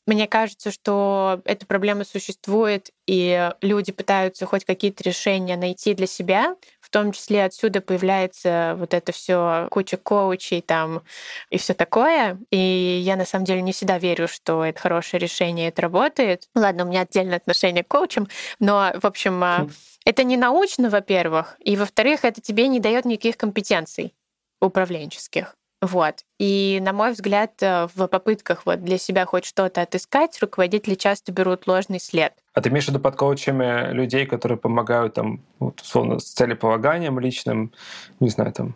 мне 0.09 0.27
кажется, 0.27 0.71
что 0.71 1.43
эта 1.45 1.67
проблема 1.67 2.03
существует, 2.03 2.91
и 3.07 3.53
люди 3.61 3.93
пытаются 3.93 4.47
хоть 4.47 4.65
какие-то 4.65 5.05
решения 5.05 5.55
найти 5.55 5.93
для 5.93 6.07
себя. 6.07 6.57
В 6.89 6.91
том 6.91 7.13
числе 7.13 7.45
отсюда 7.45 7.83
появляется 7.83 8.75
вот 8.79 8.95
это 8.95 9.13
все 9.13 9.69
куча 9.71 9.99
коучей 9.99 10.63
там 10.63 11.03
и 11.51 11.59
все 11.59 11.75
такое. 11.75 12.39
И 12.51 12.57
я 12.57 13.17
на 13.17 13.27
самом 13.27 13.45
деле 13.45 13.61
не 13.61 13.73
всегда 13.73 13.99
верю, 13.99 14.27
что 14.27 14.65
это 14.65 14.81
хорошее 14.81 15.21
решение, 15.21 15.69
это 15.69 15.83
работает. 15.83 16.49
Ладно, 16.55 16.85
у 16.85 16.89
меня 16.89 17.03
отдельное 17.03 17.37
отношение 17.37 17.85
к 17.85 17.89
коучам, 17.89 18.27
но, 18.59 18.93
в 18.95 19.05
общем, 19.05 19.45
mm. 19.45 19.71
это 20.07 20.25
не 20.25 20.39
научно, 20.39 20.89
во-первых, 20.89 21.57
и, 21.61 21.77
во-вторых, 21.77 22.25
это 22.25 22.41
тебе 22.41 22.69
не 22.69 22.81
дает 22.81 23.05
никаких 23.05 23.37
компетенций 23.37 24.15
управленческих. 24.61 25.55
Вот. 25.81 26.25
И, 26.39 26.81
на 26.83 26.93
мой 26.93 27.13
взгляд, 27.13 27.63
э, 27.63 27.87
в 27.95 28.09
попытках 28.09 28.67
вот 28.67 28.83
для 28.83 28.99
себя 28.99 29.27
хоть 29.27 29.45
что-то 29.45 29.83
отыскать, 29.83 30.39
руководители 30.41 30.95
часто 30.95 31.31
берут 31.31 31.69
ложный 31.69 32.01
след. 32.01 32.33
А 32.59 32.61
ты 32.61 32.71
имеешь 32.71 32.87
в 32.87 32.89
виду 32.89 32.99
под 32.99 33.15
коучами 33.15 33.93
людей, 33.93 34.27
которые 34.27 34.59
помогают 34.59 35.15
там, 35.15 35.39
вот, 35.61 35.81
условно, 35.81 36.19
с 36.19 36.25
целеполаганием 36.25 37.21
личным, 37.21 37.73
не 38.19 38.31
знаю, 38.31 38.53
там, 38.53 38.75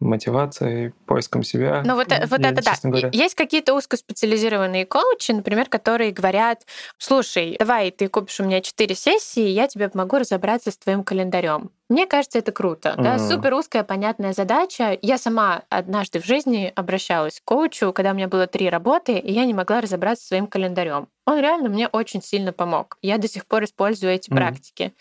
мотивацией, 0.00 0.92
поиском 1.06 1.42
себя. 1.42 1.82
Ну 1.84 1.96
вот, 1.96 2.12
э, 2.12 2.26
вот 2.26 2.40
я, 2.40 2.50
это 2.50 2.62
да. 2.62 2.74
Говоря. 2.82 3.10
Есть 3.12 3.34
какие-то 3.34 3.74
узкоспециализированные 3.74 4.86
коучи, 4.86 5.32
например, 5.32 5.68
которые 5.68 6.12
говорят, 6.12 6.62
слушай, 6.98 7.56
давай 7.58 7.90
ты 7.90 8.08
купишь 8.08 8.40
у 8.40 8.44
меня 8.44 8.60
4 8.60 8.94
сессии, 8.94 9.48
я 9.48 9.66
тебе 9.66 9.88
помогу 9.88 10.18
разобраться 10.18 10.70
с 10.70 10.78
твоим 10.78 11.02
календарем. 11.02 11.70
Мне 11.88 12.06
кажется, 12.06 12.38
это 12.38 12.52
круто. 12.52 12.90
Mm-hmm. 12.90 13.02
Да? 13.02 13.18
Супер 13.18 13.54
узкая, 13.54 13.82
понятная 13.82 14.34
задача. 14.34 14.98
Я 15.00 15.16
сама 15.16 15.62
однажды 15.70 16.20
в 16.20 16.26
жизни 16.26 16.70
обращалась 16.74 17.40
к 17.40 17.44
коучу, 17.44 17.92
когда 17.94 18.10
у 18.10 18.14
меня 18.14 18.28
было 18.28 18.46
три 18.46 18.68
работы, 18.68 19.18
и 19.18 19.32
я 19.32 19.46
не 19.46 19.54
могла 19.54 19.80
разобраться 19.80 20.22
со 20.22 20.28
своим 20.28 20.46
календарем. 20.46 21.08
Он 21.24 21.38
реально 21.40 21.70
мне 21.70 21.88
очень 21.88 22.22
сильно 22.22 22.52
помог. 22.52 22.98
Я 23.00 23.16
до 23.16 23.26
сих 23.26 23.46
пор 23.46 23.64
использую 23.64 24.12
эти 24.12 24.28
mm-hmm. 24.28 24.36
практики. 24.36 24.92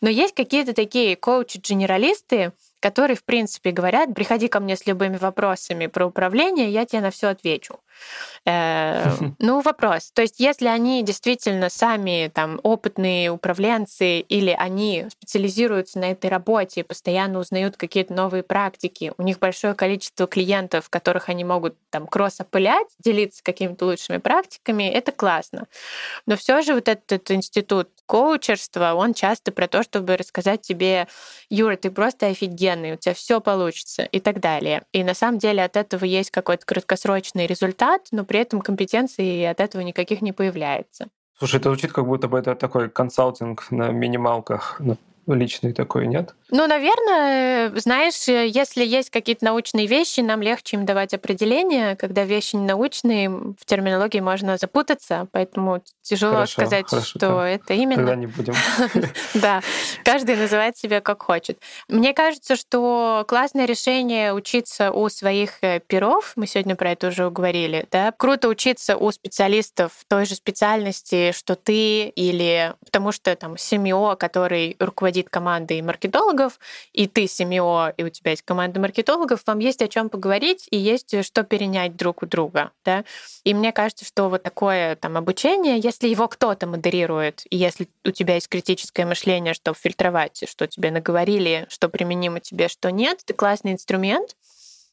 Но 0.00 0.08
есть 0.08 0.34
какие-то 0.34 0.72
такие 0.72 1.14
коучи-генералисты, 1.14 2.52
которые, 2.80 3.16
в 3.16 3.24
принципе, 3.24 3.70
говорят, 3.70 4.14
приходи 4.14 4.48
ко 4.48 4.58
мне 4.58 4.76
с 4.76 4.86
любыми 4.86 5.16
вопросами 5.16 5.86
про 5.86 6.06
управление, 6.06 6.70
я 6.70 6.86
тебе 6.86 7.02
на 7.02 7.10
все 7.10 7.28
отвечу. 7.28 7.78
Э, 8.44 9.16
ну, 9.38 9.60
вопрос. 9.60 10.10
То 10.12 10.22
есть, 10.22 10.40
если 10.40 10.66
они 10.66 11.02
действительно 11.02 11.68
сами 11.68 12.30
там 12.32 12.60
опытные 12.62 13.30
управленцы 13.30 14.20
или 14.20 14.50
они 14.50 15.06
специализируются 15.10 15.98
на 15.98 16.10
этой 16.10 16.30
работе, 16.30 16.84
постоянно 16.84 17.38
узнают 17.38 17.76
какие-то 17.76 18.14
новые 18.14 18.42
практики, 18.42 19.12
у 19.18 19.22
них 19.22 19.38
большое 19.38 19.74
количество 19.74 20.26
клиентов, 20.26 20.88
которых 20.88 21.28
они 21.28 21.44
могут 21.44 21.76
там 21.90 22.06
кросс-опылять, 22.06 22.88
делиться 22.98 23.42
какими-то 23.42 23.86
лучшими 23.86 24.18
практиками, 24.18 24.84
это 24.84 25.12
классно. 25.12 25.66
Но 26.26 26.36
все 26.36 26.62
же 26.62 26.74
вот 26.74 26.88
этот 26.88 27.30
институт 27.30 27.88
коучерства, 28.06 28.94
он 28.94 29.14
часто 29.14 29.52
про 29.52 29.68
то, 29.68 29.82
чтобы 29.82 30.16
рассказать 30.16 30.62
тебе, 30.62 31.06
Юра, 31.48 31.76
ты 31.76 31.90
просто 31.90 32.26
офигенный, 32.26 32.94
у 32.94 32.96
тебя 32.96 33.14
все 33.14 33.40
получится 33.40 34.02
и 34.02 34.20
так 34.20 34.40
далее. 34.40 34.82
И 34.92 35.04
на 35.04 35.14
самом 35.14 35.38
деле 35.38 35.62
от 35.62 35.76
этого 35.76 36.04
есть 36.04 36.30
какой-то 36.30 36.64
краткосрочный 36.66 37.46
результат, 37.46 37.89
но 38.12 38.24
при 38.24 38.40
этом 38.40 38.60
компетенции 38.60 39.44
от 39.44 39.60
этого 39.60 39.82
никаких 39.82 40.22
не 40.22 40.32
появляется. 40.32 41.08
Слушай, 41.38 41.56
это 41.56 41.70
звучит 41.70 41.92
как 41.92 42.06
будто 42.06 42.28
бы 42.28 42.38
это 42.38 42.54
такой 42.54 42.90
консалтинг 42.90 43.70
на 43.70 43.90
минималках, 43.90 44.80
личный 45.26 45.72
такой, 45.72 46.06
нет? 46.06 46.34
Ну, 46.50 46.66
наверное, 46.66 47.70
знаешь, 47.78 48.26
если 48.26 48.84
есть 48.84 49.10
какие-то 49.10 49.44
научные 49.44 49.86
вещи, 49.86 50.20
нам 50.20 50.42
легче 50.42 50.76
им 50.76 50.86
давать 50.86 51.14
определение. 51.14 51.94
Когда 51.96 52.24
вещи 52.24 52.56
не 52.56 52.64
научные, 52.64 53.30
в 53.30 53.64
терминологии 53.64 54.20
можно 54.20 54.56
запутаться, 54.56 55.28
поэтому 55.30 55.82
тяжело 56.02 56.32
хорошо, 56.32 56.52
сказать, 56.52 56.88
хорошо, 56.88 57.06
что 57.06 57.18
да. 57.18 57.48
это 57.48 57.74
именно. 57.74 57.96
Тогда 57.96 58.16
не 58.16 58.26
будем. 58.26 58.54
Да, 59.34 59.62
каждый 60.04 60.36
называет 60.36 60.76
себя 60.76 61.00
как 61.00 61.22
хочет. 61.22 61.58
Мне 61.88 62.12
кажется, 62.12 62.56
что 62.56 63.24
классное 63.28 63.64
решение 63.64 64.32
учиться 64.32 64.90
у 64.90 65.08
своих 65.08 65.58
э, 65.62 65.80
перов, 65.86 66.32
мы 66.36 66.46
сегодня 66.46 66.74
про 66.74 66.92
это 66.92 67.08
уже 67.08 67.30
говорили, 67.30 67.86
да, 67.90 68.12
круто 68.16 68.48
учиться 68.48 68.96
у 68.96 69.10
специалистов 69.12 69.92
той 70.08 70.26
же 70.26 70.34
специальности, 70.34 71.32
что 71.32 71.54
ты, 71.54 72.08
или 72.08 72.74
потому 72.84 73.12
что 73.12 73.34
там 73.36 73.56
семьо, 73.56 74.16
который 74.16 74.76
руководит 74.80 75.09
командой 75.18 75.82
маркетологов, 75.82 76.58
и 76.92 77.06
ты 77.06 77.26
семьё, 77.26 77.92
и 77.96 78.04
у 78.04 78.08
тебя 78.08 78.32
есть 78.32 78.42
команда 78.42 78.80
маркетологов, 78.80 79.42
вам 79.46 79.58
есть 79.58 79.82
о 79.82 79.88
чем 79.88 80.08
поговорить 80.08 80.66
и 80.70 80.76
есть 80.76 81.12
э, 81.14 81.22
что 81.22 81.42
перенять 81.42 81.96
друг 81.96 82.22
у 82.22 82.26
друга. 82.26 82.70
Да? 82.84 83.04
И 83.44 83.54
мне 83.54 83.72
кажется, 83.72 84.04
что 84.04 84.28
вот 84.28 84.42
такое 84.42 84.96
там 84.96 85.16
обучение, 85.16 85.78
если 85.78 86.08
его 86.08 86.28
кто-то 86.28 86.66
модерирует, 86.66 87.42
и 87.50 87.56
если 87.56 87.88
у 88.04 88.10
тебя 88.10 88.34
есть 88.34 88.48
критическое 88.48 89.04
мышление, 89.04 89.54
чтобы 89.54 89.76
фильтровать, 89.78 90.44
что 90.48 90.66
тебе 90.66 90.90
наговорили, 90.90 91.66
что 91.68 91.88
применимо 91.88 92.40
тебе, 92.40 92.68
что 92.68 92.90
нет, 92.90 93.20
это 93.24 93.34
классный 93.34 93.72
инструмент, 93.72 94.36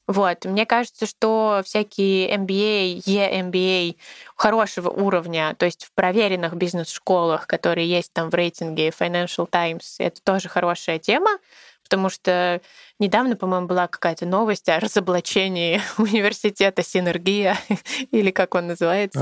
вот. 0.07 0.45
Мне 0.45 0.65
кажется, 0.65 1.05
что 1.05 1.61
всякие 1.65 2.33
MBA, 2.35 3.03
E-MBA 3.05 3.97
хорошего 4.35 4.89
уровня, 4.89 5.53
то 5.57 5.65
есть 5.65 5.83
в 5.83 5.91
проверенных 5.91 6.55
бизнес-школах, 6.55 7.45
которые 7.45 7.89
есть 7.89 8.13
там 8.13 8.29
в 8.29 8.33
рейтинге 8.33 8.89
Financial 8.89 9.47
Times, 9.49 9.95
это 9.99 10.21
тоже 10.23 10.47
хорошая 10.47 10.97
тема, 10.97 11.37
потому 11.83 12.09
что 12.09 12.61
недавно, 12.99 13.35
по-моему, 13.35 13.67
была 13.67 13.87
какая-то 13.87 14.25
новость 14.25 14.69
о 14.69 14.79
разоблачении 14.79 15.81
университета 15.97 16.83
Синергия, 16.83 17.57
или 18.11 18.31
как 18.31 18.55
он 18.55 18.67
называется. 18.67 19.19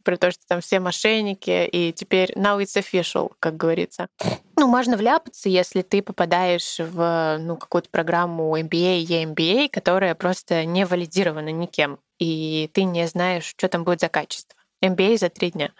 А 0.00 0.04
про 0.04 0.16
то, 0.16 0.30
что 0.30 0.40
там 0.46 0.60
все 0.60 0.80
мошенники, 0.80 1.66
и 1.66 1.92
теперь 1.92 2.32
now 2.32 2.60
it's 2.60 2.76
official, 2.76 3.32
как 3.40 3.56
говорится. 3.56 4.08
Ну, 4.56 4.66
можно 4.66 4.96
вляпаться, 4.96 5.48
если 5.48 5.82
ты 5.82 6.02
попадаешь 6.02 6.78
в 6.78 7.38
ну, 7.40 7.56
какую-то 7.56 7.88
программу 7.90 8.56
MBA, 8.58 9.04
EMBA, 9.04 9.68
которая 9.70 10.14
просто 10.14 10.64
не 10.64 10.84
валидирована 10.84 11.50
никем, 11.50 11.98
и 12.18 12.70
ты 12.72 12.84
не 12.84 13.06
знаешь, 13.06 13.44
что 13.44 13.68
там 13.68 13.84
будет 13.84 14.00
за 14.00 14.08
качество. 14.08 14.56
MBA 14.82 15.18
за 15.18 15.28
три 15.28 15.50
дня. 15.50 15.72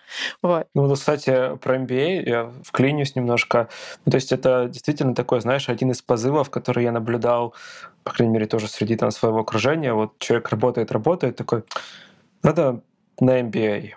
Вот. 0.43 0.67
Ну, 0.75 0.93
кстати, 0.95 1.57
про 1.57 1.77
MBA 1.77 2.29
я 2.29 2.53
вклинюсь 2.63 3.17
немножко. 3.17 3.69
Ну, 4.05 4.11
то 4.11 4.17
есть 4.17 4.31
это 4.31 4.69
действительно 4.69 5.15
такой, 5.15 5.41
знаешь, 5.41 5.69
один 5.69 5.91
из 5.91 6.03
позывов, 6.03 6.51
который 6.51 6.85
я 6.85 6.93
наблюдал, 6.93 7.55
по 8.05 8.13
крайней 8.13 8.35
мере, 8.35 8.47
тоже 8.47 8.69
среди 8.69 8.97
там, 8.97 9.11
своего 9.11 9.41
окружения. 9.41 9.95
Вот 9.95 10.19
человек 10.19 10.51
работает, 10.51 10.93
работает, 10.93 11.37
такой, 11.37 11.65
надо 12.43 12.83
на 13.21 13.41
MBA. 13.41 13.93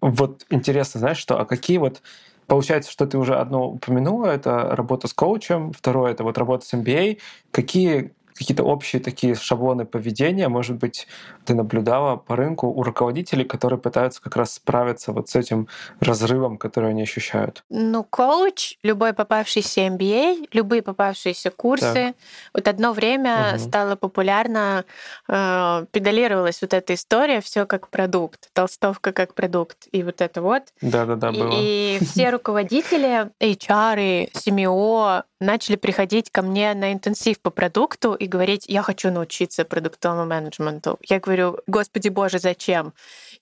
Вот 0.00 0.46
интересно, 0.50 1.00
знаешь, 1.00 1.18
что, 1.18 1.38
а 1.40 1.44
какие 1.44 1.78
вот 1.78 2.02
Получается, 2.48 2.90
что 2.90 3.06
ты 3.06 3.18
уже 3.18 3.36
одно 3.36 3.72
упомянула, 3.72 4.28
это 4.28 4.74
работа 4.74 5.06
с 5.06 5.12
коучем, 5.12 5.70
второе— 5.72 6.12
это 6.12 6.24
вот 6.24 6.38
работа 6.38 6.64
с 6.64 6.72
MBA. 6.72 7.18
Какие 7.50 8.14
какие-то 8.38 8.62
общие 8.62 9.02
такие 9.02 9.34
шаблоны 9.34 9.84
поведения, 9.84 10.48
может 10.48 10.76
быть, 10.76 11.06
ты 11.44 11.54
наблюдала 11.54 12.16
по 12.16 12.36
рынку 12.36 12.68
у 12.68 12.82
руководителей, 12.82 13.44
которые 13.44 13.78
пытаются 13.78 14.22
как 14.22 14.36
раз 14.36 14.54
справиться 14.54 15.12
вот 15.12 15.28
с 15.28 15.36
этим 15.36 15.68
разрывом, 16.00 16.56
который 16.56 16.90
они 16.90 17.02
ощущают? 17.02 17.64
Ну, 17.68 18.04
коуч, 18.04 18.78
любой 18.82 19.12
попавшийся 19.12 19.80
MBA, 19.88 20.48
любые 20.52 20.82
попавшиеся 20.82 21.50
курсы. 21.50 21.92
Так. 21.92 22.14
Вот 22.54 22.68
одно 22.68 22.92
время 22.92 23.54
угу. 23.54 23.58
стало 23.58 23.96
популярно, 23.96 24.84
э, 25.28 25.86
педалировалась 25.90 26.62
вот 26.62 26.72
эта 26.74 26.94
история, 26.94 27.40
все 27.40 27.66
как 27.66 27.88
продукт, 27.88 28.50
толстовка 28.52 29.12
как 29.12 29.34
продукт, 29.34 29.88
и 29.90 30.02
вот 30.02 30.20
это 30.20 30.42
вот. 30.42 30.62
Да-да-да, 30.80 31.32
было. 31.32 31.52
И, 31.60 31.98
и 32.00 32.04
все 32.04 32.30
руководители, 32.30 33.30
HR, 33.40 34.30
CMO 34.32 35.24
начали 35.40 35.76
приходить 35.76 36.30
ко 36.30 36.42
мне 36.42 36.74
на 36.74 36.92
интенсив 36.92 37.40
по 37.40 37.50
продукту 37.50 38.14
и 38.14 38.26
говорить, 38.28 38.64
я 38.68 38.82
хочу 38.82 39.10
научиться 39.10 39.64
продуктовому 39.64 40.26
менеджменту. 40.26 40.98
Я 41.02 41.20
говорю, 41.20 41.58
господи 41.66 42.08
боже, 42.08 42.38
зачем? 42.38 42.92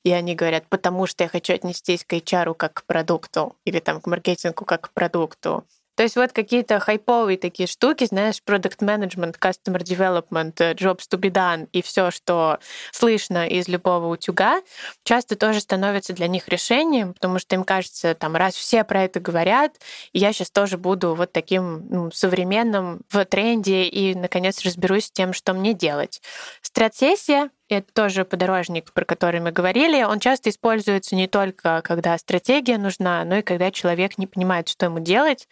И 0.04 0.12
они 0.12 0.34
говорят, 0.34 0.66
потому 0.68 1.06
что 1.06 1.24
я 1.24 1.28
хочу 1.28 1.54
отнестись 1.54 2.04
к 2.04 2.12
HR 2.12 2.54
как 2.54 2.74
к 2.74 2.84
продукту 2.84 3.56
или 3.64 3.80
там 3.80 4.00
к 4.00 4.06
маркетингу 4.06 4.64
как 4.64 4.88
к 4.88 4.92
продукту. 4.92 5.64
То 5.96 6.02
есть 6.02 6.16
вот 6.16 6.32
какие-то 6.32 6.78
хайповые 6.78 7.38
такие 7.38 7.66
штуки, 7.66 8.04
знаешь, 8.04 8.42
product 8.46 8.78
management, 8.80 9.36
customer 9.40 9.82
development, 9.82 10.54
jobs 10.74 11.08
to 11.10 11.18
be 11.18 11.30
done 11.30 11.68
и 11.72 11.82
все, 11.82 12.10
что 12.10 12.58
слышно 12.92 13.48
из 13.48 13.66
любого 13.66 14.08
утюга, 14.08 14.60
часто 15.04 15.36
тоже 15.36 15.60
становится 15.60 16.12
для 16.12 16.28
них 16.28 16.48
решением, 16.48 17.14
потому 17.14 17.38
что 17.38 17.56
им 17.56 17.64
кажется, 17.64 18.14
там, 18.14 18.36
раз 18.36 18.54
все 18.54 18.84
про 18.84 19.04
это 19.04 19.20
говорят, 19.20 19.76
я 20.12 20.32
сейчас 20.32 20.50
тоже 20.50 20.76
буду 20.76 21.14
вот 21.14 21.32
таким 21.32 21.86
ну, 21.88 22.10
современным 22.10 23.00
в 23.08 23.24
тренде 23.24 23.84
и, 23.84 24.14
наконец, 24.14 24.62
разберусь 24.64 25.06
с 25.06 25.10
тем, 25.10 25.32
что 25.32 25.54
мне 25.54 25.72
делать. 25.72 26.20
Стратсессия 26.60 27.50
это 27.68 27.92
тоже 27.92 28.24
подорожник, 28.24 28.92
про 28.92 29.04
который 29.04 29.40
мы 29.40 29.50
говорили, 29.50 30.04
он 30.04 30.20
часто 30.20 30.50
используется 30.50 31.16
не 31.16 31.26
только 31.26 31.82
когда 31.82 32.16
стратегия 32.16 32.78
нужна, 32.78 33.24
но 33.24 33.38
и 33.38 33.42
когда 33.42 33.72
человек 33.72 34.18
не 34.18 34.28
понимает, 34.28 34.68
что 34.68 34.86
ему 34.86 35.00
делать, 35.00 35.48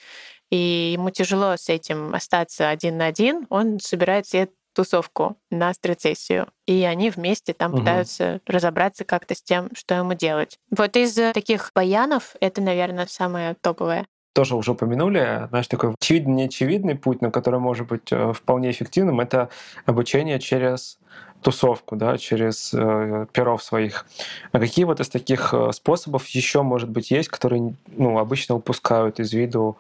и 0.55 0.93
ему 0.93 1.11
тяжело 1.11 1.57
с 1.57 1.69
этим 1.69 2.15
остаться 2.15 2.69
один 2.69 2.97
на 2.99 3.07
один, 3.07 3.45
он 3.51 3.81
собирает 3.81 4.29
себе 4.29 4.51
тусовку 4.73 5.37
на 5.51 5.75
стресс-сессию. 5.75 6.47
И 6.67 6.85
они 6.85 7.11
вместе 7.11 7.55
там 7.55 7.73
угу. 7.73 7.81
пытаются 7.81 8.41
разобраться 8.47 9.05
как-то 9.05 9.35
с 9.35 9.43
тем, 9.43 9.71
что 9.75 9.97
ему 9.97 10.15
делать. 10.15 10.61
Вот 10.71 10.97
из 10.97 11.15
таких 11.33 11.73
баянов 11.75 12.37
это, 12.41 12.61
наверное, 12.61 13.07
самое 13.07 13.57
топовое 13.61 14.07
тоже 14.33 14.57
уже 14.57 14.73
упомянули, 14.73 15.47
знаешь, 15.49 15.69
такой 15.69 15.95
очевидный, 15.95 16.35
неочевидный 16.35 16.97
путь, 16.97 17.23
но 17.23 17.31
который 17.31 17.61
может 17.61 17.87
быть 17.87 18.11
э, 18.11 18.33
вполне 18.33 18.73
эффективным, 18.73 19.21
это 19.21 19.49
обучение 19.87 20.41
через 20.41 20.99
тусовку, 21.41 21.95
да, 21.95 22.19
через 22.19 22.75
э, 22.75 23.27
перов 23.33 23.63
своих. 23.63 24.07
А 24.51 24.59
какие 24.59 24.87
вот 24.87 24.99
из 24.99 25.09
таких 25.09 25.55
э, 25.55 25.71
способов 25.73 26.27
еще, 26.29 26.63
может 26.63 26.91
быть, 26.91 27.13
есть, 27.13 27.29
которые 27.29 27.75
ну, 27.87 28.19
обычно 28.19 28.57
упускают 28.57 29.21
из 29.21 29.33
виду 29.33 29.77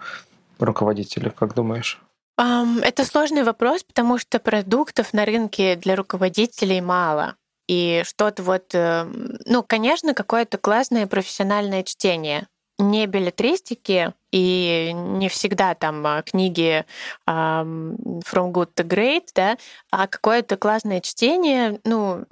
руководители, 0.59 1.31
как 1.31 1.55
думаешь? 1.55 2.01
Это 2.37 3.05
сложный 3.05 3.45
вопрос, 3.45 3.85
потому 3.85 4.19
что 4.19 4.38
продуктов 4.40 5.12
на 5.12 5.25
рынке 5.25 5.77
для 5.77 5.95
руководителей 5.95 6.81
мало. 6.81 7.37
И 7.69 8.03
что-то 8.07 8.43
вот, 8.43 8.75
эм, 8.75 9.38
ну, 9.47 9.62
конечно, 9.62 10.14
какое-то 10.14 10.59
классное 10.59 11.07
профессиональное 11.07 11.83
чтение. 11.83 12.47
Не 12.79 13.07
билетристики 13.07 14.12
и 14.33 14.90
не 14.93 15.29
всегда 15.29 15.75
там 15.75 16.05
а, 16.07 16.23
книги 16.23 16.85
um, 17.29 17.97
From 18.27 18.53
Good 18.53 18.75
to 18.75 18.85
Great, 18.85 19.29
да, 19.35 19.57
а 19.93 20.09
какое-то 20.09 20.57
классное 20.57 21.01
чтение, 21.01 21.81
ну, 21.85 22.25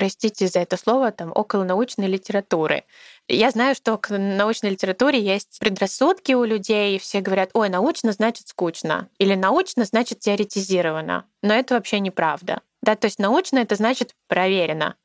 простите 0.00 0.48
за 0.48 0.60
это 0.60 0.78
слово, 0.78 1.12
там, 1.12 1.30
около 1.34 1.62
научной 1.62 2.06
литературы. 2.06 2.84
Я 3.28 3.50
знаю, 3.50 3.74
что 3.74 3.98
к 3.98 4.16
научной 4.16 4.70
литературе 4.70 5.20
есть 5.20 5.58
предрассудки 5.60 6.32
у 6.32 6.42
людей, 6.44 6.96
и 6.96 6.98
все 6.98 7.20
говорят, 7.20 7.50
ой, 7.52 7.68
научно 7.68 8.12
значит 8.12 8.48
скучно, 8.48 9.10
или 9.18 9.34
научно 9.34 9.84
значит 9.84 10.20
теоретизировано. 10.20 11.26
Но 11.42 11.52
это 11.52 11.74
вообще 11.74 12.00
неправда. 12.00 12.62
Да, 12.80 12.96
то 12.96 13.08
есть 13.08 13.18
научно 13.18 13.58
это 13.58 13.74
значит 13.74 14.14
проверено. 14.26 14.96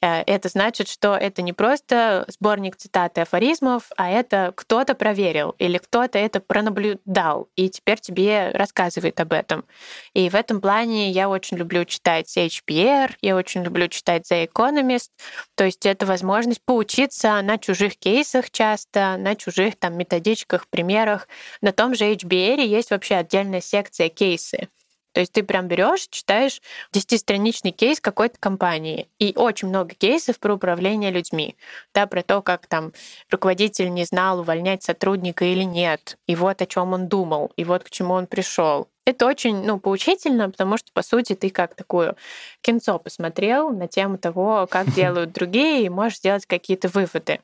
Э, 0.00 0.22
это 0.26 0.48
значит, 0.48 0.88
что 0.88 1.14
это 1.16 1.42
не 1.42 1.52
просто 1.52 2.24
сборник 2.28 2.76
цитат 2.76 3.18
и 3.18 3.22
афоризмов, 3.22 3.90
а 3.96 4.10
это 4.10 4.52
кто-то 4.54 4.94
проверил 4.94 5.54
или 5.58 5.78
кто-то 5.78 6.18
это 6.18 6.40
пронаблюдал 6.40 7.48
и 7.56 7.68
теперь 7.68 8.00
тебе 8.00 8.50
рассказывает 8.52 9.20
об 9.20 9.32
этом. 9.32 9.64
И 10.12 10.28
в 10.28 10.34
этом 10.34 10.60
плане 10.60 11.10
я 11.10 11.28
очень 11.28 11.56
люблю 11.56 11.84
читать 11.84 12.36
HBR, 12.36 13.12
я 13.20 13.36
очень 13.36 13.62
люблю 13.62 13.88
читать 13.88 14.30
The 14.30 14.48
Economist, 14.48 15.10
то 15.54 15.64
есть 15.64 15.86
это 15.86 16.06
возможность 16.06 16.62
поучиться 16.64 17.40
на 17.42 17.58
чужих 17.58 17.96
кейсах 17.96 18.50
часто, 18.50 19.16
на 19.18 19.34
чужих 19.36 19.76
там 19.76 19.96
методичках, 19.96 20.68
примерах. 20.68 21.28
На 21.60 21.72
том 21.72 21.94
же 21.94 22.04
HBR 22.12 22.64
есть 22.64 22.90
вообще 22.90 23.16
отдельная 23.16 23.60
секция 23.60 24.08
кейсы. 24.08 24.68
То 25.14 25.20
есть 25.20 25.32
ты 25.32 25.44
прям 25.44 25.68
берешь, 25.68 26.08
читаешь 26.10 26.60
десятистраничный 26.92 27.70
кейс 27.70 28.00
какой-то 28.00 28.36
компании. 28.38 29.08
И 29.20 29.32
очень 29.36 29.68
много 29.68 29.94
кейсов 29.94 30.40
про 30.40 30.54
управление 30.54 31.12
людьми. 31.12 31.56
Да, 31.94 32.06
про 32.06 32.22
то, 32.22 32.42
как 32.42 32.66
там 32.66 32.92
руководитель 33.30 33.92
не 33.92 34.04
знал, 34.04 34.40
увольнять 34.40 34.82
сотрудника 34.82 35.44
или 35.44 35.62
нет. 35.62 36.18
И 36.26 36.34
вот 36.34 36.60
о 36.60 36.66
чем 36.66 36.92
он 36.92 37.06
думал, 37.06 37.52
и 37.56 37.62
вот 37.62 37.84
к 37.84 37.90
чему 37.90 38.14
он 38.14 38.26
пришел. 38.26 38.88
Это 39.06 39.26
очень 39.26 39.64
ну, 39.64 39.78
поучительно, 39.78 40.50
потому 40.50 40.78
что, 40.78 40.90
по 40.92 41.02
сути, 41.02 41.34
ты 41.34 41.50
как 41.50 41.76
такую 41.76 42.16
кинцо 42.60 42.98
посмотрел 42.98 43.70
на 43.70 43.86
тему 43.86 44.18
того, 44.18 44.66
как 44.68 44.92
делают 44.96 45.32
другие, 45.32 45.84
и 45.84 45.88
можешь 45.90 46.18
сделать 46.18 46.44
какие-то 46.44 46.88
выводы. 46.88 47.38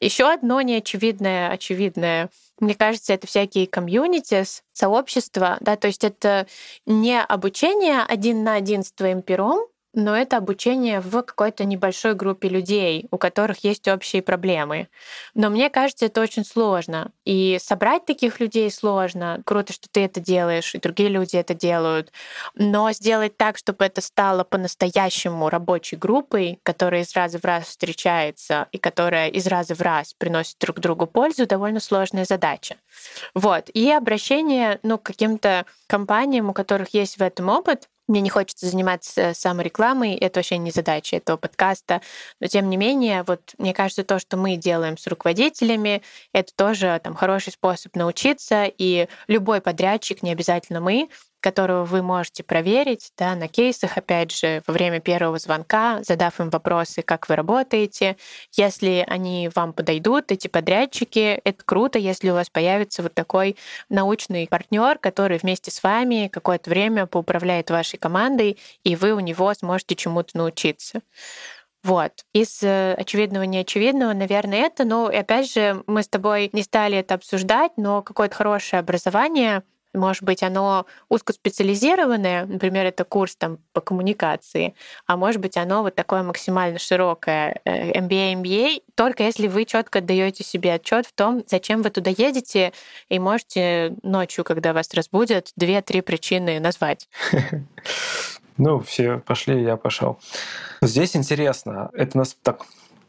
Еще 0.00 0.30
одно 0.30 0.60
неочевидное, 0.60 1.50
очевидное, 1.50 2.30
мне 2.60 2.74
кажется, 2.74 3.12
это 3.14 3.26
всякие 3.26 3.66
комьюнити, 3.66 4.44
сообщества, 4.72 5.56
да, 5.60 5.76
то 5.76 5.88
есть 5.88 6.04
это 6.04 6.46
не 6.86 7.20
обучение 7.20 8.02
один 8.02 8.44
на 8.44 8.54
один 8.54 8.84
с 8.84 8.92
твоим 8.92 9.22
пером, 9.22 9.66
но 9.98 10.16
это 10.16 10.36
обучение 10.36 11.00
в 11.00 11.22
какой-то 11.22 11.64
небольшой 11.64 12.14
группе 12.14 12.48
людей, 12.48 13.08
у 13.10 13.18
которых 13.18 13.64
есть 13.64 13.88
общие 13.88 14.22
проблемы. 14.22 14.88
Но 15.34 15.50
мне 15.50 15.70
кажется, 15.70 16.06
это 16.06 16.20
очень 16.20 16.44
сложно. 16.44 17.10
И 17.24 17.58
собрать 17.60 18.06
таких 18.06 18.38
людей 18.38 18.70
сложно. 18.70 19.42
Круто, 19.44 19.72
что 19.72 19.88
ты 19.90 20.04
это 20.04 20.20
делаешь, 20.20 20.72
и 20.74 20.78
другие 20.78 21.08
люди 21.08 21.34
это 21.34 21.52
делают. 21.52 22.12
Но 22.54 22.92
сделать 22.92 23.36
так, 23.36 23.58
чтобы 23.58 23.84
это 23.84 24.00
стало 24.00 24.44
по-настоящему 24.44 25.50
рабочей 25.50 25.96
группой, 25.96 26.60
которая 26.62 27.02
из 27.02 27.16
раза 27.16 27.40
в 27.40 27.44
раз 27.44 27.64
встречается 27.64 28.68
и 28.70 28.78
которая 28.78 29.28
из 29.28 29.48
раза 29.48 29.74
в 29.74 29.80
раз 29.80 30.14
приносит 30.14 30.58
друг 30.60 30.78
другу 30.78 31.08
пользу, 31.08 31.44
довольно 31.44 31.80
сложная 31.80 32.24
задача. 32.24 32.76
Вот. 33.34 33.68
И 33.74 33.90
обращение 33.90 34.78
ну, 34.84 34.96
к 34.96 35.02
каким-то 35.02 35.66
компаниям, 35.88 36.50
у 36.50 36.52
которых 36.52 36.94
есть 36.94 37.18
в 37.18 37.22
этом 37.22 37.48
опыт, 37.48 37.88
мне 38.08 38.20
не 38.20 38.30
хочется 38.30 38.66
заниматься 38.66 39.32
саморекламой, 39.34 40.14
это 40.14 40.40
вообще 40.40 40.58
не 40.58 40.70
задача 40.70 41.16
этого 41.16 41.36
подкаста. 41.36 42.00
Но 42.40 42.46
тем 42.46 42.68
не 42.70 42.76
менее, 42.76 43.22
вот 43.24 43.54
мне 43.58 43.74
кажется, 43.74 44.04
то, 44.04 44.18
что 44.18 44.36
мы 44.36 44.56
делаем 44.56 44.96
с 44.98 45.06
руководителями, 45.06 46.02
это 46.32 46.52
тоже 46.54 47.00
там 47.04 47.14
хороший 47.14 47.52
способ 47.52 47.94
научиться, 47.94 48.64
и 48.64 49.08
любой 49.28 49.60
подрядчик, 49.60 50.22
не 50.22 50.32
обязательно 50.32 50.80
мы, 50.80 51.08
которого 51.40 51.84
вы 51.84 52.02
можете 52.02 52.42
проверить 52.42 53.12
да, 53.16 53.34
на 53.34 53.48
кейсах, 53.48 53.96
опять 53.96 54.32
же, 54.32 54.62
во 54.66 54.72
время 54.72 55.00
первого 55.00 55.38
звонка, 55.38 56.02
задав 56.02 56.40
им 56.40 56.50
вопросы, 56.50 57.02
как 57.02 57.28
вы 57.28 57.36
работаете. 57.36 58.16
Если 58.52 59.04
они 59.06 59.50
вам 59.54 59.72
подойдут, 59.72 60.32
эти 60.32 60.48
подрядчики, 60.48 61.40
это 61.44 61.64
круто, 61.64 61.98
если 61.98 62.30
у 62.30 62.34
вас 62.34 62.50
появится 62.50 63.02
вот 63.02 63.14
такой 63.14 63.56
научный 63.88 64.46
партнер, 64.48 64.98
который 64.98 65.38
вместе 65.38 65.70
с 65.70 65.82
вами 65.82 66.28
какое-то 66.32 66.70
время 66.70 67.06
поуправляет 67.06 67.70
вашей 67.70 67.98
командой, 67.98 68.58
и 68.84 68.96
вы 68.96 69.12
у 69.12 69.20
него 69.20 69.52
сможете 69.54 69.94
чему-то 69.94 70.36
научиться. 70.36 71.00
Вот. 71.84 72.12
Из 72.32 72.62
э, 72.62 72.94
очевидного 72.94 73.44
неочевидного, 73.44 74.12
наверное, 74.12 74.66
это. 74.66 74.84
Но, 74.84 75.06
опять 75.06 75.52
же, 75.52 75.82
мы 75.86 76.02
с 76.02 76.08
тобой 76.08 76.50
не 76.52 76.62
стали 76.62 76.98
это 76.98 77.14
обсуждать, 77.14 77.72
но 77.76 78.02
какое-то 78.02 78.34
хорошее 78.34 78.80
образование 78.80 79.62
может 79.94 80.22
быть, 80.22 80.42
оно 80.42 80.86
узкоспециализированное, 81.08 82.46
например, 82.46 82.86
это 82.86 83.04
курс 83.04 83.36
там, 83.36 83.58
по 83.72 83.80
коммуникации, 83.80 84.74
а 85.06 85.16
может 85.16 85.40
быть, 85.40 85.56
оно 85.56 85.82
вот 85.82 85.94
такое 85.94 86.22
максимально 86.22 86.78
широкое 86.78 87.60
MBA, 87.64 88.32
э, 88.32 88.34
MBA, 88.34 88.82
только 88.94 89.22
если 89.22 89.48
вы 89.48 89.64
четко 89.64 90.00
даете 90.00 90.44
себе 90.44 90.74
отчет 90.74 91.06
в 91.06 91.12
том, 91.12 91.42
зачем 91.46 91.82
вы 91.82 91.90
туда 91.90 92.10
едете, 92.10 92.72
и 93.08 93.18
можете 93.18 93.94
ночью, 94.02 94.44
когда 94.44 94.72
вас 94.72 94.92
разбудят, 94.94 95.52
две-три 95.56 96.00
причины 96.00 96.60
назвать. 96.60 97.08
Ну, 98.60 98.80
все 98.80 99.18
пошли, 99.18 99.62
я 99.62 99.76
пошел. 99.76 100.18
Здесь 100.82 101.14
интересно. 101.14 101.90
Это 101.92 102.18
нас 102.18 102.36
так 102.42 102.66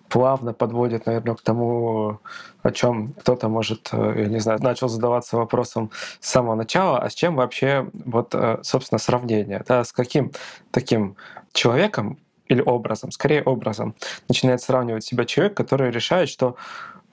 плавно 0.09 0.53
подводит, 0.53 1.05
наверное, 1.05 1.35
к 1.35 1.41
тому, 1.41 2.19
о 2.63 2.71
чем 2.71 3.13
кто-то, 3.13 3.47
может, 3.47 3.89
э, 3.91 4.13
я 4.17 4.25
не 4.27 4.39
знаю, 4.39 4.61
начал 4.61 4.89
задаваться 4.89 5.37
вопросом 5.37 5.91
с 6.19 6.29
самого 6.29 6.55
начала, 6.55 6.99
а 6.99 7.09
с 7.09 7.13
чем 7.13 7.35
вообще, 7.35 7.89
вот, 7.93 8.35
э, 8.35 8.59
собственно, 8.63 8.99
сравнение, 8.99 9.63
да, 9.67 9.83
с 9.83 9.93
каким 9.93 10.31
таким 10.71 11.15
человеком 11.53 12.17
или 12.47 12.61
образом, 12.61 13.11
скорее 13.11 13.43
образом, 13.43 13.95
начинает 14.27 14.61
сравнивать 14.61 15.05
себя 15.05 15.25
человек, 15.25 15.55
который 15.55 15.91
решает, 15.91 16.29
что 16.29 16.55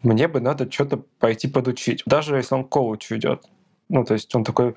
мне 0.02 0.28
бы 0.28 0.40
надо 0.40 0.70
что-то 0.70 1.02
пойти 1.18 1.48
подучить. 1.48 2.02
Даже 2.06 2.36
если 2.36 2.54
он 2.54 2.64
коуч 2.64 3.12
идет, 3.12 3.44
ну, 3.88 4.04
то 4.04 4.14
есть 4.14 4.34
он 4.34 4.42
такой, 4.42 4.74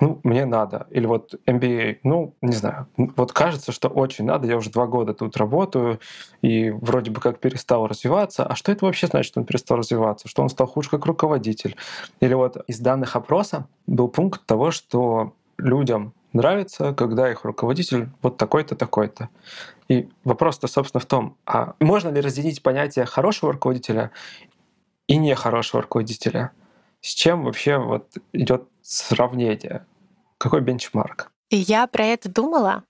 ну, 0.00 0.20
мне 0.22 0.44
надо. 0.44 0.86
Или 0.90 1.06
вот 1.06 1.34
MBA, 1.46 1.98
ну, 2.02 2.34
не 2.42 2.52
знаю. 2.52 2.88
Вот 2.96 3.32
кажется, 3.32 3.72
что 3.72 3.88
очень 3.88 4.26
надо. 4.26 4.46
Я 4.46 4.56
уже 4.56 4.70
два 4.70 4.86
года 4.86 5.14
тут 5.14 5.36
работаю 5.36 5.98
и 6.42 6.70
вроде 6.70 7.10
бы 7.10 7.20
как 7.20 7.38
перестал 7.38 7.86
развиваться. 7.86 8.44
А 8.44 8.54
что 8.56 8.70
это 8.70 8.84
вообще 8.84 9.06
значит, 9.06 9.30
что 9.30 9.40
он 9.40 9.46
перестал 9.46 9.78
развиваться? 9.78 10.28
Что 10.28 10.42
он 10.42 10.50
стал 10.50 10.66
хуже 10.66 10.90
как 10.90 11.06
руководитель? 11.06 11.76
Или 12.20 12.34
вот 12.34 12.58
из 12.66 12.80
данных 12.80 13.16
опроса 13.16 13.66
был 13.86 14.08
пункт 14.08 14.44
того, 14.44 14.70
что 14.70 15.32
людям 15.56 16.12
нравится, 16.32 16.92
когда 16.92 17.30
их 17.30 17.44
руководитель 17.44 18.08
вот 18.22 18.36
такой-то, 18.36 18.76
такой-то. 18.76 19.30
И 19.88 20.08
вопрос-то, 20.24 20.66
собственно, 20.68 21.00
в 21.00 21.06
том, 21.06 21.36
а 21.46 21.74
можно 21.80 22.10
ли 22.10 22.20
разделить 22.20 22.62
понятие 22.62 23.06
хорошего 23.06 23.52
руководителя 23.52 24.10
и 25.06 25.16
нехорошего 25.16 25.82
руководителя? 25.82 26.52
С 27.00 27.14
чем 27.14 27.44
вообще 27.44 27.78
вот 27.78 28.12
идет 28.32 28.68
сравнение? 28.82 29.86
Какой 30.38 30.60
бенчмарк? 30.60 31.30
И 31.48 31.56
я 31.56 31.86
про 31.86 32.04
это 32.04 32.28
думала, 32.28 32.84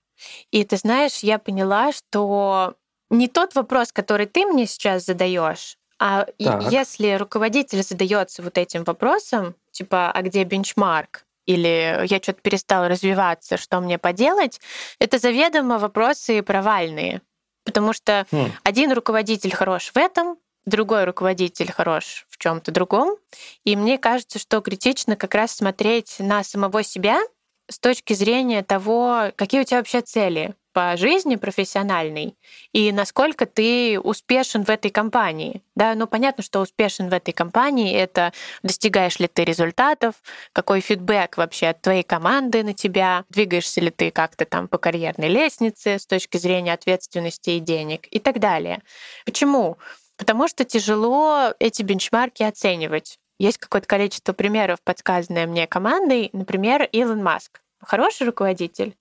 и 0.51 0.63
ты 0.63 0.77
знаешь, 0.77 1.19
я 1.19 1.39
поняла, 1.39 1.91
что 1.91 2.75
не 3.09 3.27
тот 3.27 3.55
вопрос, 3.55 3.91
который 3.91 4.25
ты 4.25 4.45
мне 4.45 4.65
сейчас 4.65 5.05
задаешь, 5.05 5.77
а 5.99 6.25
так. 6.39 6.71
если 6.71 7.13
руководитель 7.13 7.83
задается 7.83 8.41
вот 8.41 8.57
этим 8.57 8.83
вопросом, 8.83 9.53
типа, 9.71 10.11
а 10.11 10.21
где 10.23 10.43
бенчмарк? 10.43 11.25
Или 11.45 12.07
я 12.07 12.17
что-то 12.17 12.41
перестал 12.41 12.87
развиваться, 12.87 13.57
что 13.57 13.81
мне 13.81 13.99
поделать? 13.99 14.59
Это 14.97 15.19
заведомо 15.19 15.77
вопросы 15.77 16.41
провальные. 16.41 17.21
Потому 17.65 17.93
что 17.93 18.25
хм. 18.31 18.51
один 18.63 18.91
руководитель 18.93 19.53
хорош 19.53 19.91
в 19.93 19.97
этом, 19.97 20.37
другой 20.65 21.05
руководитель 21.05 21.71
хорош 21.71 22.25
в 22.29 22.37
чем-то 22.37 22.71
другом. 22.71 23.17
И 23.63 23.75
мне 23.75 23.97
кажется, 23.97 24.39
что 24.39 24.61
критично 24.61 25.15
как 25.15 25.35
раз 25.35 25.55
смотреть 25.55 26.17
на 26.19 26.43
самого 26.43 26.83
себя 26.83 27.21
с 27.69 27.79
точки 27.79 28.13
зрения 28.13 28.63
того, 28.63 29.31
какие 29.35 29.61
у 29.61 29.63
тебя 29.63 29.77
вообще 29.77 30.01
цели 30.01 30.55
по 30.73 30.95
жизни 30.95 31.35
профессиональной 31.35 32.35
и 32.71 32.91
насколько 32.91 33.45
ты 33.45 33.99
успешен 33.99 34.63
в 34.63 34.69
этой 34.69 34.89
компании. 34.89 35.61
Да, 35.75 35.95
ну 35.95 36.07
понятно, 36.07 36.43
что 36.43 36.61
успешен 36.61 37.09
в 37.09 37.13
этой 37.13 37.33
компании 37.33 37.93
это 37.93 38.31
достигаешь 38.63 39.19
ли 39.19 39.27
ты 39.27 39.43
результатов, 39.43 40.15
какой 40.53 40.79
фидбэк 40.81 41.37
вообще 41.37 41.67
от 41.67 41.81
твоей 41.81 42.03
команды 42.03 42.63
на 42.63 42.73
тебя, 42.73 43.25
двигаешься 43.29 43.81
ли 43.81 43.89
ты 43.89 44.11
как-то 44.11 44.45
там 44.45 44.67
по 44.67 44.77
карьерной 44.77 45.27
лестнице 45.27 45.99
с 45.99 46.05
точки 46.05 46.37
зрения 46.37 46.73
ответственности 46.73 47.51
и 47.51 47.59
денег 47.59 48.07
и 48.09 48.19
так 48.19 48.39
далее. 48.39 48.81
Почему? 49.25 49.77
Потому 50.21 50.47
что 50.47 50.65
тяжело 50.65 51.51
эти 51.57 51.81
бенчмарки 51.81 52.43
оценивать. 52.43 53.17
Есть 53.39 53.57
какое-то 53.57 53.87
количество 53.87 54.33
примеров, 54.33 54.77
подсказанное 54.83 55.47
мне 55.47 55.65
командой. 55.65 56.29
Например, 56.31 56.87
Илон 56.91 57.23
Маск. 57.23 57.59
Хороший 57.79 58.27
руководитель, 58.27 58.95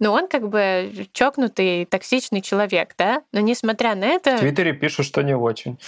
но 0.00 0.12
он 0.12 0.26
как 0.26 0.48
бы 0.48 1.06
чокнутый, 1.12 1.84
токсичный 1.84 2.40
человек, 2.40 2.94
да? 2.98 3.22
Но 3.30 3.38
несмотря 3.38 3.94
на 3.94 4.06
это... 4.06 4.38
В 4.38 4.40
Твиттере 4.40 4.72
пишут, 4.72 5.06
что 5.06 5.22
не 5.22 5.36
очень. 5.36 5.78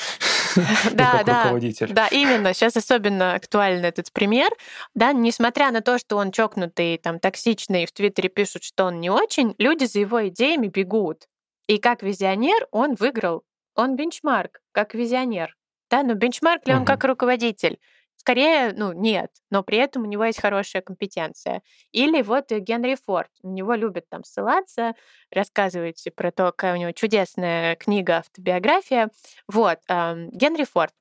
Да, 0.93 1.25
да, 1.25 1.53
да, 1.89 2.07
именно. 2.09 2.55
Сейчас 2.55 2.77
особенно 2.77 3.35
актуален 3.35 3.85
этот 3.85 4.13
пример. 4.13 4.51
Да, 4.95 5.13
несмотря 5.13 5.73
на 5.73 5.81
то, 5.81 5.99
что 5.99 6.17
он 6.19 6.31
чокнутый, 6.31 6.99
там, 6.99 7.19
токсичный, 7.19 7.85
в 7.85 7.93
Твиттере 7.93 8.29
пишут, 8.29 8.63
что 8.63 8.85
он 8.85 9.01
не 9.01 9.11
очень, 9.11 9.57
люди 9.59 9.87
за 9.87 9.99
его 9.99 10.29
идеями 10.29 10.69
бегут. 10.69 11.27
И 11.67 11.79
как 11.79 12.05
визионер 12.05 12.69
он 12.71 12.95
выиграл 12.95 13.43
он 13.79 13.97
бенчмарк, 13.97 14.61
как 14.73 14.95
визионер. 14.95 15.57
Да, 15.91 16.03
но 16.03 16.15
бенчмарк 16.15 16.67
ли 16.67 16.75
он 16.75 16.85
как 16.85 17.05
руководитель? 17.05 17.79
Скорее, 18.17 18.73
ну, 18.77 18.93
нет, 18.93 19.31
но 19.51 19.63
при 19.63 19.79
этом 19.79 20.03
у 20.03 20.07
него 20.07 20.25
есть 20.25 20.41
хорошая 20.41 20.83
компетенция. 20.83 21.63
Или 21.93 22.21
вот 22.23 22.51
Генри 22.51 22.97
Форд, 23.07 23.31
у 23.43 23.51
него 23.51 23.75
любят 23.75 24.09
там 24.11 24.25
ссылаться, 24.25 24.95
рассказывать 25.31 26.05
про 26.17 26.33
то, 26.33 26.47
какая 26.47 26.75
у 26.75 26.77
него 26.77 26.91
чудесная 26.93 27.77
книга, 27.77 28.19
автобиография. 28.19 29.11
Вот, 29.47 29.79
эм, 29.89 30.31
Генри 30.31 30.65
Форд, 30.65 30.93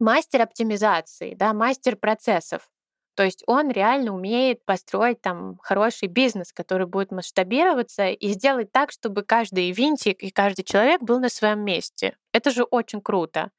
мастер 0.00 0.42
оптимизации, 0.42 1.34
да, 1.34 1.54
мастер 1.54 1.96
процессов. 1.96 2.68
То 3.14 3.22
есть 3.22 3.42
он 3.46 3.70
реально 3.70 4.12
умеет 4.12 4.64
построить 4.64 5.20
там 5.20 5.58
хороший 5.62 6.08
бизнес, 6.08 6.52
который 6.52 6.86
будет 6.86 7.12
масштабироваться 7.12 8.08
и 8.08 8.28
сделать 8.30 8.72
так, 8.72 8.90
чтобы 8.90 9.22
каждый 9.22 9.70
винтик 9.70 10.22
и 10.22 10.30
каждый 10.30 10.64
человек 10.64 11.00
был 11.02 11.20
на 11.20 11.28
своем 11.28 11.60
месте. 11.64 12.16
Это 12.32 12.50
же 12.50 12.64
очень 12.64 13.00
круто. 13.00 13.50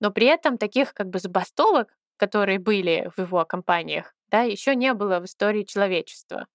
Но 0.00 0.10
при 0.10 0.26
этом 0.26 0.58
таких 0.58 0.94
как 0.94 1.08
бы 1.08 1.18
забастовок, 1.18 1.96
которые 2.16 2.58
были 2.58 3.10
в 3.16 3.20
его 3.20 3.44
компаниях, 3.44 4.14
да, 4.28 4.42
еще 4.42 4.74
не 4.74 4.94
было 4.94 5.20
в 5.20 5.24
истории 5.24 5.64
человечества 5.64 6.46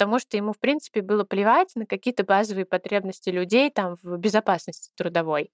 потому 0.00 0.18
что 0.18 0.38
ему, 0.38 0.54
в 0.54 0.58
принципе, 0.58 1.02
было 1.02 1.24
плевать 1.24 1.72
на 1.74 1.84
какие-то 1.84 2.24
базовые 2.24 2.64
потребности 2.64 3.28
людей 3.28 3.70
там 3.70 3.96
в 4.02 4.16
безопасности 4.16 4.90
трудовой. 4.96 5.52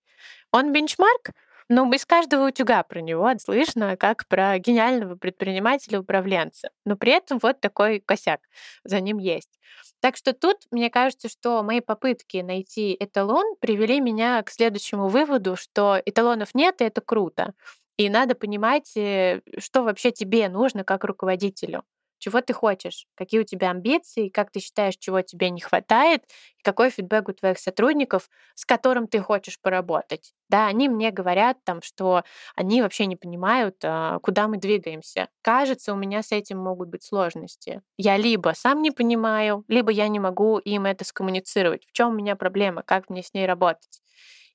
Он 0.52 0.72
бенчмарк, 0.72 1.32
ну, 1.68 1.90
из 1.92 2.06
каждого 2.06 2.48
утюга 2.48 2.82
про 2.84 3.00
него 3.00 3.30
слышно, 3.38 3.96
как 3.96 4.26
про 4.28 4.58
гениального 4.58 5.16
предпринимателя-управленца. 5.16 6.70
Но 6.84 6.96
при 6.96 7.12
этом 7.12 7.38
вот 7.42 7.60
такой 7.60 8.00
косяк 8.00 8.40
за 8.84 9.00
ним 9.00 9.18
есть. 9.18 9.58
Так 10.00 10.16
что 10.16 10.32
тут, 10.32 10.58
мне 10.70 10.90
кажется, 10.90 11.28
что 11.28 11.62
мои 11.62 11.80
попытки 11.80 12.38
найти 12.38 12.96
эталон 12.98 13.56
привели 13.60 14.00
меня 14.00 14.42
к 14.42 14.50
следующему 14.50 15.08
выводу, 15.08 15.56
что 15.56 16.00
эталонов 16.04 16.54
нет, 16.54 16.80
и 16.80 16.84
это 16.84 17.00
круто. 17.00 17.54
И 17.96 18.08
надо 18.10 18.34
понимать, 18.34 18.96
э, 18.96 19.40
что 19.58 19.82
вообще 19.82 20.12
тебе 20.12 20.48
нужно 20.48 20.84
как 20.84 21.04
руководителю 21.04 21.82
чего 22.18 22.40
ты 22.40 22.52
хочешь, 22.52 23.06
какие 23.14 23.40
у 23.40 23.44
тебя 23.44 23.70
амбиции, 23.70 24.28
как 24.28 24.50
ты 24.50 24.60
считаешь, 24.60 24.96
чего 24.98 25.20
тебе 25.22 25.50
не 25.50 25.60
хватает, 25.60 26.24
какой 26.62 26.90
фидбэк 26.90 27.28
у 27.28 27.32
твоих 27.32 27.58
сотрудников, 27.58 28.28
с 28.54 28.64
которым 28.64 29.06
ты 29.06 29.20
хочешь 29.20 29.60
поработать. 29.60 30.32
Да, 30.48 30.66
они 30.66 30.88
мне 30.88 31.10
говорят 31.10 31.58
там, 31.64 31.82
что 31.82 32.22
они 32.54 32.82
вообще 32.82 33.06
не 33.06 33.16
понимают, 33.16 33.76
а, 33.84 34.18
куда 34.20 34.48
мы 34.48 34.58
двигаемся. 34.58 35.28
Кажется, 35.42 35.92
у 35.92 35.96
меня 35.96 36.22
с 36.22 36.32
этим 36.32 36.58
могут 36.58 36.88
быть 36.88 37.04
сложности. 37.04 37.82
Я 37.96 38.16
либо 38.16 38.52
сам 38.56 38.82
не 38.82 38.90
понимаю, 38.90 39.64
либо 39.68 39.90
я 39.90 40.08
не 40.08 40.20
могу 40.20 40.58
им 40.58 40.86
это 40.86 41.04
скоммуницировать. 41.04 41.84
В 41.86 41.92
чем 41.92 42.10
у 42.10 42.14
меня 42.14 42.36
проблема, 42.36 42.82
как 42.82 43.10
мне 43.10 43.22
с 43.22 43.32
ней 43.34 43.46
работать. 43.46 44.00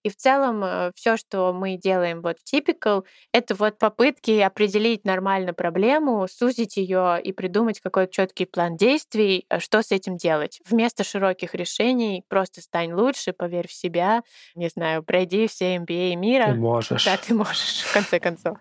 И 0.03 0.09
в 0.09 0.15
целом 0.15 0.63
э, 0.63 0.91
все, 0.95 1.17
что 1.17 1.53
мы 1.53 1.77
делаем 1.77 2.21
вот 2.21 2.37
в 2.39 2.53
Typical, 2.53 3.03
это 3.31 3.55
вот 3.55 3.77
попытки 3.77 4.39
определить 4.39 5.05
нормально 5.05 5.53
проблему, 5.53 6.27
сузить 6.27 6.77
ее 6.77 7.19
и 7.23 7.31
придумать 7.31 7.79
какой-то 7.79 8.11
четкий 8.11 8.45
план 8.45 8.77
действий, 8.77 9.45
э, 9.49 9.59
что 9.59 9.81
с 9.81 9.91
этим 9.91 10.17
делать. 10.17 10.61
Вместо 10.67 11.03
широких 11.03 11.53
решений 11.55 12.23
просто 12.27 12.61
стань 12.61 12.93
лучше, 12.93 13.33
поверь 13.33 13.67
в 13.67 13.73
себя, 13.73 14.21
не 14.55 14.69
знаю, 14.69 15.03
пройди 15.03 15.47
все 15.47 15.77
MBA 15.77 16.15
мира. 16.15 16.47
Ты 16.47 16.55
можешь. 16.55 17.05
Да, 17.05 17.17
ты 17.17 17.33
можешь, 17.33 17.81
в 17.81 17.93
конце 17.93 18.19
концов. 18.19 18.57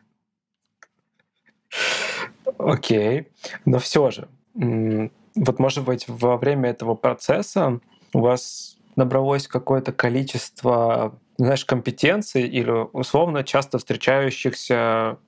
Окей. 2.59 3.29
Но 3.65 3.79
все 3.79 4.11
же, 4.11 4.29
вот 4.55 5.59
может 5.59 5.85
быть 5.85 6.05
во 6.09 6.37
время 6.37 6.71
этого 6.71 6.95
процесса 6.95 7.81
у 8.13 8.21
вас 8.21 8.77
набралось 8.97 9.47
какое-то 9.47 9.93
количество 9.93 11.19
знаешь, 11.45 11.65
компетенций 11.65 12.47
или 12.47 12.71
условно 12.71 13.45
часто 13.45 13.79
встречающихся 13.79 15.19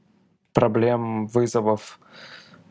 проблем, 0.52 1.26
вызовов 1.26 2.00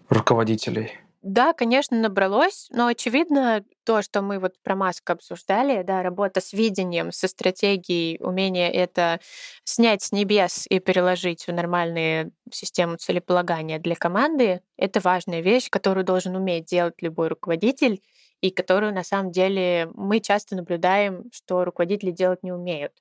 руководителей? 0.09 0.91
Да, 1.23 1.53
конечно, 1.53 1.95
набралось, 1.99 2.67
но 2.71 2.87
очевидно 2.87 3.63
то, 3.83 4.01
что 4.01 4.23
мы 4.23 4.39
вот 4.39 4.55
про 4.63 4.75
Маск 4.75 5.07
обсуждали, 5.11 5.83
да, 5.83 6.01
работа 6.01 6.41
с 6.41 6.51
видением, 6.51 7.11
со 7.11 7.27
стратегией, 7.27 8.17
умение 8.19 8.71
это 8.71 9.19
снять 9.63 10.01
с 10.01 10.11
небес 10.11 10.65
и 10.67 10.79
переложить 10.79 11.45
в 11.45 11.53
нормальную 11.53 12.31
систему 12.51 12.97
целеполагания 12.97 13.77
для 13.77 13.95
команды, 13.95 14.61
это 14.77 14.99
важная 14.99 15.41
вещь, 15.41 15.69
которую 15.69 16.05
должен 16.05 16.35
уметь 16.35 16.65
делать 16.65 16.95
любой 17.01 17.27
руководитель 17.27 18.01
и 18.41 18.49
которую 18.49 18.91
на 18.91 19.03
самом 19.03 19.31
деле 19.31 19.91
мы 19.93 20.21
часто 20.21 20.55
наблюдаем, 20.55 21.25
что 21.31 21.63
руководители 21.65 22.09
делать 22.09 22.41
не 22.41 22.51
умеют. 22.51 22.93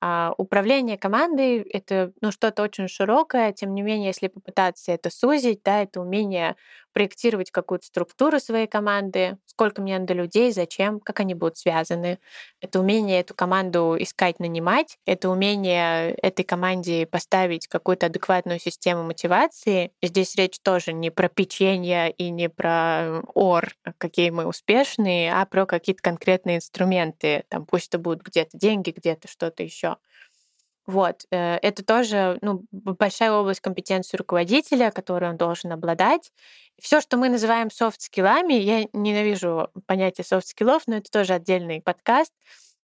А 0.00 0.32
управление 0.38 0.96
командой— 0.96 1.58
это 1.72 2.12
ну, 2.20 2.30
что-то 2.30 2.62
очень 2.62 2.86
широкое, 2.88 3.52
тем 3.52 3.74
не 3.74 3.82
менее, 3.82 4.08
если 4.08 4.28
попытаться 4.28 4.92
это 4.92 5.10
сузить, 5.10 5.62
да, 5.64 5.82
это 5.82 6.00
умение 6.00 6.54
проектировать 6.92 7.50
какую-то 7.50 7.86
структуру 7.86 8.40
своей 8.40 8.66
команды, 8.66 9.38
сколько 9.46 9.82
мне 9.82 9.98
надо 9.98 10.14
людей, 10.14 10.52
зачем, 10.52 11.00
как 11.00 11.20
они 11.20 11.34
будут 11.34 11.58
связаны. 11.58 12.18
Это 12.60 12.80
умение 12.80 13.20
эту 13.20 13.34
команду 13.34 13.96
искать, 13.98 14.40
нанимать, 14.40 14.98
это 15.06 15.28
умение 15.30 16.12
этой 16.14 16.44
команде 16.44 17.06
поставить 17.06 17.66
какую-то 17.68 18.06
адекватную 18.06 18.58
систему 18.60 19.02
мотивации. 19.04 19.92
Здесь 20.02 20.34
речь 20.36 20.58
тоже 20.62 20.92
не 20.92 21.10
про 21.10 21.28
печенье 21.28 22.10
и 22.10 22.30
не 22.30 22.48
про 22.48 23.22
ор, 23.34 23.70
какие 23.98 24.30
мы 24.30 24.46
успешные, 24.46 25.32
а 25.32 25.44
про 25.46 25.66
какие-то 25.66 26.02
конкретные 26.02 26.56
инструменты. 26.56 27.44
Там 27.48 27.66
пусть 27.66 27.88
это 27.88 27.98
будут 27.98 28.22
где-то 28.22 28.56
деньги, 28.58 28.90
где-то 28.96 29.28
что-то 29.28 29.62
еще. 29.62 29.96
Вот, 30.88 31.26
э, 31.30 31.56
это 31.56 31.84
тоже 31.84 32.38
ну, 32.40 32.64
большая 32.72 33.30
область 33.32 33.60
компетенции 33.60 34.16
руководителя, 34.16 34.90
которой 34.90 35.28
он 35.28 35.36
должен 35.36 35.70
обладать. 35.70 36.32
Все, 36.80 37.02
что 37.02 37.18
мы 37.18 37.28
называем 37.28 37.70
софт-скиллами, 37.70 38.54
я 38.54 38.86
ненавижу 38.94 39.68
понятие 39.86 40.24
софт-скиллов, 40.24 40.84
но 40.86 40.96
это 40.96 41.10
тоже 41.10 41.34
отдельный 41.34 41.82
подкаст. 41.82 42.32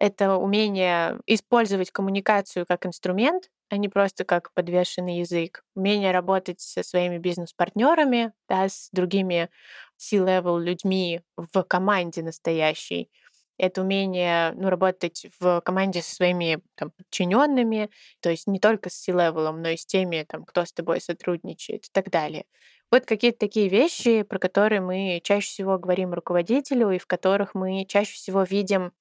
Это 0.00 0.36
умение 0.36 1.20
использовать 1.26 1.92
коммуникацию 1.92 2.66
как 2.66 2.86
инструмент, 2.86 3.44
а 3.70 3.76
не 3.76 3.88
просто 3.88 4.24
как 4.24 4.52
подвешенный 4.52 5.18
язык. 5.20 5.62
Умение 5.76 6.10
работать 6.10 6.60
со 6.60 6.82
своими 6.82 7.18
бизнес-партнерами, 7.18 8.32
да, 8.48 8.68
с 8.68 8.88
другими 8.90 9.48
C-level 9.96 10.60
людьми 10.60 11.20
в 11.36 11.62
команде 11.62 12.22
настоящей 12.24 13.10
это 13.58 13.82
умение 13.82 14.52
ну, 14.52 14.70
работать 14.70 15.26
в 15.40 15.60
команде 15.60 16.02
со 16.02 16.14
своими 16.14 16.60
там, 16.74 16.90
подчиненными, 16.90 17.90
то 18.20 18.30
есть 18.30 18.46
не 18.46 18.58
только 18.58 18.90
с 18.90 18.94
C-level, 18.94 19.52
но 19.52 19.68
и 19.68 19.76
с 19.76 19.86
теми, 19.86 20.24
там, 20.28 20.44
кто 20.44 20.64
с 20.64 20.72
тобой 20.72 21.00
сотрудничает 21.00 21.86
и 21.86 21.88
так 21.92 22.10
далее. 22.10 22.44
Вот 22.90 23.06
какие-то 23.06 23.38
такие 23.38 23.68
вещи, 23.68 24.22
про 24.22 24.38
которые 24.38 24.80
мы 24.80 25.20
чаще 25.24 25.46
всего 25.46 25.78
говорим 25.78 26.12
руководителю 26.12 26.90
и 26.90 26.98
в 26.98 27.06
которых 27.06 27.54
мы 27.54 27.86
чаще 27.86 28.12
всего 28.12 28.42
видим 28.42 28.92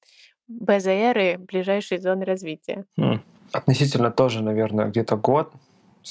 БЗРы, 0.48 1.38
ближайшие 1.38 2.00
зоны 2.00 2.26
развития. 2.26 2.86
Хм. 2.98 3.22
Относительно 3.52 4.12
тоже, 4.12 4.42
наверное, 4.44 4.88
где-то 4.88 5.18
год, 5.18 5.52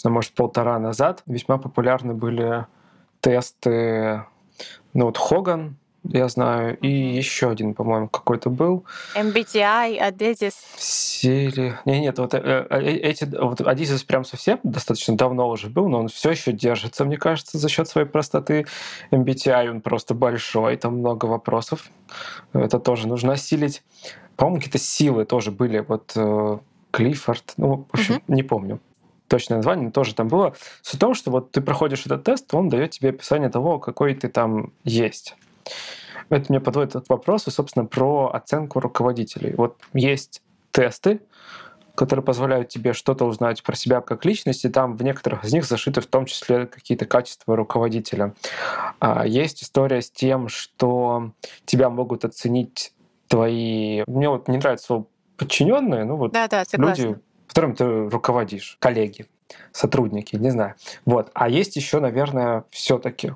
может, 0.04 0.34
полтора 0.34 0.78
назад 0.78 1.22
весьма 1.26 1.58
популярны 1.58 2.14
были 2.14 2.66
тесты 3.20 4.24
ну 4.92 5.06
вот 5.06 5.18
Хоган, 5.18 5.76
я 6.04 6.28
знаю, 6.28 6.78
и 6.78 6.88
еще 6.88 7.50
один, 7.50 7.74
по-моему, 7.74 8.08
какой-то 8.08 8.50
был. 8.50 8.84
MBTI, 9.14 10.00
Adizis. 10.00 10.54
Сели. 10.76 11.78
Не, 11.84 12.00
нет, 12.00 12.18
вот, 12.18 12.34
э, 12.34 12.66
э, 12.70 12.80
эти, 12.80 13.24
вот 13.24 13.60
Adizis 13.60 14.04
прям 14.06 14.24
совсем 14.24 14.58
достаточно 14.62 15.16
давно 15.16 15.48
уже 15.48 15.68
был, 15.68 15.88
но 15.88 16.00
он 16.00 16.08
все 16.08 16.30
еще 16.30 16.52
держится, 16.52 17.04
мне 17.04 17.16
кажется, 17.16 17.58
за 17.58 17.68
счет 17.68 17.88
своей 17.88 18.06
простоты. 18.06 18.66
MBTI, 19.10 19.68
он 19.70 19.80
просто 19.82 20.14
большой, 20.14 20.76
там 20.76 20.98
много 20.98 21.26
вопросов. 21.26 21.90
Это 22.52 22.78
тоже 22.78 23.06
нужно 23.06 23.34
осилить. 23.34 23.82
По-моему, 24.36 24.58
какие-то 24.58 24.78
силы 24.78 25.26
тоже 25.26 25.50
были. 25.50 25.80
Вот 25.80 26.12
э, 26.16 26.58
Клиффорд, 26.92 27.54
ну, 27.56 27.86
в 27.90 27.94
общем, 27.94 28.14
uh-huh. 28.16 28.22
не 28.28 28.42
помню 28.42 28.80
точное 29.28 29.58
название, 29.58 29.86
но 29.86 29.92
тоже 29.92 30.14
там 30.14 30.28
было. 30.28 30.54
Суть 30.82 30.96
в 30.96 30.98
том, 30.98 31.14
что 31.14 31.30
вот 31.30 31.52
ты 31.52 31.60
проходишь 31.60 32.04
этот 32.04 32.24
тест, 32.24 32.52
он 32.52 32.68
дает 32.68 32.90
тебе 32.90 33.10
описание 33.10 33.48
того, 33.48 33.78
какой 33.78 34.14
ты 34.14 34.28
там 34.28 34.72
есть. 34.82 35.36
Это 36.28 36.46
мне 36.48 36.60
подводит 36.60 36.90
этот 36.90 37.08
вопрос, 37.08 37.48
и, 37.48 37.50
собственно, 37.50 37.86
про 37.86 38.30
оценку 38.32 38.80
руководителей. 38.80 39.54
Вот 39.56 39.76
есть 39.92 40.42
тесты, 40.70 41.20
которые 41.94 42.24
позволяют 42.24 42.68
тебе 42.68 42.92
что-то 42.92 43.24
узнать 43.24 43.62
про 43.62 43.74
себя 43.74 44.00
как 44.00 44.24
личность, 44.24 44.64
и 44.64 44.68
там 44.68 44.96
в 44.96 45.02
некоторых 45.02 45.44
из 45.44 45.52
них 45.52 45.64
зашиты 45.64 46.00
в 46.00 46.06
том 46.06 46.24
числе 46.26 46.66
какие-то 46.66 47.04
качества 47.04 47.56
руководителя. 47.56 48.34
А 49.00 49.26
есть 49.26 49.62
история 49.62 50.00
с 50.00 50.10
тем, 50.10 50.48
что 50.48 51.32
тебя 51.66 51.90
могут 51.90 52.24
оценить 52.24 52.94
твои... 53.28 54.04
Мне 54.06 54.28
вот 54.28 54.48
не 54.48 54.58
нравится 54.58 54.86
слово 54.86 55.06
подчиненные, 55.36 56.04
ну 56.04 56.16
вот 56.16 56.32
да, 56.32 56.48
да, 56.48 56.64
люди, 56.72 57.18
которым 57.48 57.74
ты 57.74 58.08
руководишь, 58.08 58.76
коллеги, 58.78 59.26
сотрудники, 59.72 60.36
не 60.36 60.50
знаю. 60.50 60.74
Вот. 61.04 61.30
А 61.34 61.48
есть 61.48 61.76
еще, 61.76 62.00
наверное, 62.00 62.64
все-таки 62.70 63.32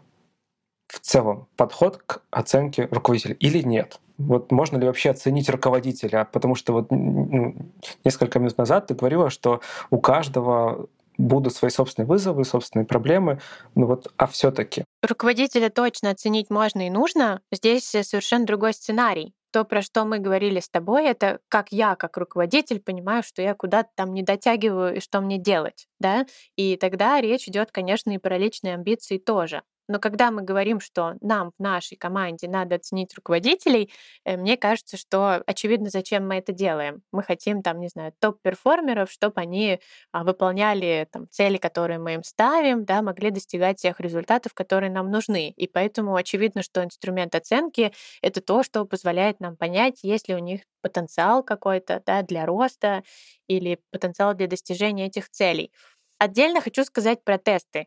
в 0.95 1.01
целом 1.01 1.49
подход 1.57 2.01
к 2.07 2.23
оценке 2.31 2.89
руководителя 2.91 3.35
или 3.35 3.63
нет? 3.63 4.01
Вот 4.17 4.53
можно 4.53 4.77
ли 4.77 4.87
вообще 4.87 5.11
оценить 5.11 5.49
руководителя? 5.51 6.29
Потому 6.33 6.55
что 6.55 6.73
вот 6.73 6.91
ну, 6.91 7.57
несколько 8.05 8.39
минут 8.39 8.57
назад 8.59 8.87
ты 8.87 8.95
говорила, 8.95 9.29
что 9.29 9.61
у 9.91 9.99
каждого 9.99 10.89
будут 11.19 11.55
свои 11.55 11.71
собственные 11.71 12.09
вызовы, 12.09 12.45
собственные 12.45 12.87
проблемы. 12.87 13.41
Ну 13.75 13.87
вот, 13.87 14.13
а 14.17 14.27
все-таки. 14.27 14.85
Руководителя 15.03 15.69
точно 15.69 16.11
оценить 16.11 16.51
можно 16.51 16.87
и 16.87 16.91
нужно. 16.91 17.41
Здесь 17.53 17.85
совершенно 17.85 18.47
другой 18.47 18.73
сценарий. 18.73 19.35
То, 19.53 19.65
про 19.65 19.83
что 19.83 20.05
мы 20.05 20.19
говорили 20.19 20.59
с 20.59 20.69
тобой, 20.69 21.07
это 21.07 21.39
как 21.49 21.71
я, 21.71 21.95
как 21.95 22.17
руководитель, 22.17 22.81
понимаю, 22.81 23.23
что 23.23 23.41
я 23.41 23.55
куда-то 23.55 23.89
там 23.95 24.13
не 24.13 24.25
дотягиваю 24.25 24.97
и 24.97 25.01
что 25.01 25.21
мне 25.21 25.39
делать, 25.39 25.87
да? 26.01 26.27
И 26.57 26.77
тогда 26.77 27.21
речь 27.21 27.47
идет, 27.47 27.71
конечно, 27.71 28.11
и 28.11 28.19
про 28.19 28.37
личные 28.37 28.75
амбиции 28.75 29.19
тоже. 29.19 29.63
Но 29.89 29.99
когда 29.99 30.31
мы 30.31 30.43
говорим, 30.43 30.81
что 30.81 31.15
нам 31.21 31.51
в 31.57 31.63
нашей 31.63 31.97
команде 31.97 32.49
надо 32.49 32.77
оценить 32.77 33.15
руководителей, 33.15 33.93
э, 34.25 34.37
мне 34.37 34.57
кажется, 34.57 34.97
что 34.97 35.43
очевидно, 35.47 35.91
зачем 35.91 36.27
мы 36.27 36.37
это 36.37 36.53
делаем. 36.53 37.03
Мы 37.13 37.23
хотим 37.23 37.63
там, 37.63 37.81
не 37.81 37.89
знаю, 37.89 38.13
топ-перформеров, 38.19 39.11
чтобы 39.11 39.41
они 39.41 39.81
а, 40.13 40.25
выполняли 40.25 41.07
там, 41.13 41.29
цели, 41.31 41.59
которые 41.59 41.99
мы 41.99 42.15
им 42.15 42.23
ставим, 42.23 42.85
да, 42.85 43.03
могли 43.03 43.31
достигать 43.31 43.77
тех 43.81 44.01
результатов, 44.01 44.55
которые 44.55 44.91
нам 44.91 45.11
нужны. 45.11 45.51
И 45.51 45.67
поэтому 45.67 46.17
очевидно, 46.17 46.63
что 46.63 46.83
инструмент 46.83 47.35
оценки— 47.35 47.93
это 48.23 48.41
то, 48.41 48.63
что 48.63 48.85
позволяет 48.87 49.41
нам 49.41 49.57
понять, 49.57 50.01
есть 50.03 50.29
ли 50.29 50.35
у 50.35 50.39
них 50.39 50.63
потенциал 50.83 51.43
какой-то 51.43 52.03
да, 52.07 52.23
для 52.23 52.47
роста 52.47 53.03
или 53.49 53.81
потенциал 53.91 54.35
для 54.35 54.47
достижения 54.47 55.07
этих 55.07 55.31
целей. 55.31 55.73
Отдельно 56.19 56.61
хочу 56.61 56.85
сказать 56.85 57.25
про 57.25 57.39
тесты. 57.39 57.87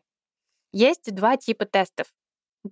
Есть 0.72 1.14
два 1.14 1.36
типа 1.36 1.64
тестов. 1.66 2.06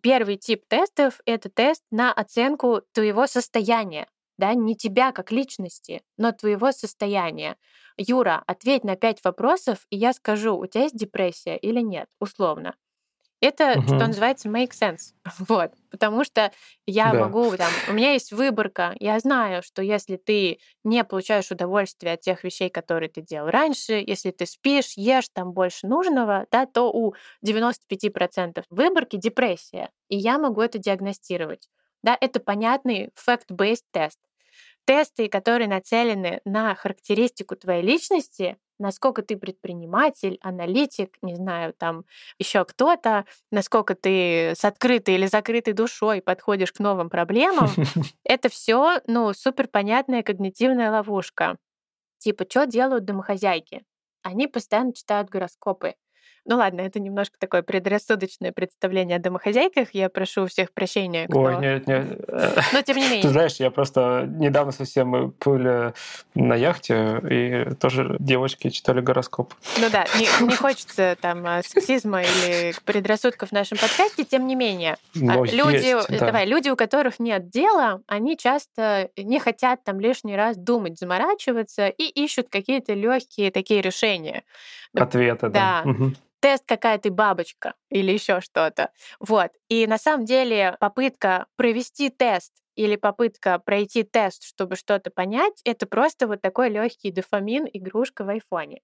Первый 0.03 0.37
тип 0.37 0.65
тестов— 0.69 1.21
это 1.27 1.49
тест 1.49 1.83
на 1.91 2.13
оценку 2.13 2.83
твоего 2.93 3.27
состояния, 3.27 4.09
да, 4.39 4.55
не 4.55 4.77
тебя 4.77 5.13
как 5.13 5.33
личности, 5.33 6.03
но 6.19 6.33
твоего 6.33 6.73
состояния. 6.73 7.57
Юра, 7.97 8.43
ответь 8.47 8.85
на 8.85 8.97
пять 8.97 9.23
вопросов, 9.25 9.87
и 9.91 9.97
я 9.97 10.13
скажу, 10.13 10.57
у 10.59 10.67
тебя 10.67 10.85
есть 10.85 10.97
депрессия 10.97 11.57
или 11.57 11.81
нет, 11.81 12.09
условно. 12.21 12.75
Это, 13.41 13.79
угу. 13.79 13.87
что 13.87 14.07
называется, 14.07 14.49
make 14.49 14.71
sense. 14.71 15.13
Вот. 15.49 15.73
Потому 15.91 16.25
что 16.25 16.53
я 16.87 17.13
да. 17.13 17.21
могу, 17.21 17.57
там, 17.57 17.71
у 17.89 17.93
меня 17.93 18.13
есть 18.13 18.33
выборка. 18.33 18.95
Я 18.99 19.19
знаю, 19.21 19.63
что 19.63 19.83
если 19.83 20.17
ты 20.17 20.59
не 20.85 21.05
получаешь 21.05 21.51
удовольствие 21.51 22.15
от 22.15 22.21
тех 22.21 22.45
вещей, 22.45 22.71
которые 22.71 23.11
ты 23.11 23.21
делал 23.21 23.49
раньше, 23.49 24.03
если 24.07 24.31
ты 24.31 24.47
спишь, 24.47 24.95
ешь 24.97 25.29
там 25.33 25.53
больше 25.53 25.87
нужного, 25.87 26.47
да, 26.51 26.67
то 26.67 26.91
у 26.91 27.15
95% 27.45 28.65
выборки 28.71 29.17
депрессия. 29.17 29.91
И 30.09 30.17
я 30.17 30.39
могу 30.39 30.63
это 30.63 30.79
диагностировать. 30.79 31.69
Да, 32.03 32.17
это 32.21 32.41
понятный 32.41 33.11
fact-based 33.17 33.85
тест. 33.91 34.21
Тесты, 34.87 35.29
которые 35.29 35.69
нацелены 35.69 36.41
на 36.45 36.75
характеристику 36.75 37.57
твоей 37.57 37.83
личности, 37.83 38.57
насколько 38.79 39.23
ты 39.23 39.37
предприниматель, 39.37 40.39
аналитик, 40.43 41.17
не 41.23 41.35
знаю, 41.35 41.73
там 41.73 42.05
еще 42.39 42.65
кто-то, 42.65 43.25
насколько 43.51 43.95
ты 43.95 44.51
с 44.57 44.65
открытой 44.65 45.15
или 45.15 45.27
закрытой 45.27 45.73
душой 45.73 46.21
подходишь 46.23 46.73
к 46.73 46.79
новым 46.79 47.11
проблемам, 47.11 47.69
это 48.25 48.49
все, 48.49 49.01
ну, 49.07 49.33
супер 49.33 49.69
понятная 49.69 50.23
когнитивная 50.23 50.91
ловушка. 50.91 51.57
Типа, 52.19 52.45
что 52.49 52.67
делают 52.67 53.05
домохозяйки? 53.05 53.85
Они 54.23 54.47
постоянно 54.47 54.93
читают 54.93 55.29
гороскопы. 55.29 55.95
Ну 56.47 56.57
ладно, 56.57 56.81
это 56.81 57.01
немножко 57.01 57.37
такое 57.41 57.63
предрассудочное 57.63 58.53
представление 58.53 59.17
о 59.17 59.21
домохозяйках. 59.21 59.89
Я 59.93 60.09
прошу 60.09 60.47
всех 60.47 60.73
прощения. 60.73 61.27
Кто... 61.27 61.41
Ой, 61.41 61.59
нет, 61.59 61.87
нет. 61.89 62.21
Но 62.73 62.83
тем 62.83 62.97
не 62.97 63.03
менее. 63.09 63.23
Ты 63.23 63.31
знаешь, 63.31 63.57
я 63.57 63.71
просто 63.73 64.29
недавно 64.29 64.71
совсем 64.71 65.35
были 65.45 65.93
на 66.35 66.55
яхте, 66.55 67.21
и 67.29 67.75
тоже 67.75 68.17
девочки 68.21 68.71
читали 68.71 69.01
гороскоп. 69.01 69.55
Ну 69.81 69.91
да, 69.91 70.07
не, 70.17 70.47
не 70.47 70.55
хочется 70.57 71.17
там 71.21 71.45
а, 71.45 71.63
сексизма 71.65 72.23
или 72.23 72.75
предрассудков 72.85 73.49
в 73.49 73.53
нашем 73.53 73.79
подкасте, 73.79 74.25
тем 74.25 74.47
не 74.47 74.55
менее. 74.55 74.99
А, 75.17 75.19
Но 75.19 75.45
люди, 75.45 75.85
есть, 75.85 76.09
да. 76.09 76.27
давай, 76.27 76.47
люди, 76.47 76.69
у 76.69 76.77
которых 76.77 77.19
нет 77.19 77.49
дела, 77.49 78.03
они 78.07 78.39
часто 78.39 79.11
не 79.17 79.41
хотят 79.41 79.83
там 79.83 79.99
лишний 79.99 80.37
раз 80.37 80.57
думать, 80.57 80.97
заморачиваться 80.97 81.89
и 81.89 82.05
ищут 82.05 82.49
какие-то 82.51 82.95
легкие 82.95 83.51
такие 83.51 83.83
решения. 83.83 84.45
Ответы, 84.95 85.49
да. 85.49 85.83
да. 85.85 85.91
Угу 85.91 86.13
тест, 86.47 86.63
какая 86.65 86.97
ты 86.99 87.11
бабочка 87.11 87.75
или 87.91 88.13
еще 88.13 88.41
что-то. 88.41 88.93
Вот. 89.19 89.51
И 89.69 89.85
на 89.89 89.99
самом 89.99 90.25
деле 90.27 90.77
попытка 90.79 91.47
провести 91.57 92.09
тест 92.09 92.53
или 92.77 92.95
попытка 92.95 93.59
пройти 93.59 94.05
тест, 94.05 94.45
чтобы 94.45 94.77
что-то 94.77 95.11
понять, 95.11 95.61
это 95.65 95.87
просто 95.87 96.29
вот 96.29 96.41
такой 96.41 96.69
легкий 96.69 97.11
дофамин, 97.11 97.67
игрушка 97.73 98.25
в 98.25 98.29
айфоне. 98.29 98.81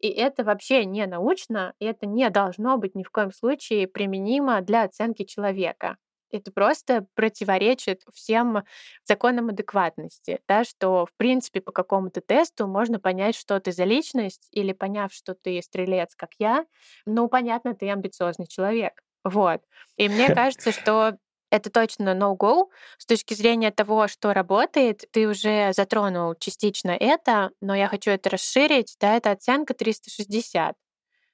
И 0.00 0.08
это 0.08 0.44
вообще 0.44 0.84
не 0.84 1.06
научно, 1.06 1.72
и 1.78 1.86
это 1.86 2.04
не 2.04 2.28
должно 2.28 2.76
быть 2.76 2.94
ни 2.94 3.04
в 3.04 3.10
коем 3.10 3.32
случае 3.32 3.88
применимо 3.88 4.60
для 4.60 4.82
оценки 4.82 5.24
человека. 5.24 5.96
Это 6.30 6.52
просто 6.52 7.06
противоречит 7.14 8.02
всем 8.12 8.64
законам 9.04 9.48
адекватности, 9.48 10.40
да, 10.48 10.64
что, 10.64 11.06
в 11.06 11.14
принципе, 11.16 11.60
по 11.60 11.72
какому-то 11.72 12.20
тесту 12.20 12.66
можно 12.66 13.00
понять, 13.00 13.34
что 13.36 13.58
ты 13.60 13.72
за 13.72 13.84
личность, 13.84 14.48
или 14.52 14.72
поняв, 14.72 15.12
что 15.12 15.34
ты 15.34 15.60
стрелец, 15.62 16.14
как 16.16 16.30
я, 16.38 16.66
ну, 17.06 17.28
понятно, 17.28 17.74
ты 17.74 17.90
амбициозный 17.90 18.46
человек. 18.46 19.02
Вот. 19.24 19.62
И 19.96 20.08
мне 20.08 20.28
кажется, 20.34 20.72
что 20.72 21.16
это 21.50 21.70
точно 21.70 22.14
no-go. 22.14 22.68
С 22.98 23.06
точки 23.06 23.34
зрения 23.34 23.70
того, 23.70 24.08
что 24.08 24.34
работает, 24.34 25.04
ты 25.12 25.28
уже 25.28 25.72
затронул 25.72 26.34
частично 26.34 26.90
это, 26.90 27.50
но 27.60 27.74
я 27.74 27.88
хочу 27.88 28.10
это 28.10 28.30
расширить. 28.30 28.96
Да, 29.00 29.16
это 29.16 29.30
оценка 29.30 29.74
360. 29.74 30.76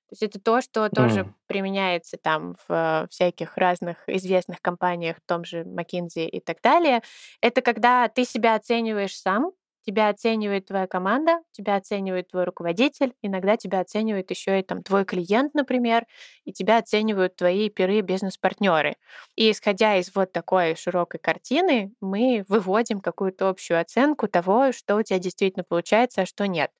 То 0.08 0.12
есть 0.12 0.22
это 0.22 0.40
то, 0.40 0.60
что 0.60 0.88
тоже 0.90 1.20
mm. 1.20 1.32
применяется 1.46 2.16
там 2.16 2.56
в 2.68 3.08
всяких 3.10 3.56
разных 3.56 4.08
известных 4.08 4.60
компаниях, 4.60 5.16
в 5.16 5.26
том 5.26 5.44
же 5.44 5.62
McKinsey 5.62 6.28
и 6.28 6.40
так 6.40 6.60
далее. 6.62 7.02
Это 7.40 7.62
когда 7.62 8.08
ты 8.08 8.24
себя 8.24 8.54
оцениваешь 8.54 9.16
сам, 9.16 9.52
тебя 9.86 10.08
оценивает 10.08 10.66
твоя 10.66 10.86
команда, 10.86 11.40
тебя 11.52 11.76
оценивает 11.76 12.28
твой 12.28 12.44
руководитель, 12.44 13.14
иногда 13.22 13.56
тебя 13.56 13.80
оценивает 13.80 14.30
еще 14.30 14.60
и 14.60 14.62
там 14.62 14.82
твой 14.82 15.04
клиент, 15.04 15.54
например, 15.54 16.06
и 16.44 16.52
тебя 16.52 16.78
оценивают 16.78 17.36
твои 17.36 17.68
пиры 17.70 18.00
бизнес-партнеры. 18.00 18.96
И 19.36 19.50
исходя 19.50 19.96
из 19.96 20.14
вот 20.14 20.32
такой 20.32 20.76
широкой 20.76 21.20
картины, 21.20 21.92
мы 22.00 22.44
выводим 22.48 23.00
какую-то 23.00 23.48
общую 23.48 23.80
оценку 23.80 24.28
того, 24.28 24.72
что 24.72 24.96
у 24.96 25.02
тебя 25.02 25.18
действительно 25.18 25.64
получается, 25.64 26.22
а 26.22 26.26
что 26.26 26.46
нет. 26.46 26.70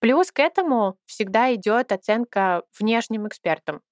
Плюс 0.00 0.32
к 0.32 0.40
этому 0.40 0.96
всегда 1.06 1.54
идет 1.54 1.92
оценка 1.92 2.62
внешним 2.78 3.28
экспертам. 3.28 3.82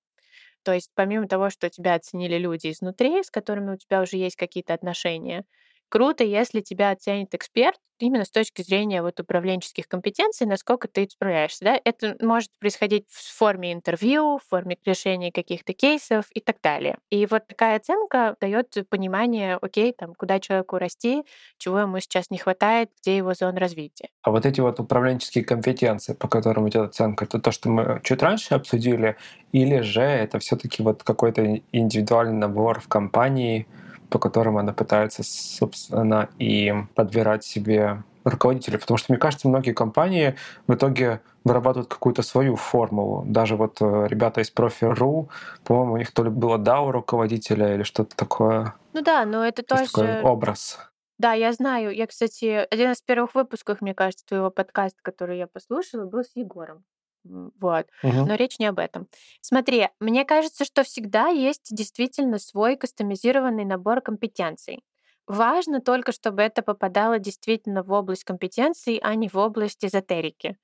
То 0.62 0.72
есть 0.74 0.90
помимо 0.94 1.26
того, 1.28 1.50
что 1.50 1.70
тебя 1.70 1.94
оценили 1.94 2.36
люди 2.36 2.70
изнутри, 2.70 3.22
с 3.22 3.30
которыми 3.30 3.72
у 3.74 3.76
тебя 3.76 4.02
уже 4.02 4.16
есть 4.16 4.36
какие-то 4.36 4.74
отношения, 4.74 5.44
круто, 5.90 6.24
если 6.24 6.60
тебя 6.60 6.90
оценит 6.90 7.34
эксперт, 7.34 7.78
именно 8.00 8.24
с 8.24 8.30
точки 8.30 8.62
зрения 8.62 9.02
вот 9.02 9.20
управленческих 9.20 9.86
компетенций, 9.86 10.46
насколько 10.46 10.88
ты 10.88 11.06
справляешься. 11.08 11.64
Да? 11.64 11.80
Это 11.84 12.16
может 12.20 12.50
происходить 12.58 13.04
в 13.08 13.38
форме 13.38 13.72
интервью, 13.72 14.38
в 14.38 14.48
форме 14.48 14.76
решения 14.84 15.30
каких-то 15.30 15.72
кейсов 15.72 16.26
и 16.32 16.40
так 16.40 16.56
далее. 16.62 16.98
И 17.10 17.26
вот 17.26 17.46
такая 17.46 17.76
оценка 17.76 18.36
дает 18.40 18.74
понимание, 18.88 19.58
окей, 19.60 19.92
там, 19.92 20.14
куда 20.14 20.40
человеку 20.40 20.78
расти, 20.78 21.22
чего 21.58 21.80
ему 21.80 22.00
сейчас 22.00 22.30
не 22.30 22.38
хватает, 22.38 22.90
где 23.02 23.16
его 23.16 23.34
зона 23.34 23.60
развития. 23.60 24.08
А 24.22 24.30
вот 24.30 24.46
эти 24.46 24.60
вот 24.60 24.80
управленческие 24.80 25.44
компетенции, 25.44 26.14
по 26.14 26.28
которым 26.28 26.68
идет 26.68 26.90
оценка, 26.90 27.26
это 27.26 27.38
то, 27.38 27.52
что 27.52 27.68
мы 27.68 28.00
чуть 28.02 28.22
раньше 28.22 28.54
обсудили, 28.54 29.16
или 29.52 29.80
же 29.80 30.02
это 30.02 30.38
все-таки 30.38 30.82
вот 30.82 31.02
какой-то 31.02 31.60
индивидуальный 31.72 32.36
набор 32.36 32.80
в 32.80 32.88
компании, 32.88 33.66
по 34.10 34.18
которым 34.18 34.58
она 34.58 34.72
пытается, 34.72 35.22
собственно, 35.24 36.28
и 36.38 36.74
подбирать 36.94 37.44
себе 37.44 38.02
руководителей. 38.24 38.78
Потому 38.78 38.98
что, 38.98 39.12
мне 39.12 39.18
кажется, 39.18 39.48
многие 39.48 39.72
компании 39.72 40.36
в 40.66 40.74
итоге 40.74 41.20
вырабатывают 41.44 41.88
какую-то 41.88 42.22
свою 42.22 42.56
формулу. 42.56 43.24
Даже 43.26 43.56
вот 43.56 43.78
э, 43.80 44.06
ребята 44.08 44.40
из 44.40 44.50
Профи.ру, 44.50 45.30
по-моему, 45.64 45.94
у 45.94 45.96
них 45.96 46.12
то 46.12 46.22
ли 46.22 46.30
было 46.30 46.58
DAO 46.58 46.90
руководителя 46.90 47.74
или 47.74 47.82
что-то 47.82 48.14
такое. 48.16 48.74
Ну 48.92 49.02
да, 49.02 49.24
но 49.24 49.46
это 49.46 49.62
то 49.62 49.76
тоже... 49.76 49.90
Такой 49.90 50.20
образ. 50.20 50.78
Да, 51.18 51.32
я 51.32 51.52
знаю. 51.52 51.94
Я, 51.94 52.06
кстати, 52.06 52.66
один 52.70 52.92
из 52.92 53.02
первых 53.02 53.34
выпусков, 53.34 53.80
мне 53.80 53.94
кажется, 53.94 54.24
твоего 54.26 54.50
подкаста, 54.50 54.98
который 55.02 55.38
я 55.38 55.46
послушала, 55.46 56.04
был 56.06 56.24
с 56.24 56.30
Егором. 56.34 56.84
Вот. 57.24 57.86
Угу. 58.02 58.26
Но 58.26 58.34
речь 58.34 58.58
не 58.58 58.66
об 58.66 58.78
этом. 58.78 59.08
Смотри, 59.40 59.88
мне 60.00 60.24
кажется, 60.24 60.64
что 60.64 60.82
всегда 60.82 61.28
есть 61.28 61.74
действительно 61.74 62.38
свой 62.38 62.76
кастомизированный 62.76 63.64
набор 63.64 64.00
компетенций. 64.00 64.82
Важно 65.30 65.80
только, 65.80 66.10
чтобы 66.10 66.42
это 66.42 66.60
попадало 66.60 67.20
действительно 67.20 67.84
в 67.84 67.92
область 67.92 68.24
компетенций, 68.24 68.98
а 69.00 69.14
не 69.14 69.28
в 69.28 69.36
область 69.36 69.84
эзотерики. 69.84 70.56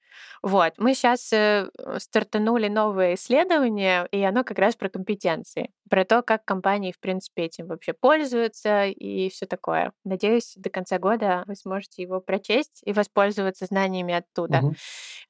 Вот. 0.42 0.72
Мы 0.76 0.94
сейчас 0.94 1.32
э, 1.32 1.70
стартанули 1.98 2.66
новое 2.66 3.14
исследование, 3.14 4.08
и 4.10 4.20
оно 4.24 4.42
как 4.42 4.58
раз 4.58 4.74
про 4.74 4.88
компетенции, 4.88 5.70
про 5.88 6.04
то, 6.04 6.20
как 6.22 6.44
компании, 6.44 6.90
в 6.90 6.98
принципе, 6.98 7.44
этим 7.44 7.68
вообще 7.68 7.92
пользуются 7.92 8.86
и 8.86 9.28
все 9.30 9.46
такое. 9.46 9.92
Надеюсь, 10.02 10.54
до 10.56 10.68
конца 10.68 10.98
года 10.98 11.44
вы 11.46 11.54
сможете 11.54 12.02
его 12.02 12.20
прочесть 12.20 12.80
и 12.84 12.92
воспользоваться 12.92 13.66
знаниями 13.66 14.14
оттуда. 14.14 14.58
Угу. 14.58 14.74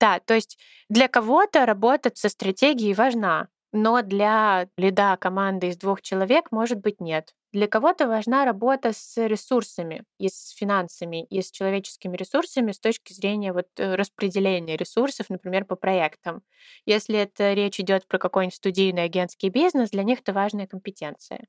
Да, 0.01 0.19
то 0.21 0.33
есть 0.33 0.59
для 0.89 1.09
кого-то 1.09 1.67
работать 1.67 2.17
со 2.17 2.31
стратегией 2.31 2.95
важна, 2.95 3.49
но 3.77 4.01
для 4.03 4.69
лида 4.79 5.17
команды 5.21 5.69
из 5.69 5.77
двух 5.77 6.01
человек, 6.03 6.51
может 6.51 6.81
быть, 6.81 7.01
нет. 7.01 7.35
Для 7.53 7.69
кого-то 7.69 8.09
важна 8.09 8.45
работа 8.45 8.93
с 8.93 9.17
ресурсами, 9.17 10.05
и 10.19 10.29
с 10.29 10.51
финансами, 10.51 11.25
и 11.25 11.43
с 11.43 11.51
человеческими 11.51 12.17
ресурсами 12.17 12.73
с 12.73 12.81
точки 12.81 13.13
зрения 13.13 13.53
вот 13.53 13.69
э, 13.77 13.95
распределения 13.95 14.77
ресурсов, 14.77 15.29
например, 15.31 15.65
по 15.67 15.77
проектам. 15.77 16.43
Если 16.87 17.19
это 17.19 17.53
речь 17.53 17.79
идет 17.79 18.07
про 18.09 18.19
какой-нибудь 18.19 18.57
студийный 18.57 19.05
агентский 19.05 19.51
бизнес, 19.51 19.91
для 19.91 20.03
них 20.05 20.21
это 20.21 20.33
важная 20.33 20.67
компетенция. 20.67 21.47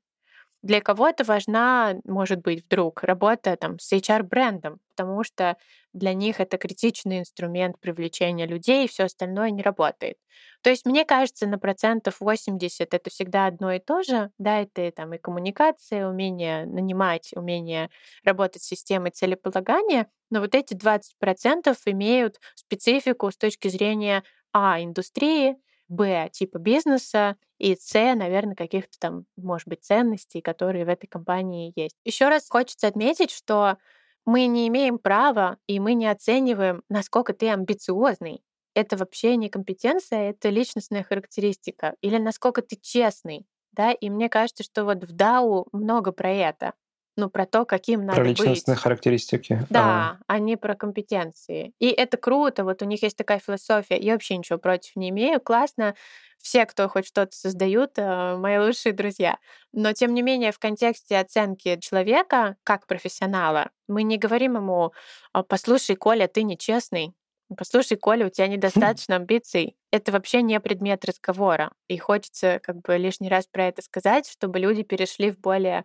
Для 0.62 0.80
кого-то 0.80 1.24
важна, 1.24 1.96
может 2.04 2.40
быть, 2.40 2.64
вдруг 2.64 3.02
работа 3.04 3.56
там, 3.56 3.78
с 3.78 3.92
HR-брендом, 3.92 4.80
потому 4.90 5.22
что 5.22 5.56
для 5.92 6.14
них 6.14 6.40
это 6.40 6.58
критичный 6.58 7.20
инструмент 7.20 7.78
привлечения 7.80 8.46
людей, 8.46 8.84
и 8.84 8.88
все 8.88 9.04
остальное 9.04 9.50
не 9.50 9.62
работает. 9.62 10.16
То 10.62 10.70
есть, 10.70 10.84
мне 10.84 11.04
кажется, 11.04 11.46
на 11.46 11.58
процентов 11.58 12.16
80 12.20 12.92
это 12.92 13.08
всегда 13.10 13.46
одно 13.46 13.72
и 13.72 13.78
то 13.78 14.02
же. 14.02 14.30
Да, 14.38 14.60
это 14.60 14.90
там 14.92 15.14
и 15.14 15.18
коммуникация, 15.18 16.08
умение 16.08 16.66
нанимать, 16.66 17.30
умение 17.34 17.90
работать 18.24 18.62
с 18.62 18.66
системой 18.66 19.10
целеполагания, 19.12 20.08
но 20.30 20.40
вот 20.40 20.54
эти 20.54 20.74
20% 20.74 21.80
имеют 21.86 22.38
специфику 22.54 23.30
с 23.30 23.36
точки 23.36 23.68
зрения 23.68 24.24
а, 24.52 24.82
индустрии, 24.82 25.56
Б, 25.88 26.28
типа 26.32 26.58
бизнеса, 26.58 27.36
и 27.58 27.76
С, 27.76 27.92
наверное, 28.14 28.54
каких-то 28.54 28.98
там, 28.98 29.26
может 29.36 29.68
быть, 29.68 29.84
ценностей, 29.84 30.40
которые 30.40 30.84
в 30.84 30.88
этой 30.88 31.06
компании 31.06 31.72
есть. 31.76 31.96
Еще 32.04 32.28
раз 32.28 32.48
хочется 32.48 32.86
отметить, 32.88 33.30
что 33.30 33.78
мы 34.24 34.46
не 34.46 34.68
имеем 34.68 34.98
права 34.98 35.58
и 35.66 35.80
мы 35.80 35.94
не 35.94 36.06
оцениваем, 36.06 36.82
насколько 36.88 37.32
ты 37.32 37.48
амбициозный. 37.50 38.42
Это 38.74 38.96
вообще 38.96 39.36
не 39.36 39.48
компетенция, 39.48 40.30
это 40.30 40.50
личностная 40.50 41.02
характеристика. 41.02 41.94
Или 42.00 42.18
насколько 42.18 42.62
ты 42.62 42.76
честный. 42.76 43.46
Да? 43.72 43.92
И 43.92 44.10
мне 44.10 44.28
кажется, 44.28 44.62
что 44.62 44.84
вот 44.84 45.04
в 45.04 45.14
DAO 45.14 45.66
много 45.72 46.12
про 46.12 46.30
это 46.30 46.74
ну, 47.18 47.28
про 47.28 47.46
то, 47.46 47.64
каким 47.64 48.06
надо 48.06 48.20
Про 48.20 48.28
личностные 48.28 48.76
быть. 48.76 48.82
характеристики. 48.82 49.66
Да, 49.70 50.18
а. 50.28 50.38
не 50.38 50.56
про 50.56 50.76
компетенции. 50.76 51.72
И 51.80 51.88
это 51.88 52.16
круто, 52.16 52.62
вот 52.62 52.80
у 52.80 52.84
них 52.84 53.02
есть 53.02 53.16
такая 53.16 53.40
философия. 53.40 53.98
Я 53.98 54.12
вообще 54.12 54.36
ничего 54.36 54.56
против 54.56 54.94
не 54.94 55.10
имею. 55.10 55.40
Классно. 55.40 55.96
Все, 56.38 56.64
кто 56.64 56.88
хоть 56.88 57.08
что-то 57.08 57.34
создают, 57.34 57.94
э, 57.96 58.36
мои 58.36 58.58
лучшие 58.58 58.92
друзья. 58.92 59.38
Но, 59.72 59.92
тем 59.92 60.14
не 60.14 60.22
менее, 60.22 60.52
в 60.52 60.60
контексте 60.60 61.18
оценки 61.18 61.76
человека 61.80 62.54
как 62.62 62.86
профессионала, 62.86 63.70
мы 63.88 64.04
не 64.04 64.16
говорим 64.16 64.54
ему, 64.54 64.92
«А, 65.32 65.42
послушай, 65.42 65.96
Коля, 65.96 66.28
ты 66.28 66.44
нечестный, 66.44 67.12
Послушай, 67.56 67.96
Коля, 67.96 68.26
у 68.26 68.30
тебя 68.30 68.46
недостаточно 68.96 69.16
амбиций. 69.16 69.76
Это 69.90 70.12
вообще 70.12 70.42
не 70.42 70.60
предмет 70.60 71.04
разговора. 71.04 71.72
И 71.88 71.96
хочется 71.96 72.60
как 72.62 72.80
бы 72.82 72.96
лишний 72.98 73.28
раз 73.28 73.46
про 73.46 73.66
это 73.66 73.82
сказать, 73.82 74.28
чтобы 74.28 74.58
люди 74.58 74.82
перешли 74.82 75.30
в 75.30 75.38
более 75.38 75.84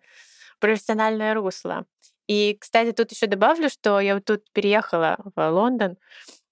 профессиональное 0.64 1.34
русло. 1.34 1.86
И, 2.28 2.57
кстати, 2.59 2.93
тут 2.93 3.11
еще 3.11 3.28
добавлю, 3.28 3.70
что 3.70 3.99
я 3.99 4.16
вот 4.16 4.24
тут 4.26 4.43
переехала 4.53 5.18
в 5.36 5.49
Лондон, 5.51 5.97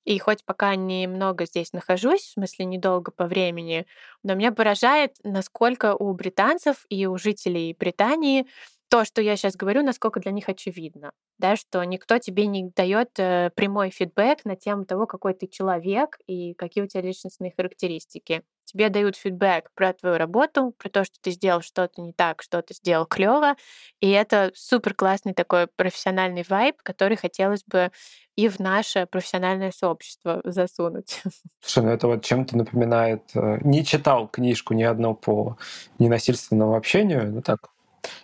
и 0.05 0.19
хоть 0.19 0.45
пока 0.45 0.75
немного 0.75 1.45
здесь 1.45 1.73
нахожусь, 1.73 2.21
в 2.23 2.33
смысле 2.33 2.65
недолго 2.65 3.11
по 3.11 3.25
времени, 3.27 3.85
но 4.23 4.35
меня 4.35 4.51
поражает, 4.51 5.15
насколько 5.23 5.95
у 5.95 6.13
британцев 6.13 6.85
и 6.89 7.05
у 7.07 7.17
жителей 7.17 7.75
Британии 7.79 8.47
то, 8.91 9.05
что 9.05 9.21
я 9.21 9.37
сейчас 9.37 9.55
говорю, 9.55 9.83
насколько 9.83 10.19
для 10.19 10.33
них 10.33 10.49
очевидно, 10.49 11.13
да, 11.39 11.55
что 11.55 11.81
никто 11.85 12.17
тебе 12.17 12.45
не 12.45 12.71
дает 12.75 13.11
э, 13.19 13.49
прямой 13.55 13.89
фидбэк 13.89 14.43
на 14.43 14.57
тему 14.57 14.83
того, 14.83 15.07
какой 15.07 15.33
ты 15.33 15.47
человек 15.47 16.17
и 16.27 16.53
какие 16.55 16.83
у 16.83 16.87
тебя 16.87 17.01
личностные 17.01 17.53
характеристики. 17.55 18.43
Тебе 18.65 18.89
дают 18.89 19.15
фидбэк 19.15 19.71
про 19.75 19.93
твою 19.93 20.17
работу, 20.17 20.75
про 20.77 20.89
то, 20.89 21.05
что 21.05 21.15
ты 21.21 21.31
сделал 21.31 21.61
что-то 21.61 22.01
не 22.01 22.11
так, 22.11 22.41
что 22.41 22.61
ты 22.61 22.73
сделал 22.73 23.05
клево, 23.05 23.55
и 24.01 24.09
это 24.09 24.51
супер 24.55 24.93
классный 24.93 25.33
такой 25.33 25.67
профессиональный 25.67 26.43
вайб, 26.49 26.75
который 26.83 27.15
хотелось 27.15 27.63
бы 27.63 27.91
и 28.35 28.49
в 28.49 28.59
наше 28.59 29.05
профессиональное 29.05 29.71
сообщество 29.71 30.41
засунуть. 30.43 31.21
Слушай, 31.61 31.85
ну 31.85 31.91
это 31.91 32.07
вот 32.07 32.25
чем-то 32.25 32.57
напоминает... 32.57 33.23
Э, 33.35 33.57
не 33.61 33.85
читал 33.85 34.27
книжку 34.27 34.73
ни 34.73 34.83
одну 34.83 35.15
по 35.15 35.57
ненасильственному 35.97 36.75
общению, 36.75 37.31
ну 37.31 37.41
так, 37.41 37.69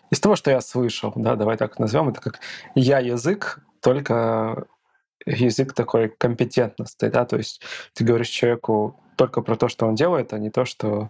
из 0.09 0.19
того, 0.19 0.36
что 0.36 0.51
я 0.51 0.61
слышал, 0.61 1.13
да, 1.15 1.36
давай 1.36 1.57
так 1.57 1.80
назовем, 1.80 2.09
это 2.09 2.21
как 2.21 2.39
я 2.75 2.99
язык, 2.99 3.59
только 3.82 4.67
язык 5.25 5.73
такой 5.73 6.09
компетентности, 6.09 7.09
да, 7.09 7.25
то 7.25 7.38
есть 7.38 7.61
ты 7.93 8.03
говоришь 8.03 8.30
человеку, 8.30 8.99
только 9.15 9.41
про 9.41 9.55
то, 9.55 9.67
что 9.67 9.88
он 9.88 9.95
делает, 9.95 10.34
а 10.34 10.39
не 10.39 10.49
то, 10.49 10.65
что 10.65 11.09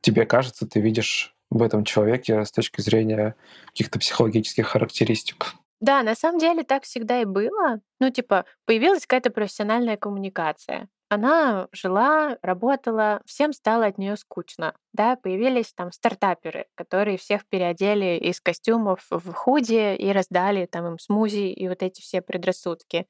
тебе 0.00 0.26
кажется, 0.26 0.66
ты 0.66 0.80
видишь 0.80 1.34
в 1.50 1.62
этом 1.62 1.84
человеке 1.84 2.44
с 2.44 2.50
точки 2.50 2.80
зрения 2.80 3.36
каких-то 3.66 3.98
психологических 3.98 4.66
характеристик. 4.66 5.54
Да, 5.80 6.02
на 6.02 6.14
самом 6.14 6.38
деле 6.38 6.62
так 6.62 6.84
всегда 6.84 7.20
и 7.20 7.24
было. 7.24 7.80
Ну, 8.00 8.10
типа, 8.10 8.44
появилась 8.66 9.02
какая-то 9.02 9.30
профессиональная 9.30 9.96
коммуникация. 9.96 10.88
Она 11.12 11.68
жила, 11.72 12.38
работала, 12.40 13.20
всем 13.26 13.52
стало 13.52 13.84
от 13.84 13.98
нее 13.98 14.16
скучно. 14.16 14.74
Да, 14.94 15.16
появились 15.16 15.74
там 15.74 15.92
стартаперы, 15.92 16.68
которые 16.74 17.18
всех 17.18 17.46
переодели 17.46 18.16
из 18.18 18.40
костюмов 18.40 19.06
в 19.10 19.30
худи 19.34 19.94
и 19.94 20.10
раздали 20.10 20.64
там 20.64 20.86
им 20.86 20.98
смузи 20.98 21.52
и 21.52 21.68
вот 21.68 21.82
эти 21.82 22.00
все 22.00 22.22
предрассудки. 22.22 23.06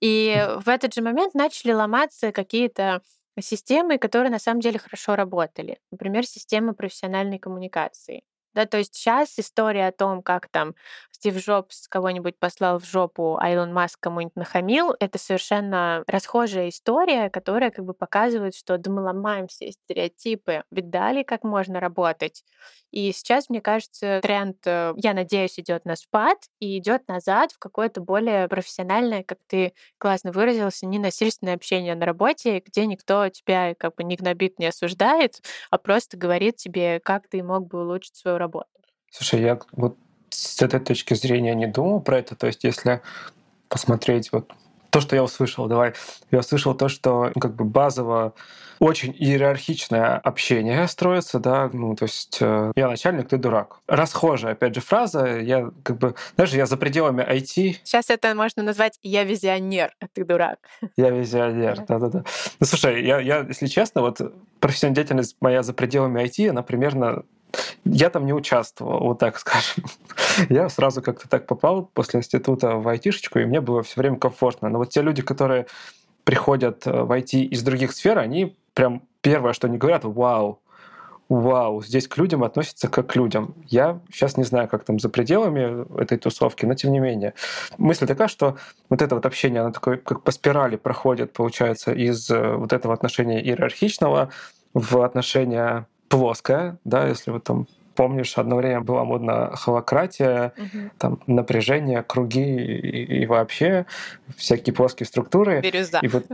И 0.00 0.46
в 0.64 0.68
этот 0.70 0.94
же 0.94 1.02
момент 1.02 1.34
начали 1.34 1.72
ломаться 1.72 2.32
какие-то 2.32 3.02
системы, 3.38 3.98
которые 3.98 4.30
на 4.30 4.38
самом 4.38 4.60
деле 4.60 4.78
хорошо 4.78 5.14
работали. 5.14 5.78
Например, 5.90 6.24
система 6.24 6.72
профессиональной 6.72 7.38
коммуникации. 7.38 8.22
Да, 8.54 8.66
то 8.66 8.76
есть 8.78 8.94
сейчас 8.94 9.38
история 9.38 9.88
о 9.88 9.92
том, 9.92 10.22
как 10.22 10.48
там 10.48 10.74
Стив 11.10 11.36
Джобс 11.38 11.88
кого-нибудь 11.88 12.38
послал 12.38 12.78
в 12.78 12.84
жопу, 12.84 13.38
а 13.40 13.50
Илон 13.50 13.72
Маск 13.72 13.98
кому-нибудь 14.00 14.36
нахамил, 14.36 14.94
это 15.00 15.18
совершенно 15.18 16.04
расхожая 16.06 16.68
история, 16.68 17.30
которая 17.30 17.70
как 17.70 17.84
бы 17.84 17.94
показывает, 17.94 18.54
что 18.54 18.76
да 18.78 18.90
мы 18.90 19.02
ломаем 19.02 19.46
все 19.46 19.72
стереотипы, 19.72 20.64
видали, 20.70 21.22
как 21.22 21.44
можно 21.44 21.80
работать. 21.80 22.44
И 22.90 23.10
сейчас, 23.12 23.48
мне 23.48 23.60
кажется, 23.62 24.20
тренд, 24.22 24.58
э, 24.66 24.92
я 24.96 25.14
надеюсь, 25.14 25.58
идет 25.58 25.84
на 25.86 25.96
спад 25.96 26.38
и 26.60 26.76
идет 26.78 27.08
назад 27.08 27.52
в 27.52 27.58
какое-то 27.58 28.00
более 28.02 28.48
профессиональное, 28.48 29.22
как 29.22 29.38
ты 29.46 29.72
классно 29.98 30.30
выразился, 30.32 30.86
ненасильственное 30.86 31.54
общение 31.54 31.94
на 31.94 32.04
работе, 32.04 32.60
где 32.64 32.86
никто 32.86 33.28
тебя 33.30 33.74
как 33.76 33.94
бы 33.96 34.04
не 34.04 34.16
гнобит, 34.16 34.58
не 34.58 34.66
осуждает, 34.66 35.40
а 35.70 35.78
просто 35.78 36.16
говорит 36.18 36.56
тебе, 36.56 37.00
как 37.00 37.28
ты 37.28 37.42
мог 37.42 37.66
бы 37.68 37.80
улучшить 37.82 38.16
свою 38.16 38.38
работу. 38.42 38.68
Слушай, 39.10 39.42
я 39.42 39.58
вот 39.72 39.96
с 40.30 40.62
этой 40.62 40.80
точки 40.80 41.14
зрения 41.14 41.54
не 41.54 41.66
думал 41.66 42.00
про 42.00 42.18
это. 42.18 42.34
То 42.34 42.46
есть, 42.46 42.64
если 42.64 43.00
посмотреть 43.68 44.32
вот 44.32 44.52
то, 44.90 45.00
что 45.00 45.16
я 45.16 45.22
услышал, 45.22 45.66
давай, 45.68 45.94
я 46.30 46.40
услышал 46.40 46.74
то, 46.74 46.88
что 46.88 47.30
ну, 47.34 47.40
как 47.40 47.54
бы 47.54 47.64
базово 47.64 48.34
очень 48.78 49.14
иерархичное 49.18 50.16
общение 50.18 50.86
строится, 50.88 51.38
да, 51.38 51.70
ну, 51.72 51.94
то 51.94 52.02
есть 52.02 52.38
э, 52.40 52.72
я 52.74 52.88
начальник, 52.88 53.28
ты 53.28 53.38
дурак. 53.38 53.78
Расхожая, 53.86 54.52
опять 54.52 54.74
же, 54.74 54.80
фраза, 54.80 55.38
я 55.38 55.70
как 55.82 55.98
бы, 55.98 56.14
знаешь, 56.34 56.52
я 56.52 56.66
за 56.66 56.76
пределами 56.76 57.22
IT. 57.22 57.76
Сейчас 57.84 58.10
это 58.10 58.34
можно 58.34 58.62
назвать 58.62 58.98
«я 59.02 59.24
визионер, 59.24 59.94
а 60.00 60.06
ты 60.12 60.24
дурак». 60.24 60.58
Я 60.96 61.10
визионер, 61.10 61.84
да-да-да. 61.88 62.24
Ну, 62.58 62.66
слушай, 62.66 63.06
я, 63.06 63.20
я, 63.20 63.46
если 63.48 63.68
честно, 63.68 64.02
вот 64.02 64.20
профессиональная 64.60 64.96
деятельность 64.96 65.36
моя 65.40 65.62
за 65.62 65.72
пределами 65.72 66.22
IT, 66.24 66.50
она 66.50 66.62
примерно 66.62 67.22
я 67.84 68.10
там 68.10 68.26
не 68.26 68.32
участвовал, 68.32 69.00
вот 69.00 69.18
так 69.18 69.38
скажем. 69.38 69.84
Я 70.48 70.68
сразу 70.68 71.02
как-то 71.02 71.28
так 71.28 71.46
попал 71.46 71.84
после 71.92 72.20
института 72.20 72.76
в 72.76 72.88
айтишечку, 72.88 73.38
и 73.38 73.44
мне 73.44 73.60
было 73.60 73.82
все 73.82 74.00
время 74.00 74.16
комфортно. 74.16 74.68
Но 74.68 74.78
вот 74.78 74.90
те 74.90 75.02
люди, 75.02 75.22
которые 75.22 75.66
приходят 76.24 76.86
э, 76.86 77.02
в 77.02 77.10
IT 77.10 77.38
из 77.42 77.62
других 77.62 77.92
сфер, 77.92 78.18
они 78.18 78.56
прям 78.74 79.02
первое, 79.20 79.52
что 79.52 79.66
они 79.66 79.78
говорят, 79.78 80.04
вау, 80.04 80.60
вау, 81.28 81.82
здесь 81.82 82.08
к 82.08 82.18
людям 82.18 82.44
относятся 82.44 82.88
как 82.88 83.08
к 83.08 83.16
людям. 83.16 83.54
Я 83.66 84.00
сейчас 84.12 84.36
не 84.36 84.44
знаю, 84.44 84.68
как 84.68 84.84
там 84.84 84.98
за 84.98 85.08
пределами 85.08 86.00
этой 86.00 86.18
тусовки, 86.18 86.66
но 86.66 86.74
тем 86.74 86.92
не 86.92 87.00
менее. 87.00 87.34
Мысль 87.78 88.06
такая, 88.06 88.28
что 88.28 88.56
вот 88.88 89.02
это 89.02 89.14
вот 89.14 89.26
общение, 89.26 89.62
оно 89.62 89.72
такое, 89.72 89.96
как 89.96 90.22
по 90.22 90.30
спирали 90.30 90.76
проходит, 90.76 91.32
получается, 91.32 91.92
из 91.92 92.30
э, 92.30 92.54
вот 92.56 92.72
этого 92.72 92.94
отношения 92.94 93.42
иерархичного 93.42 94.30
в 94.74 95.02
отношение 95.02 95.86
плоская, 96.18 96.78
да, 96.84 97.08
если 97.08 97.30
вы 97.30 97.40
там 97.40 97.66
помнишь, 97.94 98.38
одно 98.38 98.56
время 98.56 98.80
была 98.80 99.04
модна 99.04 99.54
холократия, 99.56 100.52
угу. 100.56 100.90
там 100.98 101.20
напряжение, 101.26 102.02
круги 102.02 102.56
и, 102.56 103.22
и 103.22 103.26
вообще 103.26 103.86
всякие 104.36 104.74
плоские 104.74 105.06
структуры. 105.06 105.60
Бирюза. 105.60 105.98
И 106.02 106.08
вот 106.08 106.26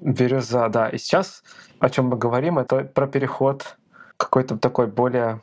бирюза, 0.00 0.68
да. 0.68 0.88
И 0.88 0.98
сейчас 0.98 1.42
о 1.80 1.88
чем 1.88 2.08
мы 2.08 2.16
говорим, 2.16 2.58
это 2.58 2.84
про 2.84 3.06
переход 3.06 3.76
какой-то 4.16 4.58
такой 4.58 4.86
более 4.86 5.40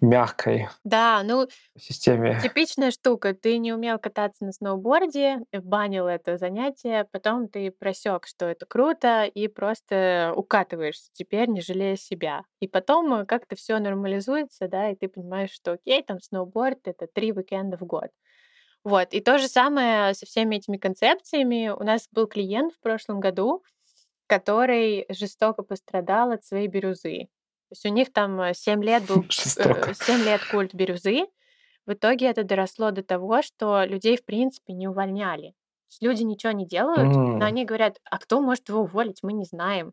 мягкой 0.00 0.68
да, 0.84 1.22
ну, 1.24 1.46
системе. 1.78 2.38
Типичная 2.42 2.90
штука. 2.90 3.34
Ты 3.34 3.58
не 3.58 3.72
умел 3.72 3.98
кататься 3.98 4.44
на 4.44 4.52
сноуборде, 4.52 5.38
банил 5.52 6.06
это 6.06 6.36
занятие, 6.36 7.06
потом 7.12 7.48
ты 7.48 7.70
просек, 7.70 8.26
что 8.26 8.46
это 8.46 8.66
круто, 8.66 9.24
и 9.24 9.48
просто 9.48 10.32
укатываешься 10.36 11.10
теперь, 11.12 11.48
не 11.48 11.60
жалея 11.60 11.96
себя. 11.96 12.42
И 12.60 12.68
потом 12.68 13.12
э, 13.14 13.26
как-то 13.26 13.56
все 13.56 13.78
нормализуется, 13.78 14.68
да, 14.68 14.90
и 14.90 14.96
ты 14.96 15.08
понимаешь, 15.08 15.50
что 15.50 15.72
окей, 15.72 16.02
там 16.02 16.20
сноуборд— 16.20 16.78
это 16.84 17.06
три 17.06 17.32
уикенда 17.32 17.76
в 17.76 17.82
год. 17.82 18.10
Вот. 18.82 19.12
И 19.12 19.20
то 19.20 19.38
же 19.38 19.48
самое 19.48 20.14
со 20.14 20.24
всеми 20.26 20.56
этими 20.56 20.78
концепциями. 20.78 21.68
У 21.68 21.82
нас 21.84 22.08
был 22.10 22.26
клиент 22.26 22.72
в 22.72 22.80
прошлом 22.80 23.20
году, 23.20 23.62
который 24.26 25.06
жестоко 25.10 25.62
пострадал 25.62 26.30
от 26.30 26.44
своей 26.44 26.68
бирюзы. 26.68 27.28
То 27.70 27.74
есть 27.74 27.86
у 27.86 27.88
них 27.90 28.12
там 28.12 28.52
7 28.52 28.82
э, 28.82 28.84
лет 28.84 29.04
был 29.06 29.24
7 29.30 29.62
э, 29.62 30.24
лет 30.24 30.40
культ 30.50 30.74
бирюзы. 30.74 31.26
В 31.86 31.92
итоге 31.92 32.26
это 32.26 32.42
доросло 32.42 32.90
до 32.90 33.04
того, 33.04 33.42
что 33.42 33.84
людей, 33.84 34.16
в 34.16 34.24
принципе, 34.24 34.72
не 34.72 34.88
увольняли. 34.88 35.54
люди 36.00 36.24
ничего 36.24 36.50
не 36.50 36.66
делают, 36.66 37.14
mm. 37.14 37.36
но 37.36 37.44
они 37.44 37.64
говорят, 37.64 37.98
а 38.10 38.18
кто 38.18 38.40
может 38.40 38.68
его 38.68 38.80
уволить, 38.80 39.20
мы 39.22 39.32
не 39.34 39.44
знаем. 39.44 39.92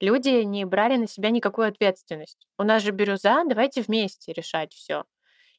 Люди 0.00 0.42
не 0.42 0.64
брали 0.64 0.96
на 0.96 1.06
себя 1.06 1.28
никакую 1.28 1.68
ответственность. 1.68 2.46
У 2.58 2.62
нас 2.62 2.82
же 2.82 2.92
бирюза, 2.92 3.44
давайте 3.46 3.82
вместе 3.82 4.32
решать 4.32 4.72
все. 4.72 5.04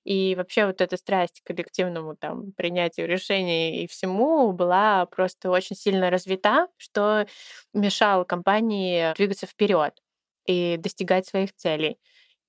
И 0.04 0.34
вообще 0.34 0.66
вот 0.66 0.82
эта 0.82 0.98
страсть 0.98 1.42
к 1.42 1.48
коллективному 1.48 2.16
там 2.16 2.52
принятию 2.54 3.08
решений 3.08 3.84
и 3.84 3.88
всему 3.88 4.54
была 4.54 5.06
просто 5.06 5.52
очень 5.52 5.76
сильно 5.76 6.10
развита, 6.10 6.68
что 6.78 7.28
мешало 7.76 8.24
компании 8.24 9.14
двигаться 9.14 9.46
вперед 9.46 9.94
и 10.50 10.78
достигать 10.78 11.28
своих 11.28 11.54
целей. 11.56 11.98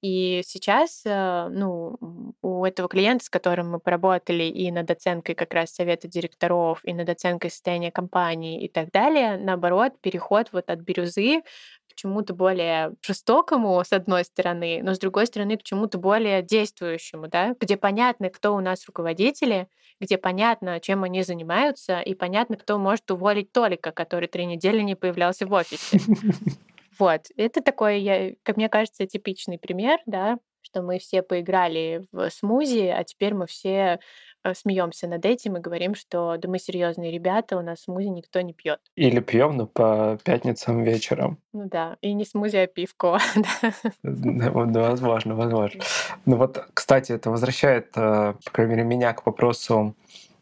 И 0.03 0.41
сейчас, 0.47 1.03
э, 1.05 1.49
ну, 1.51 1.99
у 2.41 2.65
этого 2.65 2.89
клиента, 2.89 3.27
с 3.27 3.29
которым 3.29 3.73
мы 3.73 3.81
поработали 3.81 4.45
и 4.45 4.71
над 4.71 4.91
оценкой 4.91 5.35
как 5.35 5.53
раз 5.53 5.75
совета 5.75 6.09
директоров, 6.09 6.81
и 6.85 6.95
над 6.95 7.11
оценкой 7.11 7.51
состояния 7.51 7.91
компании 7.93 8.65
и 8.65 8.69
так 8.69 8.91
далее, 8.93 9.37
наоборот, 9.37 9.93
переход 10.01 10.49
вот 10.53 10.71
от 10.71 10.79
бирюзы 10.81 11.43
к 11.91 11.95
чему-то 11.97 12.33
более 12.33 12.95
жестокому, 13.03 13.83
с 13.85 13.93
одной 13.93 14.25
стороны, 14.25 14.81
но 14.83 14.95
с 14.95 14.99
другой 14.99 15.27
стороны, 15.27 15.59
к 15.59 15.63
чему-то 15.63 15.99
более 15.99 16.41
действующему, 16.41 17.29
да, 17.29 17.55
где 17.61 17.77
понятно, 17.77 18.31
кто 18.31 18.55
у 18.55 18.61
нас 18.61 18.87
руководители, 18.87 19.69
где 20.01 20.17
понятно, 20.17 20.81
чем 20.81 21.05
они 21.05 21.23
занимаются, 21.23 22.01
и 22.01 22.15
понятно, 22.15 22.57
кто 22.57 22.79
может 22.79 23.11
уволить 23.11 23.53
Толика, 23.53 23.93
который 23.93 24.29
три 24.29 24.47
недели 24.47 24.81
не 24.81 24.95
появлялся 24.95 25.47
в 25.47 25.53
офисе. 25.53 26.01
Вот, 27.01 27.23
это 27.39 27.63
такой, 27.63 28.01
я, 28.01 28.33
как 28.43 28.59
мне 28.59 28.69
кажется, 28.69 29.07
типичный 29.07 29.59
пример, 29.59 29.99
да, 30.05 30.39
что 30.61 30.83
мы 30.83 30.99
все 30.99 31.23
поиграли 31.23 32.05
в 32.13 32.29
смузи, 32.29 32.89
а 32.89 33.03
теперь 33.05 33.33
мы 33.33 33.47
все 33.47 34.01
э, 34.45 34.55
смеемся 34.55 35.09
над 35.09 35.25
этим 35.25 35.57
и 35.57 35.61
говорим, 35.61 35.95
что 35.95 36.37
да 36.37 36.47
мы 36.47 36.59
серьезные 36.59 37.11
ребята, 37.11 37.57
у 37.57 37.63
нас 37.63 37.85
смузи 37.85 38.09
никто 38.09 38.43
не 38.43 38.53
пьет. 38.53 38.81
Или 38.97 39.21
пьем, 39.21 39.57
но 39.57 39.67
по 39.67 40.19
пятницам 40.25 40.83
вечером. 40.83 41.39
Ну 41.55 41.71
да, 41.71 41.97
и 42.03 42.13
не 42.13 42.27
смузи, 42.27 42.57
а 42.57 42.67
пивко. 42.67 43.19
да, 44.03 44.51
возможно, 44.51 45.35
возможно. 45.35 45.83
Ну 46.27 46.37
вот, 46.37 46.67
кстати, 46.75 47.13
это 47.13 47.31
возвращает, 47.31 47.97
э, 47.97 48.35
по 48.45 48.51
крайней 48.53 48.75
мере, 48.75 48.85
меня 48.87 49.15
к 49.15 49.25
вопросу 49.25 49.97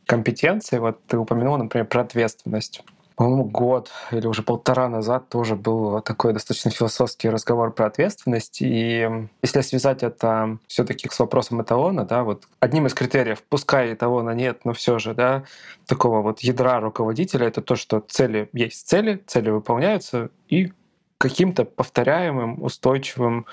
компетенции. 0.07 0.79
Вот 0.79 0.99
ты 1.07 1.19
упомянул, 1.19 1.57
например, 1.57 1.87
про 1.87 2.01
ответственность 2.01 2.83
по-моему, 3.19 3.47
год 3.47 3.91
или 4.13 4.29
уже 4.29 4.45
полтора 4.45 4.89
назад 4.89 5.29
тоже 5.29 5.57
был 5.57 6.01
такой 6.03 6.33
достаточно 6.33 6.71
философский 6.71 7.29
разговор 7.29 7.73
про 7.73 7.87
ответственность. 7.87 8.63
И 8.63 9.11
если 9.43 9.61
связать 9.63 10.05
это 10.05 10.59
все 10.69 10.85
таки 10.85 11.09
с 11.11 11.19
вопросом 11.19 11.61
эталона, 11.61 12.05
да, 12.05 12.23
вот 12.23 12.45
одним 12.61 12.87
из 12.87 12.95
критериев, 12.95 13.43
пускай 13.43 13.93
эталона 13.93 14.31
нет, 14.31 14.65
но 14.65 14.73
все 14.73 15.01
же, 15.01 15.15
да, 15.15 15.43
такого 15.85 16.23
вот 16.23 16.41
ядра 16.43 16.79
руководителя, 16.79 17.49
это 17.49 17.61
то, 17.61 17.75
что 17.75 17.99
цели 17.99 18.51
есть 18.53 18.87
цели, 18.87 19.21
цели 19.27 19.51
выполняются, 19.51 20.31
и 20.49 20.73
каким-то 21.19 21.65
повторяемым, 21.65 22.63
устойчивым 22.63 23.47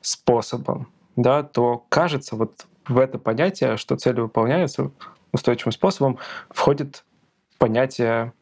способом, 0.00 0.88
да, 1.16 1.42
то 1.42 1.84
кажется, 1.90 2.34
вот 2.34 2.64
в 2.88 2.96
это 2.96 3.18
понятие, 3.18 3.76
что 3.76 3.94
цели 3.96 4.20
выполняются 4.20 4.90
устойчивым 5.32 5.72
способом, 5.72 6.16
входит 6.48 7.04
понятие 7.58 8.32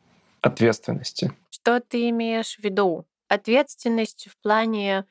ответственности. 0.42 1.32
Что 1.50 1.80
ты 1.80 2.08
имеешь 2.10 2.56
в 2.56 2.64
виду? 2.64 3.06
Ответственность 3.28 4.28
в 4.30 4.36
плане 4.42 5.04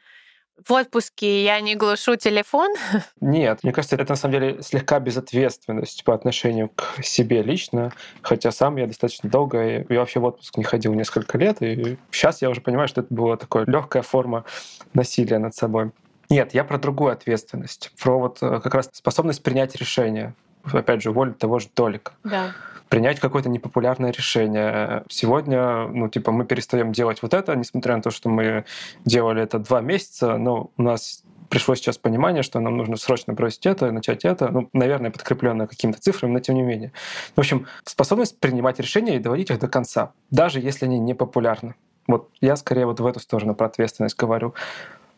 в 0.67 0.71
отпуске 0.73 1.43
я 1.43 1.59
не 1.61 1.75
глушу 1.75 2.15
телефон? 2.15 2.73
Нет, 3.21 3.59
мне 3.63 3.71
кажется, 3.71 3.95
это 3.95 4.11
на 4.11 4.15
самом 4.15 4.33
деле 4.33 4.61
слегка 4.61 4.99
безответственность 4.99 6.03
по 6.03 6.13
отношению 6.13 6.69
к 6.69 7.03
себе 7.03 7.41
лично, 7.41 7.91
хотя 8.21 8.51
сам 8.51 8.75
я 8.77 8.87
достаточно 8.87 9.29
долго, 9.29 9.85
я 9.87 9.99
вообще 9.99 10.19
в 10.19 10.25
отпуск 10.25 10.57
не 10.57 10.63
ходил 10.63 10.93
несколько 10.93 11.37
лет, 11.37 11.61
и 11.61 11.97
сейчас 12.11 12.41
я 12.41 12.49
уже 12.49 12.61
понимаю, 12.61 12.87
что 12.87 13.01
это 13.01 13.13
была 13.13 13.37
такая 13.37 13.65
легкая 13.65 14.01
форма 14.01 14.45
насилия 14.93 15.39
над 15.39 15.55
собой. 15.55 15.91
Нет, 16.29 16.53
я 16.53 16.63
про 16.63 16.77
другую 16.77 17.11
ответственность, 17.11 17.91
про 18.01 18.19
вот 18.19 18.37
э, 18.41 18.59
как 18.59 18.75
раз 18.75 18.89
способность 18.93 19.41
принять 19.41 19.75
решение. 19.75 20.35
Опять 20.63 21.01
же, 21.01 21.11
волю 21.11 21.33
того 21.33 21.57
же 21.57 21.69
Толика. 21.69 22.13
Да 22.23 22.53
принять 22.89 23.19
какое-то 23.19 23.49
непопулярное 23.49 24.11
решение. 24.11 25.03
Сегодня, 25.09 25.87
ну, 25.87 26.09
типа, 26.09 26.31
мы 26.31 26.45
перестаем 26.45 26.91
делать 26.91 27.21
вот 27.21 27.33
это, 27.33 27.55
несмотря 27.55 27.95
на 27.95 28.01
то, 28.01 28.11
что 28.11 28.29
мы 28.29 28.65
делали 29.05 29.41
это 29.41 29.59
два 29.59 29.81
месяца, 29.81 30.37
но 30.37 30.71
у 30.75 30.81
нас 30.81 31.23
пришло 31.49 31.75
сейчас 31.75 31.97
понимание, 31.97 32.43
что 32.43 32.59
нам 32.59 32.77
нужно 32.77 32.95
срочно 32.95 33.33
бросить 33.33 33.65
это 33.65 33.91
начать 33.91 34.25
это, 34.25 34.49
ну, 34.49 34.69
наверное, 34.73 35.11
подкрепленное 35.11 35.67
какими-то 35.67 35.99
цифрами, 35.99 36.31
но 36.31 36.39
тем 36.39 36.55
не 36.55 36.61
менее. 36.61 36.91
В 37.35 37.39
общем, 37.39 37.67
способность 37.85 38.39
принимать 38.39 38.79
решения 38.79 39.15
и 39.15 39.19
доводить 39.19 39.49
их 39.49 39.59
до 39.59 39.67
конца, 39.67 40.11
даже 40.31 40.59
если 40.59 40.85
они 40.85 40.99
не 40.99 41.13
популярны. 41.13 41.75
Вот 42.07 42.29
я 42.41 42.55
скорее 42.55 42.85
вот 42.85 42.99
в 42.99 43.05
эту 43.05 43.19
сторону 43.19 43.55
про 43.55 43.67
ответственность 43.67 44.17
говорю. 44.17 44.53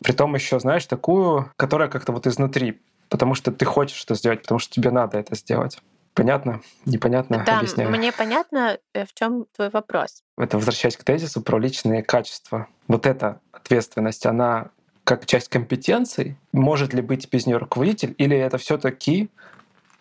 Притом 0.02 0.34
еще, 0.34 0.58
знаешь, 0.60 0.84
такую, 0.86 1.50
которая 1.56 1.88
как-то 1.88 2.12
вот 2.12 2.26
изнутри, 2.26 2.80
потому 3.08 3.34
что 3.34 3.52
ты 3.52 3.64
хочешь 3.64 4.02
это 4.04 4.14
сделать, 4.14 4.42
потому 4.42 4.58
что 4.58 4.72
тебе 4.74 4.90
надо 4.90 5.18
это 5.18 5.34
сделать. 5.36 5.78
Понятно? 6.14 6.60
Непонятно? 6.84 7.42
Да, 7.46 7.58
Объясняю. 7.58 7.90
мне 7.90 8.12
понятно, 8.12 8.78
э, 8.92 9.06
в 9.06 9.14
чем 9.14 9.46
твой 9.56 9.70
вопрос. 9.70 10.22
Это 10.36 10.58
возвращаясь 10.58 10.96
к 10.96 11.04
тезису 11.04 11.40
про 11.40 11.58
личные 11.58 12.02
качества. 12.02 12.68
Вот 12.86 13.06
эта 13.06 13.40
ответственность, 13.52 14.26
она 14.26 14.70
как 15.04 15.26
часть 15.26 15.48
компетенций, 15.48 16.36
может 16.52 16.92
ли 16.92 17.02
быть 17.02 17.28
без 17.30 17.46
нее 17.46 17.56
руководитель, 17.56 18.14
или 18.18 18.36
это 18.36 18.58
все-таки 18.58 19.30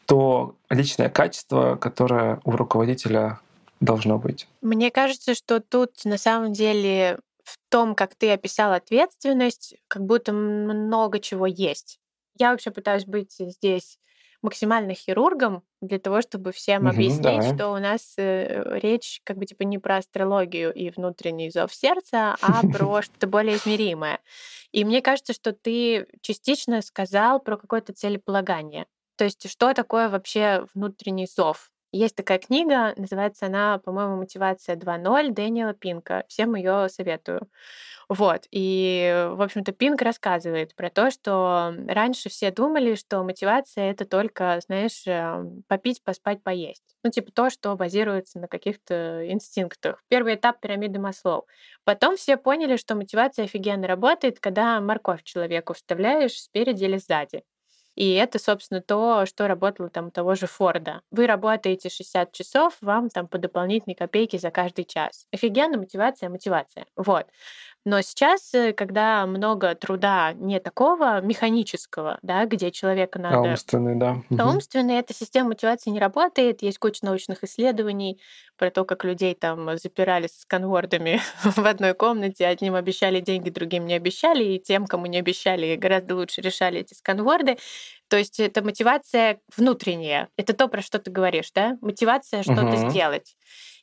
то 0.06 0.56
личное 0.70 1.10
качество, 1.10 1.76
которое 1.76 2.40
у 2.44 2.52
руководителя 2.52 3.40
должно 3.80 4.18
быть? 4.18 4.48
Мне 4.62 4.92
кажется, 4.92 5.34
что 5.34 5.60
тут 5.62 6.04
на 6.04 6.18
самом 6.18 6.52
деле 6.54 7.20
в 7.44 7.58
том, 7.70 7.96
как 7.96 8.16
ты 8.16 8.32
описал 8.32 8.74
ответственность, 8.74 9.76
как 9.88 10.06
будто 10.06 10.34
много 10.34 11.20
чего 11.20 11.46
есть. 11.48 12.00
Я 12.38 12.52
вообще 12.52 12.72
пытаюсь 12.72 13.06
быть 13.06 13.36
здесь 13.40 13.98
максимально 14.42 14.94
хирургом 14.94 15.64
для 15.82 16.00
того, 16.00 16.22
чтобы 16.22 16.52
всем 16.52 16.84
угу, 16.84 16.90
объяснить, 16.90 17.42
да. 17.42 17.56
что 17.56 17.70
у 17.70 17.78
нас 17.78 18.14
э, 18.18 18.80
речь 18.80 19.22
как 19.24 19.38
бы 19.38 19.46
типа 19.46 19.64
не 19.64 19.78
про 19.78 19.98
астрологию 19.98 20.74
и 20.74 20.90
внутренний 20.90 21.50
зов 21.50 21.74
сердца, 21.74 22.36
а 22.42 22.62
про 22.74 23.02
что-то 23.02 23.28
более 23.28 23.58
измеримое. 23.58 24.20
И 24.72 24.86
мне 24.86 25.02
кажется, 25.02 25.34
что 25.34 25.54
ты 25.54 26.08
частично 26.22 26.82
сказал 26.82 27.40
про 27.40 27.58
какое-то 27.58 27.94
целеполагание. 27.94 28.86
То 29.18 29.26
есть 29.26 29.50
что 29.50 29.74
такое 29.74 30.10
вообще 30.10 30.66
внутренний 30.74 31.28
зов? 31.28 31.70
Есть 31.94 32.16
такая 32.16 32.40
книга, 32.40 32.94
называется 32.96 33.48
она, 33.48 33.78
по-моему, 33.78 34.16
«Мотивация 34.16 34.78
2.0» 34.78 35.32
Дэниела 35.32 35.74
Пинка. 35.74 36.24
Всем 36.30 36.56
ее 36.56 36.88
советую. 36.88 37.50
Вот. 38.12 38.44
И, 38.52 39.26
в 39.36 39.42
общем-то, 39.42 39.72
Пинк 39.72 40.02
рассказывает 40.02 40.76
про 40.76 40.90
то, 40.90 41.12
что 41.12 41.74
раньше 41.88 42.28
все 42.28 42.52
думали, 42.52 42.96
что 42.96 43.24
мотивация— 43.24 43.90
это 43.92 44.04
только, 44.04 44.60
знаешь, 44.66 45.04
эм, 45.08 45.64
попить, 45.70 46.04
поспать, 46.04 46.44
поесть. 46.44 46.84
Ну, 47.06 47.10
типа 47.10 47.32
то, 47.32 47.50
что 47.50 47.74
базируется 47.78 48.38
на 48.40 48.50
каких-то 48.50 49.26
инстинктах. 49.32 50.04
Первый 50.10 50.36
этап 50.36 50.60
пирамиды 50.60 51.00
Маслоу. 51.00 51.48
Потом 51.86 52.18
все 52.18 52.36
поняли, 52.36 52.76
что 52.76 52.96
мотивация 52.96 53.46
офигенно 53.46 53.88
работает, 53.88 54.42
когда 54.42 54.82
морковь 54.82 55.24
человеку 55.24 55.74
вставляешь 55.74 56.34
спереди 56.42 56.84
или 56.84 56.98
сзади. 56.98 57.44
И 57.96 58.14
это, 58.14 58.40
собственно, 58.40 58.82
то, 58.82 59.26
что 59.26 59.48
работало 59.48 59.90
там 59.90 60.08
у 60.08 60.12
того 60.12 60.36
же 60.36 60.48
Форда. 60.48 61.02
Вы 61.12 61.28
работаете 61.28 61.90
60 61.90 62.32
часов, 62.32 62.78
вам 62.82 63.10
там 63.10 63.28
по 63.28 63.38
дополнительной 63.38 63.96
копейке 63.96 64.38
за 64.40 64.50
каждый 64.50 64.86
час. 64.86 65.28
Офигенно, 65.34 65.78
мотивация, 65.78 66.30
мотивация. 66.30 66.86
Вот. 66.96 67.28
Но 67.84 68.02
сейчас, 68.02 68.54
э, 68.54 68.74
когда 68.74 69.26
много 69.26 69.74
труда 69.74 70.34
не 70.34 70.60
такого 70.60 71.20
механического, 71.22 72.20
да, 72.22 72.46
где 72.46 72.70
человека 72.72 73.18
надо... 73.18 73.38
А 73.38 73.42
умственный, 73.42 73.96
да. 73.96 74.22
А 74.38 74.50
умственный, 74.50 74.96
эта 74.96 75.16
система 75.16 75.50
мотивации 75.50 75.90
не 75.90 76.00
работает. 76.00 76.62
Есть 76.62 76.78
куча 76.78 77.04
научных 77.04 77.44
исследований 77.44 78.22
про 78.56 78.70
то, 78.70 78.86
как 78.86 79.04
людей 79.04 79.34
там 79.34 79.78
запирали 79.78 80.28
с 80.28 80.46
конвордами 80.46 81.22
в 81.44 81.66
одной 81.66 81.96
комнате. 81.96 82.46
Одним 82.46 82.76
обещали 82.76 83.20
деньги, 83.20 83.50
другим 83.50 83.88
не 83.88 83.96
обещали. 83.96 84.44
И 84.44 84.60
тем, 84.60 84.86
кому 84.86 85.08
не 85.08 85.18
обещали, 85.18 85.76
гораздо 85.76 86.16
лучше 86.16 86.42
решали 86.42 86.82
эти 86.82 86.94
сканворды. 86.94 87.58
То 88.10 88.18
есть 88.18 88.40
это 88.40 88.64
мотивация 88.64 89.40
внутренняя. 89.58 90.28
Это 90.38 90.54
то, 90.54 90.68
про 90.68 90.84
что 90.84 91.00
ты 91.00 91.10
говоришь, 91.10 91.52
да? 91.56 91.78
Мотивация 91.82 92.44
что-то 92.44 92.66
угу. 92.66 92.90
сделать. 92.90 93.36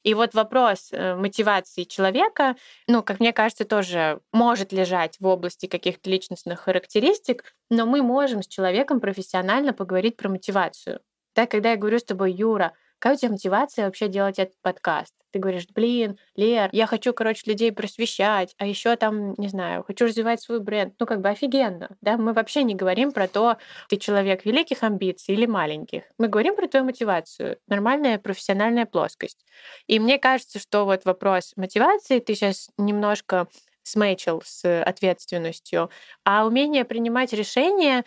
И 0.08 0.14
вот 0.14 0.32
вопрос 0.32 0.88
э, 0.90 1.16
мотивации 1.16 1.84
человека, 1.84 2.56
ну, 2.86 3.02
как 3.02 3.20
мне 3.20 3.34
кажется, 3.34 3.66
тоже 3.66 4.20
может 4.32 4.72
лежать 4.72 5.16
в 5.20 5.26
области 5.26 5.66
каких-то 5.66 6.08
личностных 6.08 6.60
характеристик, 6.60 7.44
но 7.68 7.84
мы 7.84 8.00
можем 8.00 8.42
с 8.42 8.46
человеком 8.46 9.00
профессионально 9.00 9.74
поговорить 9.74 10.16
про 10.16 10.30
мотивацию. 10.30 11.00
Да, 11.36 11.44
когда 11.44 11.72
я 11.72 11.76
говорю 11.76 11.98
с 11.98 12.04
тобой, 12.04 12.32
Юра, 12.32 12.72
какая 12.98 13.16
у 13.16 13.18
тебя 13.18 13.32
мотивация 13.32 13.84
вообще 13.84 14.08
делать 14.08 14.38
этот 14.38 14.54
подкаст? 14.62 15.12
Ты 15.38 15.42
говоришь, 15.42 15.68
блин, 15.72 16.16
Лер, 16.34 16.68
я 16.72 16.88
хочу, 16.88 17.12
короче, 17.12 17.42
людей 17.46 17.70
просвещать, 17.70 18.56
а 18.58 18.66
еще 18.66 18.96
там, 18.96 19.34
не 19.38 19.46
знаю, 19.46 19.84
хочу 19.86 20.06
развивать 20.06 20.42
свой 20.42 20.58
бренд. 20.58 20.94
Ну, 20.98 21.06
как 21.06 21.20
бы 21.20 21.28
офигенно, 21.28 21.90
да? 22.00 22.16
Мы 22.16 22.32
вообще 22.32 22.64
не 22.64 22.74
говорим 22.74 23.12
про 23.12 23.28
то, 23.28 23.56
ты 23.88 23.98
человек 23.98 24.44
великих 24.44 24.82
амбиций 24.82 25.36
или 25.36 25.46
маленьких. 25.46 26.02
Мы 26.18 26.26
говорим 26.26 26.56
про 26.56 26.66
твою 26.66 26.86
мотивацию, 26.86 27.58
нормальная 27.68 28.18
профессиональная 28.18 28.84
плоскость. 28.84 29.46
И 29.86 30.00
мне 30.00 30.18
кажется, 30.18 30.58
что 30.58 30.84
вот 30.84 31.04
вопрос 31.04 31.52
мотивации 31.54 32.18
ты 32.18 32.34
сейчас 32.34 32.70
немножко 32.76 33.46
смейчил 33.88 34.42
с 34.44 34.82
ответственностью. 34.82 35.90
А 36.24 36.46
умение 36.46 36.84
принимать 36.84 37.32
решения 37.32 38.04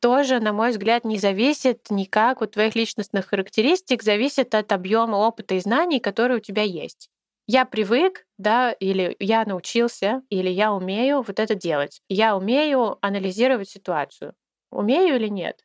тоже, 0.00 0.40
на 0.40 0.52
мой 0.52 0.70
взгляд, 0.70 1.04
не 1.04 1.18
зависит 1.18 1.86
никак 1.90 2.42
от 2.42 2.52
твоих 2.52 2.74
личностных 2.74 3.26
характеристик, 3.26 4.02
зависит 4.02 4.54
от 4.54 4.70
объема 4.72 5.16
опыта 5.16 5.54
и 5.54 5.60
знаний, 5.60 6.00
которые 6.00 6.38
у 6.38 6.40
тебя 6.40 6.62
есть. 6.62 7.08
Я 7.46 7.64
привык, 7.64 8.24
да, 8.38 8.72
или 8.72 9.16
я 9.18 9.44
научился, 9.44 10.22
или 10.30 10.48
я 10.48 10.72
умею 10.72 11.22
вот 11.26 11.40
это 11.40 11.54
делать. 11.54 12.00
Я 12.08 12.36
умею 12.36 12.98
анализировать 13.02 13.68
ситуацию. 13.68 14.34
Умею 14.70 15.16
или 15.16 15.28
нет? 15.28 15.62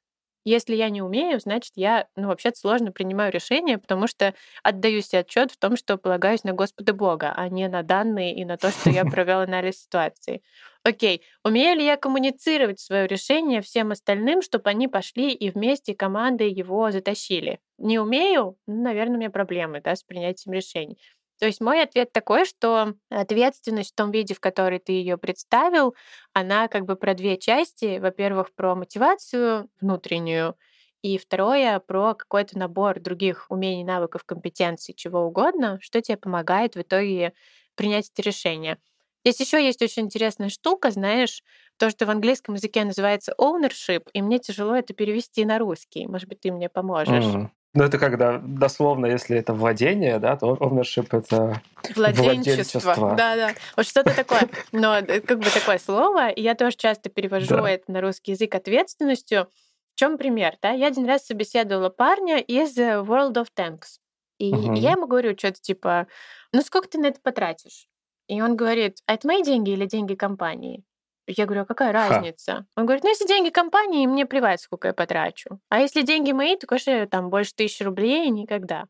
Если 0.49 0.75
я 0.75 0.89
не 0.89 1.01
умею, 1.01 1.41
значит, 1.41 1.73
я, 1.75 2.07
ну, 2.15 2.29
вообще-то 2.29 2.57
сложно 2.57 2.93
принимаю 2.93 3.33
решения, 3.33 3.77
потому 3.77 4.07
что 4.07 4.33
отдаю 4.63 5.01
себе 5.01 5.19
отчет 5.19 5.51
в 5.51 5.57
том, 5.57 5.75
что 5.75 5.97
полагаюсь 5.97 6.45
на 6.45 6.53
Господа 6.53 6.93
Бога, 6.93 7.33
а 7.35 7.49
не 7.49 7.67
на 7.67 7.83
данные 7.83 8.33
и 8.33 8.45
на 8.45 8.55
то, 8.55 8.71
что 8.71 8.89
я 8.89 9.03
провел 9.05 9.41
анализ 9.41 9.81
ситуации. 9.81 10.41
Окей, 10.83 11.21
умею 11.43 11.77
ли 11.77 11.83
я 11.85 11.97
коммуницировать 11.97 12.79
свое 12.79 13.07
решение 13.07 13.59
всем 13.61 13.91
остальным, 13.91 14.41
чтобы 14.41 14.69
они 14.69 14.87
пошли 14.87 15.33
и 15.33 15.49
вместе 15.49 15.93
командой 15.93 16.49
его 16.49 16.91
затащили? 16.91 17.59
Не 17.77 17.99
умею? 17.99 18.57
Ну, 18.67 18.83
наверное, 18.83 19.15
у 19.17 19.19
меня 19.19 19.29
проблемы 19.29 19.81
да, 19.81 19.97
с 19.97 20.03
принятием 20.03 20.53
решений. 20.53 20.97
То 21.39 21.45
есть 21.45 21.61
мой 21.61 21.81
ответ 21.83 22.11
такой, 22.11 22.45
что 22.45 22.95
ответственность 23.09 23.91
в 23.91 23.95
том 23.95 24.11
виде, 24.11 24.33
в 24.33 24.39
который 24.39 24.79
ты 24.79 24.93
ее 24.93 25.17
представил, 25.17 25.95
она 26.33 26.67
как 26.67 26.85
бы 26.85 26.95
про 26.95 27.13
две 27.13 27.37
части. 27.37 27.99
Во-первых, 27.99 28.53
про 28.55 28.75
мотивацию 28.75 29.69
внутреннюю, 29.79 30.55
и 31.03 31.17
второе 31.17 31.79
про 31.79 32.15
какой-то 32.15 32.57
набор 32.57 32.99
других 32.99 33.45
умений, 33.49 33.83
навыков, 33.83 34.23
компетенций, 34.25 34.93
чего 34.95 35.21
угодно, 35.21 35.77
что 35.81 36.01
тебе 36.01 36.17
помогает 36.17 36.75
в 36.75 36.81
итоге 36.81 37.33
принять 37.75 38.09
это 38.11 38.21
решение. 38.23 38.77
Здесь 39.23 39.39
еще 39.41 39.63
есть 39.63 39.81
очень 39.81 40.03
интересная 40.03 40.49
штука, 40.49 40.89
знаешь, 40.89 41.43
то, 41.77 41.89
что 41.89 42.05
в 42.05 42.09
английском 42.09 42.55
языке 42.55 42.83
называется 42.85 43.35
ownership, 43.39 44.07
и 44.13 44.21
мне 44.21 44.39
тяжело 44.39 44.75
это 44.75 44.93
перевести 44.93 45.45
на 45.45 45.59
русский. 45.59 46.07
Может 46.07 46.29
быть, 46.29 46.39
ты 46.39 46.51
мне 46.51 46.69
поможешь. 46.69 47.35
Mm. 47.35 47.49
Ну, 47.73 47.83
это 47.83 47.99
когда, 47.99 48.39
дословно, 48.39 49.05
если 49.05 49.37
это 49.37 49.53
владение, 49.53 50.19
да, 50.19 50.35
то 50.35 50.55
ownership— 50.55 51.09
это 51.11 51.61
Владенчество. 51.95 53.15
Да, 53.15 53.35
да. 53.35 53.53
Вот 53.75 53.85
что-то 53.85 54.15
такое. 54.15 54.49
Но 54.71 54.97
э, 54.97 55.19
как 55.21 55.39
бы 55.39 55.45
такое 55.49 55.77
слово, 55.77 56.29
и 56.29 56.41
я 56.41 56.55
тоже 56.55 56.75
часто 56.75 57.09
перевожу 57.09 57.49
да. 57.49 57.69
это 57.69 57.91
на 57.91 58.01
русский 58.01 58.31
язык 58.31 58.55
ответственностью. 58.55 59.47
В 59.93 59.99
чем 59.99 60.17
пример? 60.17 60.55
Да? 60.61 60.71
Я 60.71 60.87
один 60.87 61.05
раз 61.05 61.25
собеседовала 61.25 61.89
парня 61.89 62.39
из 62.39 62.77
э, 62.77 63.01
World 63.01 63.33
of 63.33 63.47
Tanks. 63.55 63.99
И 64.39 64.51
угу. 64.53 64.73
я 64.73 64.91
ему 64.91 65.07
говорю 65.07 65.35
что-то 65.37 65.59
типа, 65.61 66.07
ну 66.53 66.61
сколько 66.61 66.87
ты 66.87 66.97
на 66.99 67.07
это 67.07 67.19
потратишь? 67.21 67.87
И 68.27 68.41
он 68.41 68.55
говорит, 68.55 68.99
а 69.05 69.13
это 69.13 69.27
мои 69.27 69.43
деньги 69.43 69.71
или 69.71 69.85
деньги 69.85 70.15
компании? 70.15 70.83
Я 71.27 71.45
говорю, 71.45 71.63
а 71.63 71.65
какая 71.65 71.91
Ха. 71.91 72.07
разница? 72.09 72.65
Он 72.77 72.85
говорит, 72.85 73.03
ну, 73.03 73.09
если 73.09 73.27
деньги 73.27 73.49
компании, 73.49 74.07
мне 74.07 74.25
плевать, 74.25 74.61
сколько 74.61 74.87
я 74.87 74.93
потрачу. 74.93 75.59
А 75.69 75.81
если 75.81 76.01
деньги 76.01 76.31
мои, 76.31 76.55
то, 76.55 76.67
конечно, 76.67 77.05
там 77.07 77.29
больше 77.29 77.53
тысячи 77.53 77.83
рублей 77.83 78.29
никогда. 78.29 78.85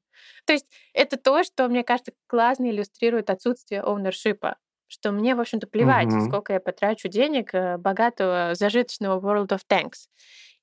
То 0.45 0.53
есть 0.53 0.65
это 0.93 1.17
то, 1.17 1.43
что, 1.43 1.67
мне 1.67 1.83
кажется, 1.83 2.13
классно 2.27 2.69
иллюстрирует 2.69 3.29
отсутствие 3.29 3.81
оунершипа. 3.81 4.57
что 4.87 5.11
мне, 5.11 5.35
в 5.35 5.41
общем-то, 5.41 5.67
плевать, 5.67 6.07
mm-hmm. 6.07 6.27
сколько 6.27 6.53
я 6.53 6.59
потрачу 6.59 7.09
денег 7.09 7.53
э, 7.53 7.77
богатого, 7.77 8.55
зажиточного 8.55 9.19
World 9.19 9.49
of 9.49 9.61
Tanks. 9.69 10.07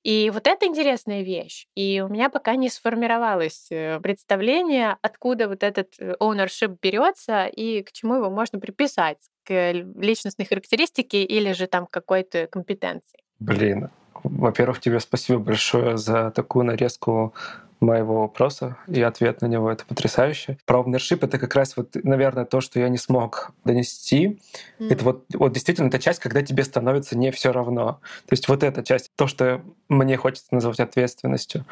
И 0.02 0.30
вот 0.30 0.46
это 0.46 0.66
интересная 0.66 1.22
вещь. 1.22 1.66
И 1.74 2.00
у 2.00 2.08
меня 2.08 2.28
пока 2.28 2.56
не 2.56 2.68
сформировалось 2.68 3.68
э, 3.70 4.00
представление, 4.00 4.96
откуда 5.02 5.48
вот 5.48 5.62
этот 5.62 5.94
э, 5.98 6.14
ownership 6.20 6.76
берется 6.80 7.46
и 7.46 7.82
к 7.82 7.92
чему 7.92 8.16
его 8.16 8.30
можно 8.30 8.60
приписать, 8.60 9.18
личностной 9.50 10.46
характеристике 10.46 11.24
или 11.24 11.52
же 11.52 11.66
там 11.66 11.86
какой-то 11.86 12.46
компетенции. 12.46 13.20
Блин, 13.40 13.90
во-первых, 14.22 14.80
тебе 14.80 15.00
спасибо 15.00 15.38
большое 15.38 15.96
за 15.96 16.30
такую 16.30 16.64
нарезку 16.64 17.34
моего 17.80 18.22
вопроса 18.22 18.76
и 18.88 19.00
ответ 19.02 19.42
на 19.42 19.46
него. 19.46 19.70
Это 19.70 19.84
потрясающе. 19.84 20.58
Про 20.64 20.80
ownership— 20.80 21.18
это 21.22 21.38
как 21.38 21.54
раз, 21.54 21.76
вот, 21.76 21.94
наверное, 22.02 22.44
то, 22.44 22.60
что 22.60 22.80
я 22.80 22.88
не 22.88 22.98
смог 22.98 23.52
донести. 23.64 24.40
Mm. 24.78 24.92
Это 24.92 25.04
вот, 25.04 25.24
вот 25.34 25.52
действительно 25.52 25.90
та 25.90 25.98
часть, 25.98 26.20
когда 26.20 26.42
тебе 26.42 26.64
становится 26.64 27.16
не 27.16 27.30
все 27.30 27.52
равно. 27.52 28.00
То 28.26 28.32
есть 28.32 28.48
вот 28.48 28.62
эта 28.62 28.82
часть, 28.82 29.12
то, 29.16 29.26
что 29.26 29.60
мне 29.88 30.16
хочется 30.16 30.48
называть 30.52 30.80
ответственностью, 30.80 31.64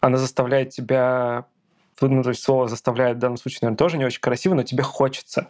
она 0.00 0.18
заставляет 0.18 0.70
тебя 0.70 1.46
ну, 2.00 2.22
то 2.22 2.28
есть 2.28 2.42
слово 2.42 2.68
заставляет 2.68 3.16
в 3.16 3.20
данном 3.20 3.38
случае, 3.38 3.60
наверное, 3.62 3.78
тоже 3.78 3.96
не 3.96 4.04
очень 4.04 4.20
красиво, 4.20 4.52
но 4.52 4.62
тебе 4.62 4.82
хочется 4.82 5.48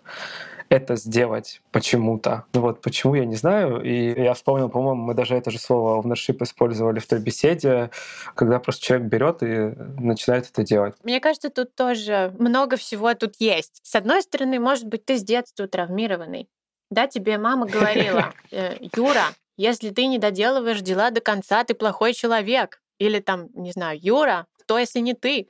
это 0.68 0.96
сделать 0.96 1.60
почему-то. 1.70 2.44
Ну 2.52 2.60
вот 2.60 2.80
почему, 2.80 3.14
я 3.14 3.24
не 3.24 3.36
знаю. 3.36 3.82
И 3.82 4.20
я 4.20 4.34
вспомнил, 4.34 4.68
по-моему, 4.68 5.02
мы 5.02 5.14
даже 5.14 5.34
это 5.34 5.50
же 5.50 5.58
слово 5.58 6.02
ownership 6.02 6.42
использовали 6.42 6.98
в 6.98 7.06
той 7.06 7.20
беседе, 7.20 7.90
когда 8.34 8.58
просто 8.58 8.84
человек 8.84 9.08
берет 9.08 9.42
и 9.42 9.74
начинает 10.00 10.48
это 10.50 10.62
делать. 10.62 10.94
Мне 11.04 11.20
кажется, 11.20 11.50
тут 11.50 11.74
тоже 11.74 12.34
много 12.38 12.76
всего 12.76 13.12
тут 13.14 13.36
есть. 13.38 13.80
С 13.82 13.94
одной 13.94 14.22
стороны, 14.22 14.58
может 14.58 14.86
быть, 14.86 15.04
ты 15.04 15.18
с 15.18 15.22
детства 15.22 15.66
травмированный. 15.68 16.48
Да, 16.90 17.06
тебе 17.06 17.38
мама 17.38 17.66
говорила, 17.66 18.32
«Э, 18.50 18.76
Юра, 18.94 19.24
если 19.56 19.90
ты 19.90 20.06
не 20.06 20.18
доделываешь 20.18 20.80
дела 20.80 21.10
до 21.10 21.20
конца, 21.20 21.64
ты 21.64 21.74
плохой 21.74 22.12
человек. 22.12 22.80
Или 22.98 23.20
там, 23.20 23.48
не 23.54 23.72
знаю, 23.72 23.98
Юра, 24.00 24.46
кто, 24.60 24.78
если 24.78 25.00
не 25.00 25.14
ты? 25.14 25.48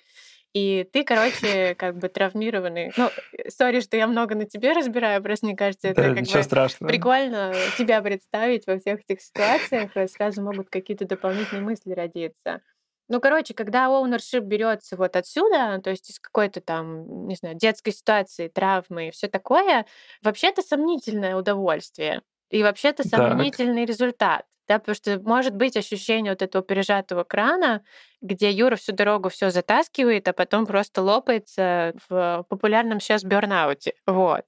И 0.56 0.88
ты, 0.90 1.04
короче, 1.04 1.74
как 1.74 1.98
бы 1.98 2.08
травмированный. 2.08 2.90
Ну, 2.96 3.10
сори, 3.48 3.80
что 3.80 3.98
я 3.98 4.06
много 4.06 4.34
на 4.34 4.46
тебе 4.46 4.72
разбираю, 4.72 5.22
просто 5.22 5.44
мне 5.44 5.54
кажется, 5.54 5.88
это 5.88 6.00
да, 6.00 6.14
как 6.14 6.24
бы 6.24 6.42
страшного. 6.42 6.88
прикольно 6.90 7.52
тебя 7.76 8.00
представить 8.00 8.66
во 8.66 8.78
всех 8.78 9.00
этих 9.00 9.20
ситуациях, 9.20 9.90
сразу 10.10 10.40
могут 10.40 10.70
какие-то 10.70 11.04
дополнительные 11.04 11.62
мысли 11.62 11.92
родиться. 11.92 12.62
Ну, 13.10 13.20
короче, 13.20 13.52
когда 13.52 13.88
ownership 13.88 14.40
берется 14.40 14.96
вот 14.96 15.14
отсюда, 15.16 15.78
то 15.84 15.90
есть 15.90 16.08
из 16.08 16.18
какой-то 16.18 16.62
там, 16.62 17.28
не 17.28 17.34
знаю, 17.34 17.54
детской 17.54 17.90
ситуации, 17.90 18.48
травмы 18.48 19.08
и 19.08 19.10
все 19.10 19.28
такое, 19.28 19.84
вообще-то 20.22 20.62
сомнительное 20.62 21.36
удовольствие. 21.36 22.22
И 22.48 22.62
вообще-то 22.62 23.06
сомнительный 23.06 23.82
так. 23.82 23.90
результат. 23.90 24.46
Да, 24.68 24.80
потому 24.80 24.96
что 24.96 25.20
может 25.20 25.54
быть 25.54 25.76
ощущение 25.76 26.32
вот 26.32 26.42
этого 26.42 26.64
пережатого 26.64 27.22
крана, 27.22 27.84
где 28.20 28.50
Юра 28.50 28.74
всю 28.76 28.92
дорогу 28.92 29.28
все 29.28 29.50
затаскивает, 29.50 30.26
а 30.26 30.32
потом 30.32 30.66
просто 30.66 31.02
лопается 31.02 31.94
в 32.08 32.44
популярном 32.48 32.98
сейчас 32.98 33.22
бернауте. 33.22 33.94
Вот. 34.06 34.44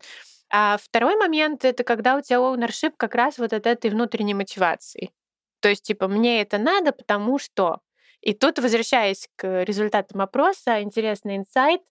А 0.50 0.76
второй 0.82 1.16
момент— 1.16 1.64
это 1.66 1.84
когда 1.84 2.16
у 2.16 2.20
тебя 2.20 2.38
ownership 2.38 2.94
как 2.96 3.14
раз 3.14 3.38
вот 3.38 3.52
от 3.52 3.66
этой 3.66 3.90
внутренней 3.90 4.34
мотивации. 4.34 5.12
То 5.60 5.68
есть, 5.68 5.84
типа, 5.84 6.08
мне 6.08 6.40
это 6.42 6.58
надо, 6.58 6.92
потому 6.92 7.38
что... 7.38 7.80
И 8.20 8.34
тут, 8.34 8.58
возвращаясь 8.58 9.28
к 9.36 9.64
результатам 9.64 10.20
опроса, 10.20 10.82
интересный 10.82 11.36
инсайт, 11.36 11.82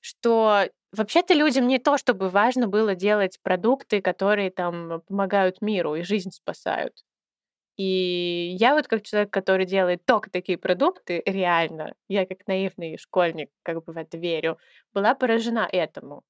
что 0.00 0.64
вообще-то 0.92 1.34
людям 1.34 1.68
не 1.68 1.78
то, 1.78 1.98
чтобы 1.98 2.28
важно 2.30 2.66
было 2.66 2.94
делать 2.96 3.38
продукты, 3.42 4.00
которые 4.00 4.50
там 4.50 5.02
помогают 5.08 5.62
миру 5.62 5.94
и 5.94 6.02
жизнь 6.02 6.30
спасают. 6.32 6.94
И 7.76 8.56
я 8.58 8.74
вот 8.74 8.88
как 8.88 9.02
человек, 9.02 9.30
который 9.30 9.66
делает 9.66 10.04
только 10.06 10.30
такие 10.30 10.56
продукты, 10.58 11.22
реально, 11.26 11.94
я 12.08 12.24
как 12.26 12.46
наивный 12.46 12.96
школьник 12.98 13.50
как 13.62 13.84
бы 13.84 13.92
в 13.92 13.96
это 13.98 14.16
верю, 14.16 14.58
была 14.94 15.14
поражена 15.14 15.68
этому. 15.70 16.22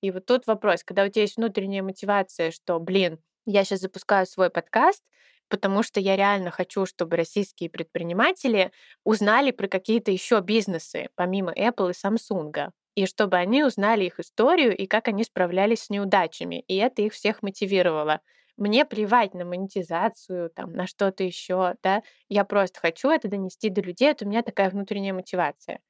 И 0.00 0.10
вот 0.10 0.26
тут 0.26 0.46
вопрос, 0.46 0.84
когда 0.84 1.04
у 1.04 1.08
тебя 1.08 1.22
есть 1.22 1.36
внутренняя 1.36 1.82
мотивация, 1.82 2.50
что, 2.50 2.78
блин, 2.78 3.18
я 3.46 3.64
сейчас 3.64 3.80
запускаю 3.80 4.26
свой 4.26 4.50
подкаст, 4.50 5.02
потому 5.48 5.82
что 5.82 6.00
я 6.00 6.16
реально 6.16 6.50
хочу, 6.50 6.86
чтобы 6.86 7.16
российские 7.16 7.70
предприниматели 7.70 8.72
узнали 9.04 9.50
про 9.52 9.68
какие-то 9.68 10.10
еще 10.10 10.40
бизнесы, 10.40 11.08
помимо 11.14 11.52
Apple 11.52 11.92
и 11.92 12.06
Samsung, 12.06 12.70
и 12.94 13.06
чтобы 13.06 13.36
они 13.36 13.62
узнали 13.64 14.04
их 14.04 14.18
историю 14.20 14.76
и 14.76 14.86
как 14.86 15.08
они 15.08 15.24
справлялись 15.24 15.84
с 15.84 15.90
неудачами. 15.90 16.64
И 16.68 16.76
это 16.76 17.02
их 17.02 17.12
всех 17.12 17.42
мотивировало. 17.42 18.20
Мне 18.56 18.84
плевать 18.84 19.34
на 19.34 19.44
монетизацию, 19.44 20.50
там, 20.50 20.72
на 20.72 20.86
что-то 20.86 21.24
еще, 21.24 21.74
да, 21.82 22.02
я 22.28 22.44
просто 22.44 22.80
хочу 22.80 23.10
это 23.10 23.28
донести 23.28 23.68
до 23.68 23.82
людей, 23.82 24.10
это 24.10 24.24
у 24.24 24.28
меня 24.28 24.42
такая 24.42 24.70
внутренняя 24.70 25.12
мотивация. 25.12 25.80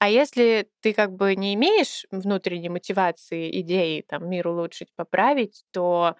А 0.00 0.08
если 0.08 0.68
ты 0.80 0.92
как 0.92 1.12
бы 1.12 1.34
не 1.34 1.54
имеешь 1.54 2.06
внутренней 2.10 2.68
мотивации, 2.68 3.60
идеи 3.60 4.04
там 4.06 4.28
мир 4.28 4.46
улучшить, 4.48 4.88
поправить, 4.94 5.64
то 5.72 6.16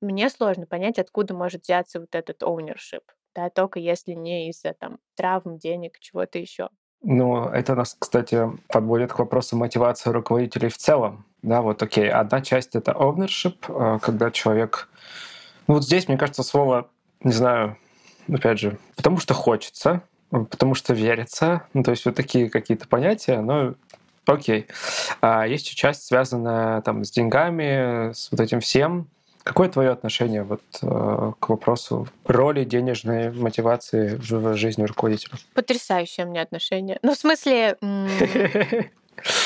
мне 0.00 0.28
сложно 0.28 0.66
понять, 0.66 0.98
откуда 0.98 1.34
может 1.34 1.62
взяться 1.62 2.00
вот 2.00 2.14
этот 2.14 2.42
ownership, 2.42 3.02
да, 3.34 3.48
только 3.48 3.78
если 3.78 4.12
не 4.12 4.50
из-за 4.50 4.74
там 4.74 4.98
травм, 5.16 5.58
денег, 5.58 5.98
чего-то 5.98 6.38
еще. 6.38 6.68
Ну, 7.02 7.44
это 7.46 7.74
нас, 7.74 7.96
кстати, 7.98 8.48
подводит 8.68 9.12
к 9.12 9.18
вопросу 9.18 9.56
мотивации 9.56 10.10
руководителей 10.10 10.68
в 10.68 10.76
целом. 10.76 11.24
Да, 11.42 11.60
вот 11.60 11.82
окей, 11.82 12.08
одна 12.08 12.40
часть— 12.42 12.74
это 12.76 12.92
ownership, 12.92 13.56
э, 13.68 13.98
когда 14.00 14.30
человек 14.30 14.88
ну 15.72 15.76
вот 15.76 15.84
здесь, 15.84 16.06
мне 16.06 16.18
кажется, 16.18 16.42
слово, 16.42 16.90
не 17.24 17.32
знаю, 17.32 17.78
опять 18.30 18.58
же, 18.58 18.76
потому 18.94 19.16
что 19.16 19.32
хочется, 19.32 20.02
потому 20.30 20.74
что 20.74 20.92
верится. 20.92 21.62
Ну, 21.72 21.82
то 21.82 21.92
есть 21.92 22.04
вот 22.04 22.14
такие 22.14 22.50
какие-то 22.50 22.86
понятия, 22.86 23.40
но 23.40 23.72
окей. 24.26 24.66
А 25.22 25.46
есть 25.46 25.74
часть, 25.74 26.04
связанная 26.04 26.82
там 26.82 27.06
с 27.06 27.10
деньгами, 27.10 28.12
с 28.12 28.30
вот 28.30 28.40
этим 28.42 28.60
всем. 28.60 29.08
Какое 29.44 29.70
твое 29.70 29.88
отношение 29.88 30.42
вот, 30.42 30.60
э, 30.82 31.32
к 31.40 31.48
вопросу 31.48 32.06
роли 32.26 32.64
денежной 32.64 33.32
мотивации 33.32 34.16
в 34.16 34.54
жизни 34.56 34.82
руководителя? 34.82 35.38
Потрясающее 35.54 36.26
у 36.26 36.28
меня 36.28 36.42
отношение. 36.42 36.98
Ну, 37.00 37.14
в 37.14 37.16
смысле, 37.16 37.78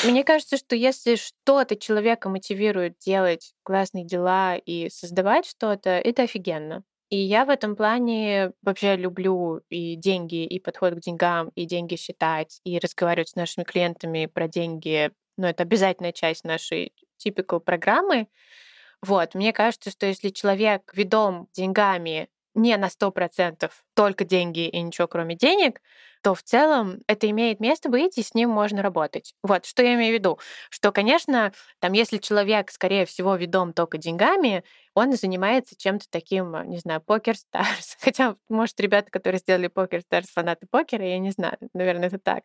Мне 0.05 0.23
кажется, 0.23 0.57
что 0.57 0.75
если 0.75 1.15
что-то 1.15 1.75
человека 1.75 2.29
мотивирует 2.29 2.97
делать 2.99 3.53
классные 3.63 4.05
дела 4.05 4.55
и 4.55 4.89
создавать 4.89 5.45
что-то, 5.45 5.89
это 5.89 6.23
офигенно. 6.23 6.83
И 7.09 7.17
я 7.17 7.45
в 7.45 7.49
этом 7.49 7.75
плане 7.75 8.51
вообще 8.61 8.97
люблю 8.97 9.61
и 9.69 9.95
деньги, 9.95 10.45
и 10.45 10.59
подход 10.59 10.95
к 10.95 10.99
деньгам, 10.99 11.51
и 11.55 11.65
деньги 11.65 11.95
считать, 11.95 12.59
и 12.65 12.79
разговаривать 12.79 13.29
с 13.29 13.35
нашими 13.35 13.63
клиентами 13.63 14.25
про 14.25 14.47
деньги. 14.47 15.11
Но 15.37 15.43
ну, 15.43 15.47
это 15.47 15.63
обязательная 15.63 16.11
часть 16.11 16.43
нашей 16.43 16.93
typical 17.25 17.61
программы. 17.61 18.27
Вот, 19.01 19.35
мне 19.35 19.53
кажется, 19.53 19.89
что 19.89 20.05
если 20.05 20.29
человек 20.29 20.91
ведом 20.93 21.47
деньгами 21.53 22.29
не 22.57 22.75
на 22.77 22.89
100% 22.89 23.71
только 23.95 24.25
деньги 24.25 24.67
и 24.67 24.81
ничего 24.81 25.07
кроме 25.07 25.35
денег, 25.35 25.81
то 26.23 26.33
в 26.33 26.43
целом 26.43 26.99
это 27.07 27.29
имеет 27.29 27.59
место 27.59 27.89
быть, 27.89 28.17
и 28.17 28.23
с 28.23 28.33
ним 28.33 28.49
можно 28.49 28.81
работать. 28.81 29.33
Вот, 29.43 29.65
что 29.65 29.83
я 29.83 29.93
имею 29.93 30.13
в 30.15 30.19
виду. 30.19 30.39
Что, 30.69 30.91
конечно, 30.91 31.53
там, 31.79 31.93
если 31.93 32.17
человек, 32.17 32.71
скорее 32.71 33.05
всего, 33.05 33.35
ведом 33.35 33.71
только 33.73 33.97
деньгами, 33.97 34.63
он 34.95 35.13
занимается 35.13 35.75
чем-то 35.77 36.07
таким, 36.09 36.69
не 36.69 36.79
знаю, 36.79 37.01
покер 37.01 37.37
старс. 37.37 37.97
Хотя, 38.01 38.35
может, 38.49 38.79
ребята, 38.79 39.11
которые 39.11 39.39
сделали 39.39 39.67
покер 39.67 40.01
старс, 40.01 40.29
фанаты 40.29 40.67
покера, 40.69 41.05
я 41.07 41.19
не 41.19 41.31
знаю, 41.31 41.57
наверное, 41.73 42.07
это 42.07 42.19
так. 42.19 42.43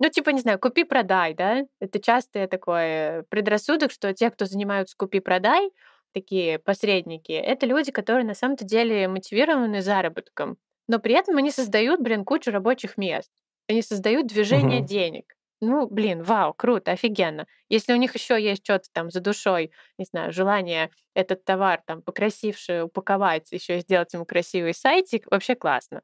Ну, 0.00 0.08
типа, 0.10 0.30
не 0.30 0.40
знаю, 0.40 0.58
купи-продай, 0.58 1.34
да? 1.34 1.62
Это 1.80 2.00
часто 2.00 2.48
такой 2.48 3.22
предрассудок, 3.30 3.92
что 3.92 4.12
те, 4.12 4.30
кто 4.30 4.44
занимаются 4.44 4.96
купи-продай, 4.96 5.70
такие 6.14 6.58
посредники, 6.58 7.32
это 7.32 7.66
люди, 7.66 7.92
которые 7.92 8.24
на 8.24 8.34
самом-то 8.34 8.64
деле 8.64 9.08
мотивированы 9.08 9.82
заработком. 9.82 10.56
Но 10.88 10.98
при 10.98 11.14
этом 11.14 11.36
они 11.36 11.50
создают, 11.50 12.00
блин, 12.00 12.24
кучу 12.24 12.50
рабочих 12.50 12.96
мест. 12.96 13.30
Они 13.68 13.82
создают 13.82 14.26
движение 14.26 14.80
угу. 14.80 14.86
денег. 14.86 15.34
Ну, 15.60 15.86
блин, 15.88 16.22
вау, 16.22 16.52
круто, 16.52 16.92
офигенно. 16.92 17.46
Если 17.68 17.92
у 17.92 17.96
них 17.96 18.14
еще 18.14 18.42
есть 18.42 18.64
что-то 18.64 18.88
там 18.92 19.10
за 19.10 19.20
душой, 19.20 19.70
не 19.98 20.04
знаю, 20.04 20.32
желание 20.32 20.90
этот 21.14 21.44
товар 21.44 21.82
там 21.86 22.02
покрасивше 22.02 22.82
упаковать, 22.84 23.50
еще 23.50 23.80
сделать 23.80 24.12
ему 24.12 24.26
красивый 24.26 24.74
сайтик, 24.74 25.26
вообще 25.30 25.54
классно. 25.54 26.02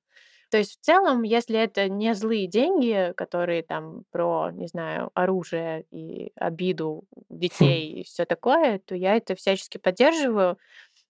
То 0.51 0.59
есть 0.59 0.81
в 0.81 0.85
целом, 0.85 1.23
если 1.23 1.59
это 1.59 1.89
не 1.89 2.13
злые 2.15 2.47
деньги, 2.49 3.13
которые 3.17 3.63
там 3.63 4.05
про, 4.11 4.51
не 4.53 4.67
знаю, 4.67 5.11
оружие 5.15 5.85
и 5.93 6.33
обиду 6.37 7.05
детей 7.29 8.01
и 8.01 8.05
все 8.05 8.25
такое, 8.25 8.81
то 8.81 8.95
я 8.97 9.17
это 9.17 9.37
всячески 9.37 9.79
поддерживаю. 9.79 10.59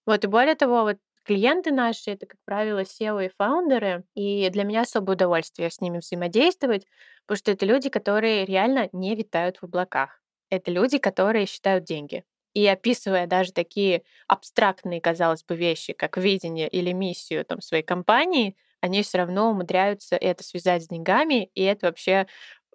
Вот, 0.05 0.23
и 0.23 0.27
более 0.27 0.55
того, 0.55 0.83
вот 0.83 0.97
клиенты 1.23 1.71
наши 1.71 2.11
это, 2.11 2.25
как 2.25 2.37
правило, 2.45 2.83
SEO 2.85 3.19
и 3.25 3.29
фаундеры, 3.29 4.03
и 4.15 4.49
для 4.49 4.63
меня 4.63 4.81
особое 4.81 5.15
удовольствие 5.15 5.69
с 5.69 5.81
ними 5.81 5.99
взаимодействовать, 5.99 6.85
потому 7.25 7.37
что 7.37 7.51
это 7.51 7.65
люди, 7.65 7.89
которые 7.89 8.45
реально 8.45 8.89
не 8.91 9.15
витают 9.15 9.57
в 9.57 9.63
облаках. 9.65 10.21
Это 10.49 10.71
люди, 10.71 10.97
которые 10.97 11.45
считают 11.45 11.85
деньги. 11.85 12.23
И 12.53 12.67
описывая 12.67 13.27
даже 13.27 13.53
такие 13.53 14.03
абстрактные, 14.27 14.99
казалось 15.01 15.43
бы, 15.43 15.55
вещи, 15.55 15.93
как 15.93 16.17
видение 16.17 16.67
или 16.67 16.91
миссию 16.91 17.45
там, 17.45 17.61
своей 17.61 17.83
компании, 17.83 18.57
они 18.81 19.03
все 19.03 19.19
равно 19.19 19.51
умудряются 19.51 20.15
это 20.15 20.43
связать 20.43 20.83
с 20.83 20.87
деньгами, 20.87 21.49
и 21.55 21.63
это 21.63 21.87
вообще 21.87 22.27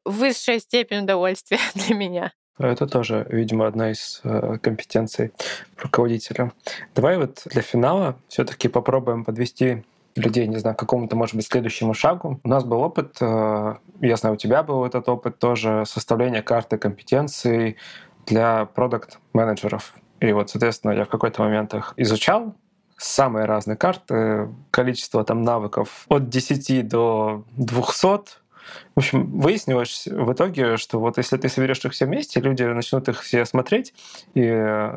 высшая 0.05 0.61
степень 0.61 1.01
удовольствия 1.03 1.59
для 1.75 1.95
меня. 1.95 2.33
Это 2.59 2.87
тоже, 2.87 3.27
видимо, 3.29 3.67
одна 3.67 3.91
из 3.91 4.21
э, 4.25 4.57
компетенций 4.63 5.33
руководителя. 5.77 6.53
Давай 6.95 7.19
вот 7.19 7.43
для 7.45 7.61
финала 7.61 8.17
все-таки 8.29 8.69
попробуем 8.69 9.25
подвести 9.25 9.85
людей, 10.15 10.47
не 10.47 10.57
знаю, 10.57 10.75
к 10.75 10.79
какому-то, 10.79 11.17
может 11.17 11.37
быть, 11.37 11.47
следующему 11.47 11.93
шагу. 11.93 12.41
У 12.43 12.49
нас 12.49 12.65
был 12.65 12.81
опыт, 12.81 13.19
э, 13.21 13.75
я 14.01 14.17
знаю, 14.17 14.37
у 14.37 14.39
тебя 14.39 14.63
был 14.63 14.87
этот 14.87 15.07
опыт 15.09 15.39
тоже, 15.39 15.85
составления 15.85 16.41
карты 16.41 16.79
компетенций 16.79 17.77
для 18.25 18.65
продукт-менеджеров. 18.65 19.95
И 20.21 20.33
вот, 20.33 20.49
соответственно, 20.49 20.93
я 20.93 21.05
в 21.05 21.11
какой-то 21.11 21.43
момент 21.43 21.75
их 21.75 21.93
изучал, 21.99 22.55
самые 22.97 23.47
разные 23.47 23.77
карты, 23.77 24.49
количество 24.71 25.25
там 25.25 25.43
навыков 25.43 26.07
от 26.09 26.29
10 26.29 26.89
до 26.89 27.45
200, 27.57 28.47
в 28.95 28.99
общем, 28.99 29.41
выяснилось 29.41 30.07
в 30.07 30.33
итоге, 30.33 30.77
что 30.77 30.99
вот 30.99 31.19
если 31.19 31.37
ты 31.37 31.49
соберешь 31.49 31.85
их 31.85 31.93
все 31.93 32.07
вместе, 32.07 32.41
люди 32.41 32.63
начнут 32.63 33.09
их 33.09 33.23
все 33.23 33.45
смотреть, 33.45 33.95
и 34.35 34.43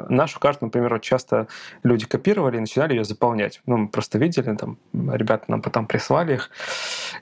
нашу 0.10 0.40
карту, 0.40 0.66
например, 0.66 1.00
часто 1.00 1.48
люди 1.84 2.06
копировали 2.06 2.58
и 2.58 2.62
начинали 2.62 2.96
ее 2.96 3.04
заполнять. 3.04 3.62
Ну, 3.66 3.78
мы 3.78 3.88
просто 3.90 4.18
видели, 4.18 4.56
там, 4.56 4.78
ребята 4.94 5.46
нам 5.48 5.62
потом 5.62 5.86
прислали 5.86 6.36
их. 6.36 6.50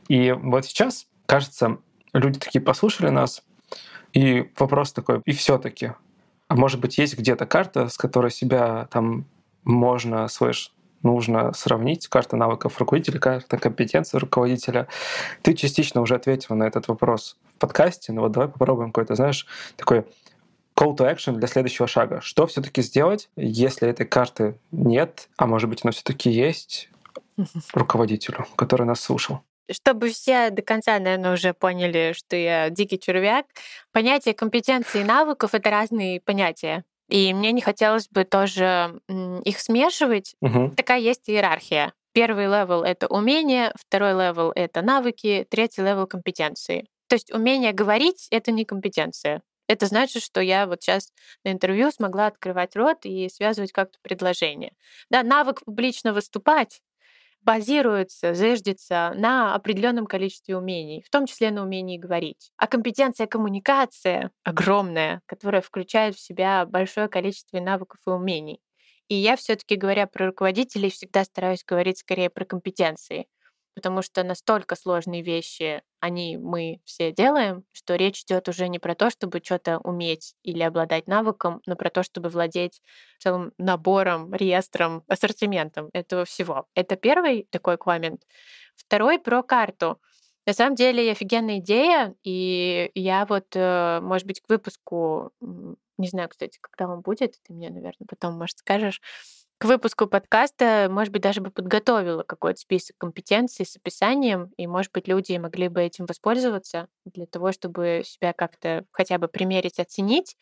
И 0.07 0.32
вот 0.32 0.65
сейчас, 0.65 1.07
кажется, 1.25 1.78
люди 2.13 2.39
такие 2.39 2.61
послушали 2.61 3.09
нас, 3.09 3.43
и 4.13 4.49
вопрос 4.57 4.93
такой, 4.93 5.21
и 5.25 5.34
все-таки, 5.34 5.93
а 6.47 6.55
может 6.55 6.80
быть, 6.80 6.97
есть 6.97 7.17
где-то 7.17 7.45
карта, 7.45 7.89
с 7.89 7.97
которой 7.97 8.32
себя 8.32 8.88
там 8.89 9.25
можно, 9.64 10.28
слышь, 10.28 10.74
нужно 11.03 11.53
сравнить 11.53 12.08
карта 12.08 12.36
навыков 12.36 12.80
руководителя, 12.80 13.20
карта 13.20 13.58
компетенции 13.58 14.18
руководителя. 14.18 14.88
Ты 15.41 15.53
частично 15.53 16.01
уже 16.01 16.16
ответила 16.16 16.55
на 16.55 16.64
этот 16.64 16.88
вопрос 16.88 17.38
в 17.55 17.60
подкасте, 17.60 18.12
но 18.12 18.22
вот 18.22 18.32
давай 18.32 18.49
попробуем 18.49 18.91
какой-то, 18.91 19.16
знаешь, 19.16 19.45
такой 19.76 20.05
call 20.78 20.95
to 20.95 21.12
action 21.12 21.34
для 21.34 21.47
следующего 21.47 21.88
шага. 21.88 22.22
Что 22.22 22.45
все-таки 22.47 22.82
сделать, 22.82 23.30
если 23.36 23.88
этой 23.88 24.05
карты 24.05 24.60
нет, 24.72 25.30
а 25.38 25.47
может 25.47 25.70
быть, 25.70 25.82
она 25.84 25.91
все-таки 25.91 26.30
есть 26.30 26.89
руководителю, 27.74 28.45
который 28.55 28.86
нас 28.86 28.99
слушал? 28.99 29.41
Чтобы 29.70 30.10
все 30.10 30.49
до 30.49 30.62
конца, 30.62 30.97
наверное, 30.97 31.34
уже 31.34 31.53
поняли, 31.53 32.14
что 32.16 32.38
я 32.38 32.70
дикий 32.70 32.97
червяк, 32.97 33.47
понятие 33.91 34.34
компетенции 34.34 35.01
и 35.01 35.03
навыков— 35.03 35.49
это 35.53 35.70
разные 35.70 36.22
понятия. 36.22 36.86
И 37.10 37.34
мне 37.34 37.51
не 37.51 37.62
хотелось 37.62 38.08
бы 38.10 38.24
тоже 38.26 38.99
их 39.45 39.60
смешивать. 39.60 40.36
Угу. 40.41 40.76
Такая 40.76 40.99
есть 40.99 41.30
иерархия. 41.30 41.93
Первый 42.14 42.45
левел— 42.45 42.84
это 42.84 43.08
умение, 43.08 43.72
второй 43.76 44.12
level— 44.13 44.51
это 44.55 44.82
навыки, 44.82 45.45
третий 45.49 45.82
левел— 45.82 46.08
компетенции. 46.08 46.88
То 47.08 47.16
есть 47.16 47.32
умение 47.32 47.74
говорить— 47.74 48.28
это 48.32 48.51
не 48.51 48.66
компетенция. 48.66 49.41
Это 49.68 49.86
значит, 49.86 50.24
что 50.24 50.41
я 50.41 50.66
вот 50.66 50.82
сейчас 50.82 51.12
на 51.43 51.51
интервью 51.51 51.91
смогла 51.91 52.28
открывать 52.28 52.76
рот 52.76 52.99
и 53.03 53.30
связывать 53.30 53.72
как-то 53.72 53.99
предложение. 54.01 54.72
Да, 55.10 55.24
навык 55.24 55.64
публично 55.64 56.14
выступать 56.14 56.82
базируется, 57.48 58.34
зиждется 58.34 59.14
на 59.16 59.56
определенном 59.56 60.06
количестве 60.06 60.58
умений, 60.58 61.02
в 61.02 61.10
том 61.10 61.26
числе 61.26 61.50
на 61.50 61.64
умении 61.64 61.98
говорить. 61.98 62.52
А 62.58 62.68
компетенция 62.68 63.26
коммуникация 63.26 64.32
огромная, 64.43 65.22
которая 65.26 65.62
включает 65.62 66.16
в 66.16 66.20
себя 66.20 66.66
большое 66.66 67.08
количество 67.08 67.62
навыков 67.62 68.02
и 68.06 68.10
умений. 68.10 68.60
И 69.08 69.16
я 69.16 69.38
все-таки, 69.38 69.78
говоря 69.78 70.08
про 70.08 70.28
руководителей, 70.28 70.89
всегда 70.89 71.24
стараюсь 71.24 71.64
говорить 71.66 72.00
скорее 72.00 72.30
про 72.30 72.43
компетенции 72.43 73.28
потому 73.78 74.01
что 74.01 74.23
настолько 74.23 74.75
сложные 74.75 75.21
вещи 75.21 75.84
они 75.99 76.36
мы 76.36 76.82
все 76.84 77.11
делаем, 77.11 77.63
что 77.73 77.93
речь 77.95 78.23
идет 78.23 78.49
уже 78.49 78.67
не 78.69 78.80
про 78.80 78.95
то, 78.95 79.11
чтобы 79.11 79.39
что-то 79.43 79.78
уметь 79.84 80.34
или 80.41 80.63
обладать 80.63 81.05
навыком, 81.05 81.61
но 81.67 81.75
про 81.75 81.91
то, 81.91 82.01
чтобы 82.01 82.30
владеть 82.30 82.82
целым 83.19 83.53
набором, 83.59 84.34
реестром, 84.34 85.03
ассортиментом 85.07 85.91
этого 85.93 86.25
всего. 86.25 86.65
Это 86.73 86.95
первый 86.95 87.47
такой 87.51 87.78
коммент. 87.78 88.23
Второй 88.75 89.19
про 89.19 89.43
карту. 89.43 90.01
На 90.47 90.53
самом 90.53 90.73
деле 90.73 91.11
офигенная 91.11 91.59
идея, 91.59 92.15
и 92.23 92.89
я 92.95 93.28
вот, 93.28 93.45
э, 93.53 93.99
может 94.01 94.25
быть, 94.25 94.41
к 94.41 94.49
выпуску, 94.49 95.30
не 95.99 96.07
знаю, 96.07 96.30
кстати, 96.30 96.57
когда 96.61 96.91
он 96.91 97.01
будет, 97.01 97.36
ты 97.43 97.53
мне, 97.53 97.69
наверное, 97.69 98.07
потом, 98.09 98.34
может, 98.39 98.57
скажешь, 98.57 99.01
к 99.60 99.66
выпуску 99.66 100.05
подкаста, 100.08 100.88
может 100.91 101.12
быть, 101.12 101.24
даже 101.24 101.41
бы 101.41 101.49
подготовила 101.49 102.24
какой-то 102.24 102.60
список 102.60 102.95
компетенций 102.97 103.66
с 103.66 103.76
описанием, 103.76 104.51
и, 104.58 104.68
может 104.68 104.91
быть, 104.91 105.08
люди 105.08 105.36
могли 105.38 105.68
бы 105.68 105.82
этим 105.82 106.05
воспользоваться 106.05 106.88
для 107.05 107.26
того, 107.26 107.51
чтобы 107.51 108.03
себя 108.05 108.34
как-то 108.34 108.86
хотя 108.91 109.18
бы 109.18 109.28
примерить, 109.28 109.80
оценить. 109.80 110.38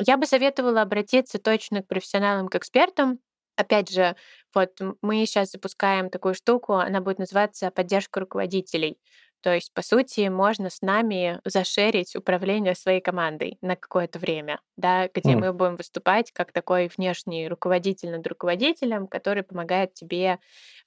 Я 0.00 0.16
бы 0.16 0.26
советовала 0.26 0.82
обратиться 0.82 1.38
точно 1.38 1.82
к 1.82 1.88
профессионалам, 1.88 2.48
к 2.48 2.56
экспертам, 2.56 3.20
Опять 3.56 3.90
же, 3.90 4.16
вот 4.54 4.78
мы 5.00 5.24
сейчас 5.24 5.52
запускаем 5.52 6.10
такую 6.10 6.34
штуку, 6.34 6.74
она 6.74 7.00
будет 7.00 7.18
называться 7.18 7.70
«Поддержка 7.70 8.20
руководителей». 8.20 8.98
То 9.42 9.54
есть, 9.54 9.72
по 9.72 9.82
сути, 9.82 10.28
можно 10.28 10.70
с 10.70 10.82
нами 10.82 11.40
зашерить 11.44 12.16
управление 12.16 12.74
своей 12.74 13.00
командой 13.00 13.58
на 13.60 13.76
какое-то 13.76 14.18
время, 14.18 14.60
да, 14.76 15.08
где 15.12 15.32
mm. 15.32 15.36
мы 15.36 15.52
будем 15.52 15.76
выступать 15.76 16.32
как 16.32 16.52
такой 16.52 16.90
внешний 16.96 17.48
руководитель 17.48 18.10
над 18.10 18.26
руководителем, 18.26 19.06
который 19.06 19.42
помогает 19.42 19.94
тебе 19.94 20.38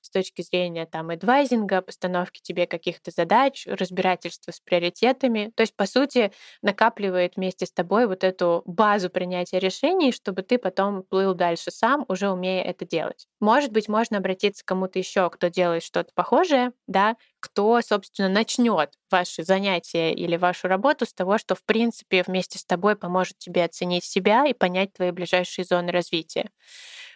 с 0.01 0.09
точки 0.09 0.41
зрения 0.41 0.85
там 0.85 1.09
адвайзинга, 1.09 1.81
постановки 1.81 2.41
тебе 2.41 2.67
каких-то 2.67 3.11
задач, 3.11 3.65
разбирательства 3.67 4.51
с 4.51 4.59
приоритетами. 4.59 5.51
То 5.55 5.61
есть, 5.61 5.75
по 5.75 5.85
сути, 5.85 6.31
накапливает 6.61 7.35
вместе 7.35 7.65
с 7.65 7.71
тобой 7.71 8.07
вот 8.07 8.23
эту 8.23 8.63
базу 8.65 9.09
принятия 9.09 9.59
решений, 9.59 10.11
чтобы 10.11 10.41
ты 10.41 10.57
потом 10.57 11.03
плыл 11.03 11.33
дальше 11.33 11.71
сам, 11.71 12.05
уже 12.07 12.29
умея 12.29 12.63
это 12.63 12.85
делать. 12.85 13.27
Может 13.39 13.71
быть, 13.71 13.87
можно 13.87 14.17
обратиться 14.17 14.63
к 14.63 14.67
кому-то 14.67 14.99
еще, 14.99 15.29
кто 15.29 15.47
делает 15.47 15.83
что-то 15.83 16.11
похожее, 16.13 16.71
да, 16.87 17.15
кто, 17.39 17.81
собственно, 17.81 18.29
начнет 18.29 18.91
ваши 19.11 19.43
занятия 19.43 20.13
или 20.13 20.37
вашу 20.37 20.67
работу 20.67 21.05
с 21.05 21.13
того, 21.13 21.37
что, 21.37 21.55
в 21.55 21.63
принципе, 21.63 22.23
вместе 22.25 22.59
с 22.59 22.65
тобой 22.65 22.95
поможет 22.95 23.37
тебе 23.39 23.63
оценить 23.65 24.03
себя 24.05 24.45
и 24.47 24.53
понять 24.53 24.93
твои 24.93 25.11
ближайшие 25.11 25.65
зоны 25.65 25.91
развития. 25.91 26.49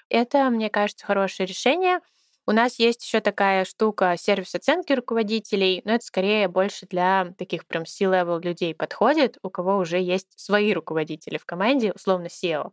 Это, 0.10 0.50
мне 0.50 0.70
кажется, 0.70 1.06
хорошее 1.06 1.48
решение. 1.48 2.00
У 2.46 2.52
нас 2.52 2.78
есть 2.80 3.04
еще 3.06 3.22
такая 3.22 3.64
штука 3.66 4.16
сервис 4.18 4.54
оценки 4.54 4.92
руководителей, 4.94 5.82
но 5.86 5.94
это 5.94 6.06
скорее 6.06 6.50
больше 6.50 6.86
для 6.88 7.34
таких 7.38 7.66
прям 7.66 7.86
C-level 7.86 8.42
людей 8.42 8.76
подходит, 8.76 9.38
у 9.44 9.50
кого 9.50 9.78
уже 9.78 10.00
есть 10.00 10.38
свои 10.38 10.74
руководители 10.74 11.38
в 11.38 11.46
команде, 11.46 11.94
условно 11.94 12.28
SEO. 12.28 12.72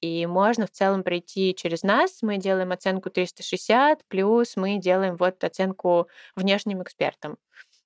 И 0.00 0.26
можно 0.26 0.66
в 0.66 0.70
целом 0.70 1.02
пройти 1.02 1.54
через 1.54 1.82
нас. 1.82 2.22
Мы 2.22 2.38
делаем 2.38 2.72
оценку 2.72 3.10
360, 3.10 4.04
плюс 4.08 4.56
мы 4.56 4.78
делаем 4.78 5.16
вот 5.16 5.42
оценку 5.44 6.08
внешним 6.36 6.82
экспертам. 6.82 7.36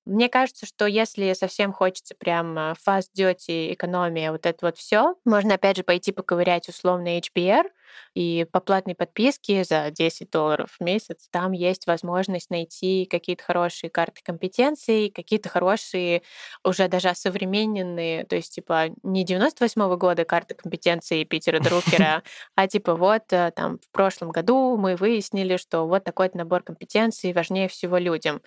Мне 0.07 0.29
кажется, 0.29 0.67
что 0.67 0.87
если 0.87 1.33
совсем 1.33 1.73
хочется 1.73 2.15
прям 2.15 2.59
fast 2.59 3.09
dirty 3.17 3.73
экономия, 3.73 4.33
вот 4.33 4.45
это 4.47 4.67
вот 4.67 4.77
все, 4.77 5.15
можно 5.25 5.55
опять 5.55 5.79
же 5.79 5.83
пойти 5.83 6.12
поковырять 6.12 6.69
условно 6.69 7.17
HBR, 7.19 7.71
и 8.15 8.47
по 8.53 8.61
платной 8.61 8.95
подписке 8.95 9.65
за 9.65 9.91
10 9.91 10.31
долларов 10.31 10.77
в 10.79 10.85
месяц 10.85 11.29
там 11.31 11.53
есть 11.53 11.87
возможность 11.87 12.51
найти 12.51 13.07
какие-то 13.11 13.45
хорошие 13.45 13.91
карты 13.91 14.21
компетенций, 14.25 15.11
какие-то 15.11 15.49
хорошие, 15.49 16.23
уже 16.65 16.89
даже 16.89 17.15
современные, 17.15 18.25
то 18.25 18.37
есть 18.37 18.55
типа 18.55 18.87
не 19.03 19.25
98 19.25 19.81
-го 19.83 19.97
года 19.97 20.25
карты 20.25 20.55
компетенции 20.55 21.25
Питера 21.25 21.61
Друкера, 21.61 22.23
а 22.55 22.69
типа 22.69 22.95
вот 22.95 23.33
э, 23.33 23.53
там 23.55 23.79
в 23.79 23.91
прошлом 23.91 24.31
году 24.31 24.77
мы 24.77 24.97
выяснили, 24.97 25.57
что 25.57 25.87
вот 25.87 26.05
такой 26.05 26.31
набор 26.35 26.63
компетенций 26.63 27.33
важнее 27.33 27.69
всего 27.69 27.99
людям. 27.99 28.43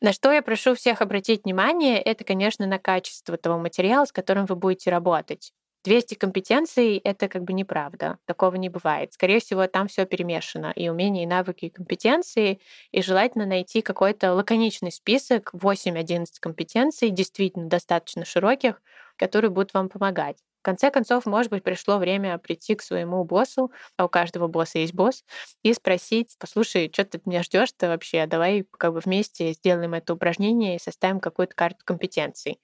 На 0.00 0.12
что 0.12 0.32
я 0.32 0.42
прошу 0.42 0.74
всех 0.74 1.00
обратить 1.02 1.44
внимание, 1.44 2.00
это, 2.00 2.24
конечно, 2.24 2.66
на 2.66 2.78
качество 2.78 3.36
того 3.36 3.58
материала, 3.58 4.04
с 4.04 4.12
которым 4.12 4.46
вы 4.46 4.56
будете 4.56 4.90
работать. 4.90 5.52
200 5.84 6.14
компетенций— 6.14 6.96
это 7.04 7.28
как 7.28 7.44
бы 7.44 7.52
неправда. 7.52 8.18
Такого 8.26 8.56
не 8.56 8.68
бывает. 8.68 9.12
Скорее 9.12 9.40
всего, 9.40 9.66
там 9.66 9.88
все 9.88 10.04
перемешано. 10.06 10.72
И 10.76 10.88
умения, 10.88 11.22
и 11.24 11.26
навыки, 11.26 11.66
и 11.66 11.70
компетенции. 11.70 12.60
И 12.92 13.02
желательно 13.02 13.46
найти 13.46 13.80
какой-то 13.82 14.34
лаконичный 14.34 14.92
список, 14.92 15.50
8-11 15.54 16.40
компетенций, 16.40 17.10
действительно 17.10 17.68
достаточно 17.68 18.24
широких, 18.24 18.82
которые 19.16 19.50
будут 19.50 19.74
вам 19.74 19.88
помогать. 19.88 20.36
В 20.60 20.62
конце 20.62 20.90
концов, 20.90 21.24
может 21.24 21.50
быть, 21.50 21.62
пришло 21.62 21.98
время 21.98 22.36
прийти 22.38 22.74
к 22.74 22.82
своему 22.82 23.24
боссу, 23.24 23.70
а 23.96 24.04
у 24.04 24.08
каждого 24.08 24.48
босса 24.48 24.78
есть 24.80 24.92
босс, 24.92 25.24
и 25.62 25.72
спросить, 25.72 26.36
послушай, 26.38 26.90
что 26.92 27.04
ты 27.04 27.20
меня 27.24 27.42
ждешь-то 27.42 27.88
вообще, 27.88 28.26
давай 28.26 28.66
как 28.78 28.92
бы 28.92 29.00
вместе 29.00 29.52
сделаем 29.52 29.94
это 29.94 30.14
упражнение 30.14 30.76
и 30.76 30.80
составим 30.80 31.20
какую-то 31.20 31.54
карту 31.54 31.78
компетенций. 31.84 32.58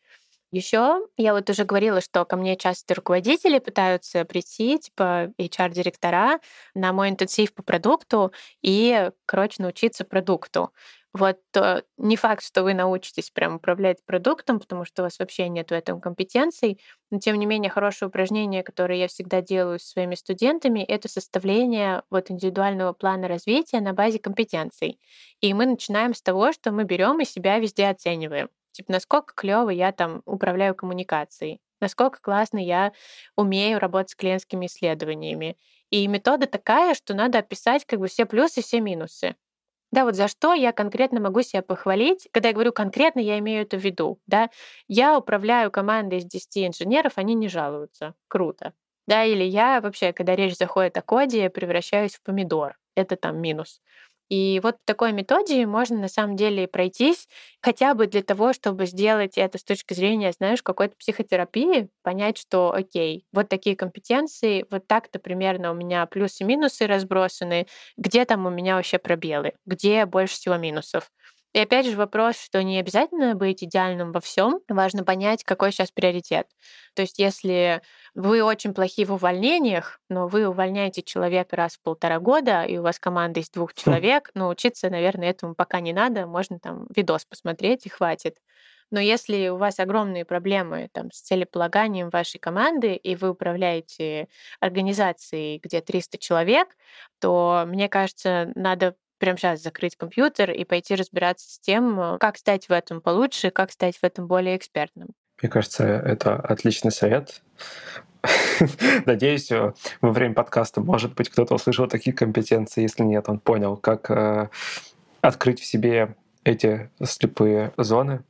Еще 0.55 1.01
я 1.17 1.35
вот 1.35 1.51
уже 1.51 1.65
говорила, 1.65 2.01
что 2.01 2.25
ко 2.25 2.37
мне 2.37 2.57
часто 2.57 2.95
руководители 2.95 3.59
пытаются 3.59 4.25
прийти, 4.25 4.79
типа 4.79 5.33
HR-директора, 5.37 6.39
на 6.75 6.93
мой 6.93 7.09
интенсив 7.09 7.53
по 7.55 7.65
продукту 7.65 8.33
и, 8.63 9.11
короче, 9.27 9.61
научиться 9.63 10.05
продукту. 10.05 10.71
Вот 11.13 11.39
э, 11.57 11.83
не 11.97 12.17
факт, 12.17 12.45
что 12.45 12.63
вы 12.63 12.75
научитесь 12.75 13.31
прям 13.31 13.57
управлять 13.57 14.05
продуктом, 14.07 14.61
потому 14.61 14.85
что 14.85 15.03
у 15.03 15.07
вас 15.07 15.19
вообще 15.19 15.49
нет 15.49 15.71
в 15.71 15.73
этом 15.75 16.01
компетенций, 16.01 16.81
но 17.11 17.19
тем 17.19 17.37
не 17.37 17.47
менее 17.47 17.71
хорошее 17.71 18.09
упражнение, 18.09 18.63
которое 18.63 18.99
я 18.99 19.09
всегда 19.09 19.41
делаю 19.41 19.79
с 19.81 19.85
своими 19.91 20.15
студентами, 20.15 20.81
это 20.81 21.09
составление 21.09 22.03
вот 22.11 22.31
индивидуального 22.31 22.93
плана 22.93 23.27
развития 23.29 23.81
на 23.81 23.93
базе 23.93 24.19
компетенций. 24.21 25.01
И 25.41 25.53
мы 25.55 25.67
начинаем 25.67 26.15
с 26.15 26.23
того, 26.23 26.53
что 26.53 26.71
мы 26.73 26.85
берем 26.85 27.21
и 27.21 27.25
себя 27.25 27.59
везде 27.59 27.87
оцениваем. 27.89 28.49
Типа, 28.75 28.91
насколько 28.91 29.35
клево 29.35 29.71
я 29.71 29.93
там 29.93 30.23
управляю 30.27 30.75
коммуникацией, 30.75 31.61
насколько 31.81 32.21
классно 32.21 32.59
я 32.59 32.93
умею 33.37 33.79
работать 33.79 34.11
с 34.11 34.15
клиентскими 34.17 34.67
исследованиями. 34.67 35.57
И 35.91 36.09
метода 36.09 36.47
такая, 36.47 36.95
что 36.95 37.15
надо 37.15 37.39
описать 37.39 37.85
как 37.85 38.01
бы 38.01 38.09
все 38.09 38.27
плюсы, 38.27 38.63
все 38.63 38.81
минусы. 38.81 39.37
Да, 39.93 40.05
вот 40.05 40.17
за 40.17 40.27
что 40.27 40.55
я 40.55 40.73
конкретно 40.73 41.21
могу 41.21 41.43
себя 41.43 41.63
похвалить. 41.63 42.27
Когда 42.33 42.49
я 42.49 42.55
говорю 42.55 42.73
конкретно, 42.73 43.21
я 43.21 43.39
имею 43.39 43.63
это 43.63 43.79
в 43.79 43.81
виду. 43.81 44.19
Да? 44.27 44.51
Я 44.89 45.17
управляю 45.17 45.71
командой 45.71 46.19
из 46.19 46.25
10 46.25 46.67
инженеров, 46.67 47.13
они 47.15 47.35
не 47.35 47.47
жалуются. 47.47 48.15
Круто. 48.27 48.73
Да, 49.07 49.25
или 49.25 49.45
я 49.45 49.81
вообще, 49.81 50.13
когда 50.13 50.35
речь 50.35 50.57
заходит 50.57 50.97
о 50.99 51.03
коде, 51.03 51.49
превращаюсь 51.49 52.17
в 52.17 52.23
помидор. 52.23 52.77
Это 52.97 53.15
там 53.15 53.41
минус. 53.41 53.81
И 54.35 54.61
вот 54.63 54.77
такой 54.85 55.13
методе 55.13 55.67
можно 55.67 55.99
на 55.99 56.09
самом 56.09 56.37
деле 56.37 56.67
пройтись 56.67 57.29
хотя 57.63 57.95
бы 57.95 58.07
для 58.07 58.23
того, 58.23 58.53
чтобы 58.53 58.87
сделать 58.87 59.39
это 59.39 59.59
с 59.59 59.65
точки 59.65 59.95
зрения, 59.95 60.33
знаешь, 60.33 60.63
какой-то 60.63 60.97
психотерапии, 60.97 61.89
понять, 62.03 62.39
что, 62.39 62.73
окей, 62.73 63.27
вот 63.33 63.49
такие 63.49 63.77
компетенции, 63.77 64.67
вот 64.71 64.87
так-то 64.87 65.19
примерно 65.19 65.71
у 65.71 65.75
меня 65.75 66.07
плюсы 66.07 66.43
и 66.43 66.47
минусы 66.47 66.87
разбросаны, 66.87 67.67
где 67.97 68.25
там 68.25 68.47
у 68.47 68.51
меня 68.51 68.77
вообще 68.77 68.99
пробелы, 68.99 69.53
где 69.67 70.07
больше 70.07 70.35
всего 70.35 70.57
минусов. 70.57 71.11
И 71.55 71.59
опять 71.61 71.87
же 71.87 71.97
вопрос, 71.97 72.37
что 72.39 72.63
не 72.65 72.79
обязательно 72.81 73.35
быть 73.37 73.65
идеальным 73.65 74.13
во 74.13 74.21
всем, 74.21 74.61
важно 74.69 75.05
понять, 75.05 75.45
какой 75.45 75.73
сейчас 75.73 75.93
приоритет. 75.93 76.49
То 76.95 77.03
есть 77.03 77.19
если 77.21 77.81
вы 78.15 78.43
очень 78.43 78.75
плохие 78.75 79.07
в 79.07 79.13
увольнениях, 79.13 80.01
но 80.11 80.29
вы 80.29 80.49
увольняете 80.49 81.03
человека 81.03 81.57
раз 81.57 81.77
в 81.77 81.83
полтора 81.83 82.19
года, 82.21 82.65
и 82.65 82.77
у 82.79 82.83
вас 82.83 82.99
команда 82.99 83.41
из 83.41 83.51
двух 83.51 83.73
хм. 83.87 83.95
человек, 83.95 84.31
но 84.35 84.49
учиться, 84.49 84.91
наверное, 84.91 85.31
этому 85.31 85.55
пока 85.55 85.81
не 85.81 85.93
надо, 85.93 86.27
можно 86.27 86.59
там 86.59 86.87
видос 86.95 87.25
посмотреть 87.25 87.87
и 87.87 87.89
хватит. 87.89 88.39
Но 88.91 89.01
если 89.01 89.49
у 89.49 89.57
вас 89.57 89.81
огромные 89.81 90.25
проблемы 90.25 90.89
там, 90.93 91.11
с 91.11 91.21
целеполаганием 91.23 92.11
вашей 92.11 92.39
команды, 92.39 92.95
и 92.95 93.17
вы 93.17 93.31
управляете 93.31 94.29
организацией, 94.61 95.59
где 95.63 95.81
300 95.81 96.19
человек, 96.19 96.77
то, 97.21 97.65
мне 97.67 97.89
кажется, 97.89 98.53
надо 98.55 98.95
прямо 99.19 99.39
сейчас 99.39 99.63
закрыть 99.63 99.97
компьютер 99.97 100.51
и 100.51 100.65
пойти 100.65 100.95
разбираться 100.95 101.51
с 101.51 101.59
тем, 101.59 101.99
э, 102.01 102.19
как 102.19 102.37
стать 102.37 102.69
в 102.69 102.73
этом 102.73 103.01
получше, 103.01 103.51
как 103.51 103.73
стать 103.73 103.97
в 103.97 104.05
этом 104.05 104.27
более 104.27 104.57
экспертным. 104.57 105.09
Мне 105.43 105.51
кажется, 105.51 105.85
это 105.85 106.37
отличный 106.37 106.93
совет. 106.93 107.43
Надеюсь, 109.07 109.51
э, 109.51 109.73
во 110.01 110.13
время 110.13 110.35
подкаста, 110.35 110.81
может 110.81 111.15
быть, 111.15 111.29
кто-то 111.29 111.55
услышал 111.55 111.87
такие 111.87 112.15
компетенции. 112.15 112.83
Если 112.83 113.03
нет, 113.03 113.29
он 113.29 113.39
понял, 113.39 113.77
как 113.77 114.11
э, 114.11 114.49
открыть 115.21 115.61
в 115.61 115.65
себе 115.65 116.17
эти 116.45 116.91
слепые 117.03 117.73
зоны. 117.77 118.23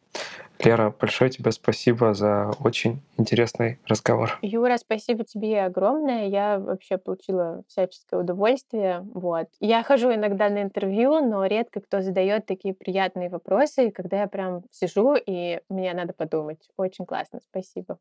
Лера, 0.62 0.94
большое 0.98 1.30
тебе 1.30 1.52
спасибо 1.52 2.14
за 2.14 2.52
очень 2.60 3.02
интересный 3.16 3.78
разговор. 3.86 4.38
Юра, 4.40 4.76
спасибо 4.78 5.24
тебе 5.24 5.62
огромное. 5.62 6.28
Я 6.28 6.58
вообще 6.58 6.96
получила 6.96 7.62
всяческое 7.68 8.20
удовольствие. 8.20 9.06
Вот. 9.14 9.48
Я 9.60 9.82
хожу 9.82 10.14
иногда 10.14 10.48
на 10.48 10.62
интервью, 10.62 11.20
но 11.20 11.44
редко 11.46 11.80
кто 11.80 12.00
задает 12.00 12.46
такие 12.46 12.72
приятные 12.72 13.28
вопросы, 13.28 13.90
когда 13.90 14.20
я 14.20 14.26
прям 14.26 14.62
сижу 14.70 15.14
и 15.14 15.60
мне 15.68 15.92
надо 15.92 16.12
подумать. 16.12 16.60
Очень 16.76 17.04
классно. 17.04 17.40
Спасибо. 17.50 17.98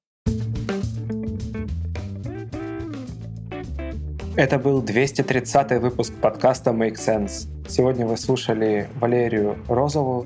Это 4.35 4.57
был 4.57 4.81
230 4.81 5.79
выпуск 5.79 6.11
подкаста 6.19 6.71
Make 6.71 6.95
Sense. 6.95 7.47
Сегодня 7.69 8.07
вы 8.07 8.17
слушали 8.17 8.89
Валерию 8.95 9.57
Розову 9.67 10.25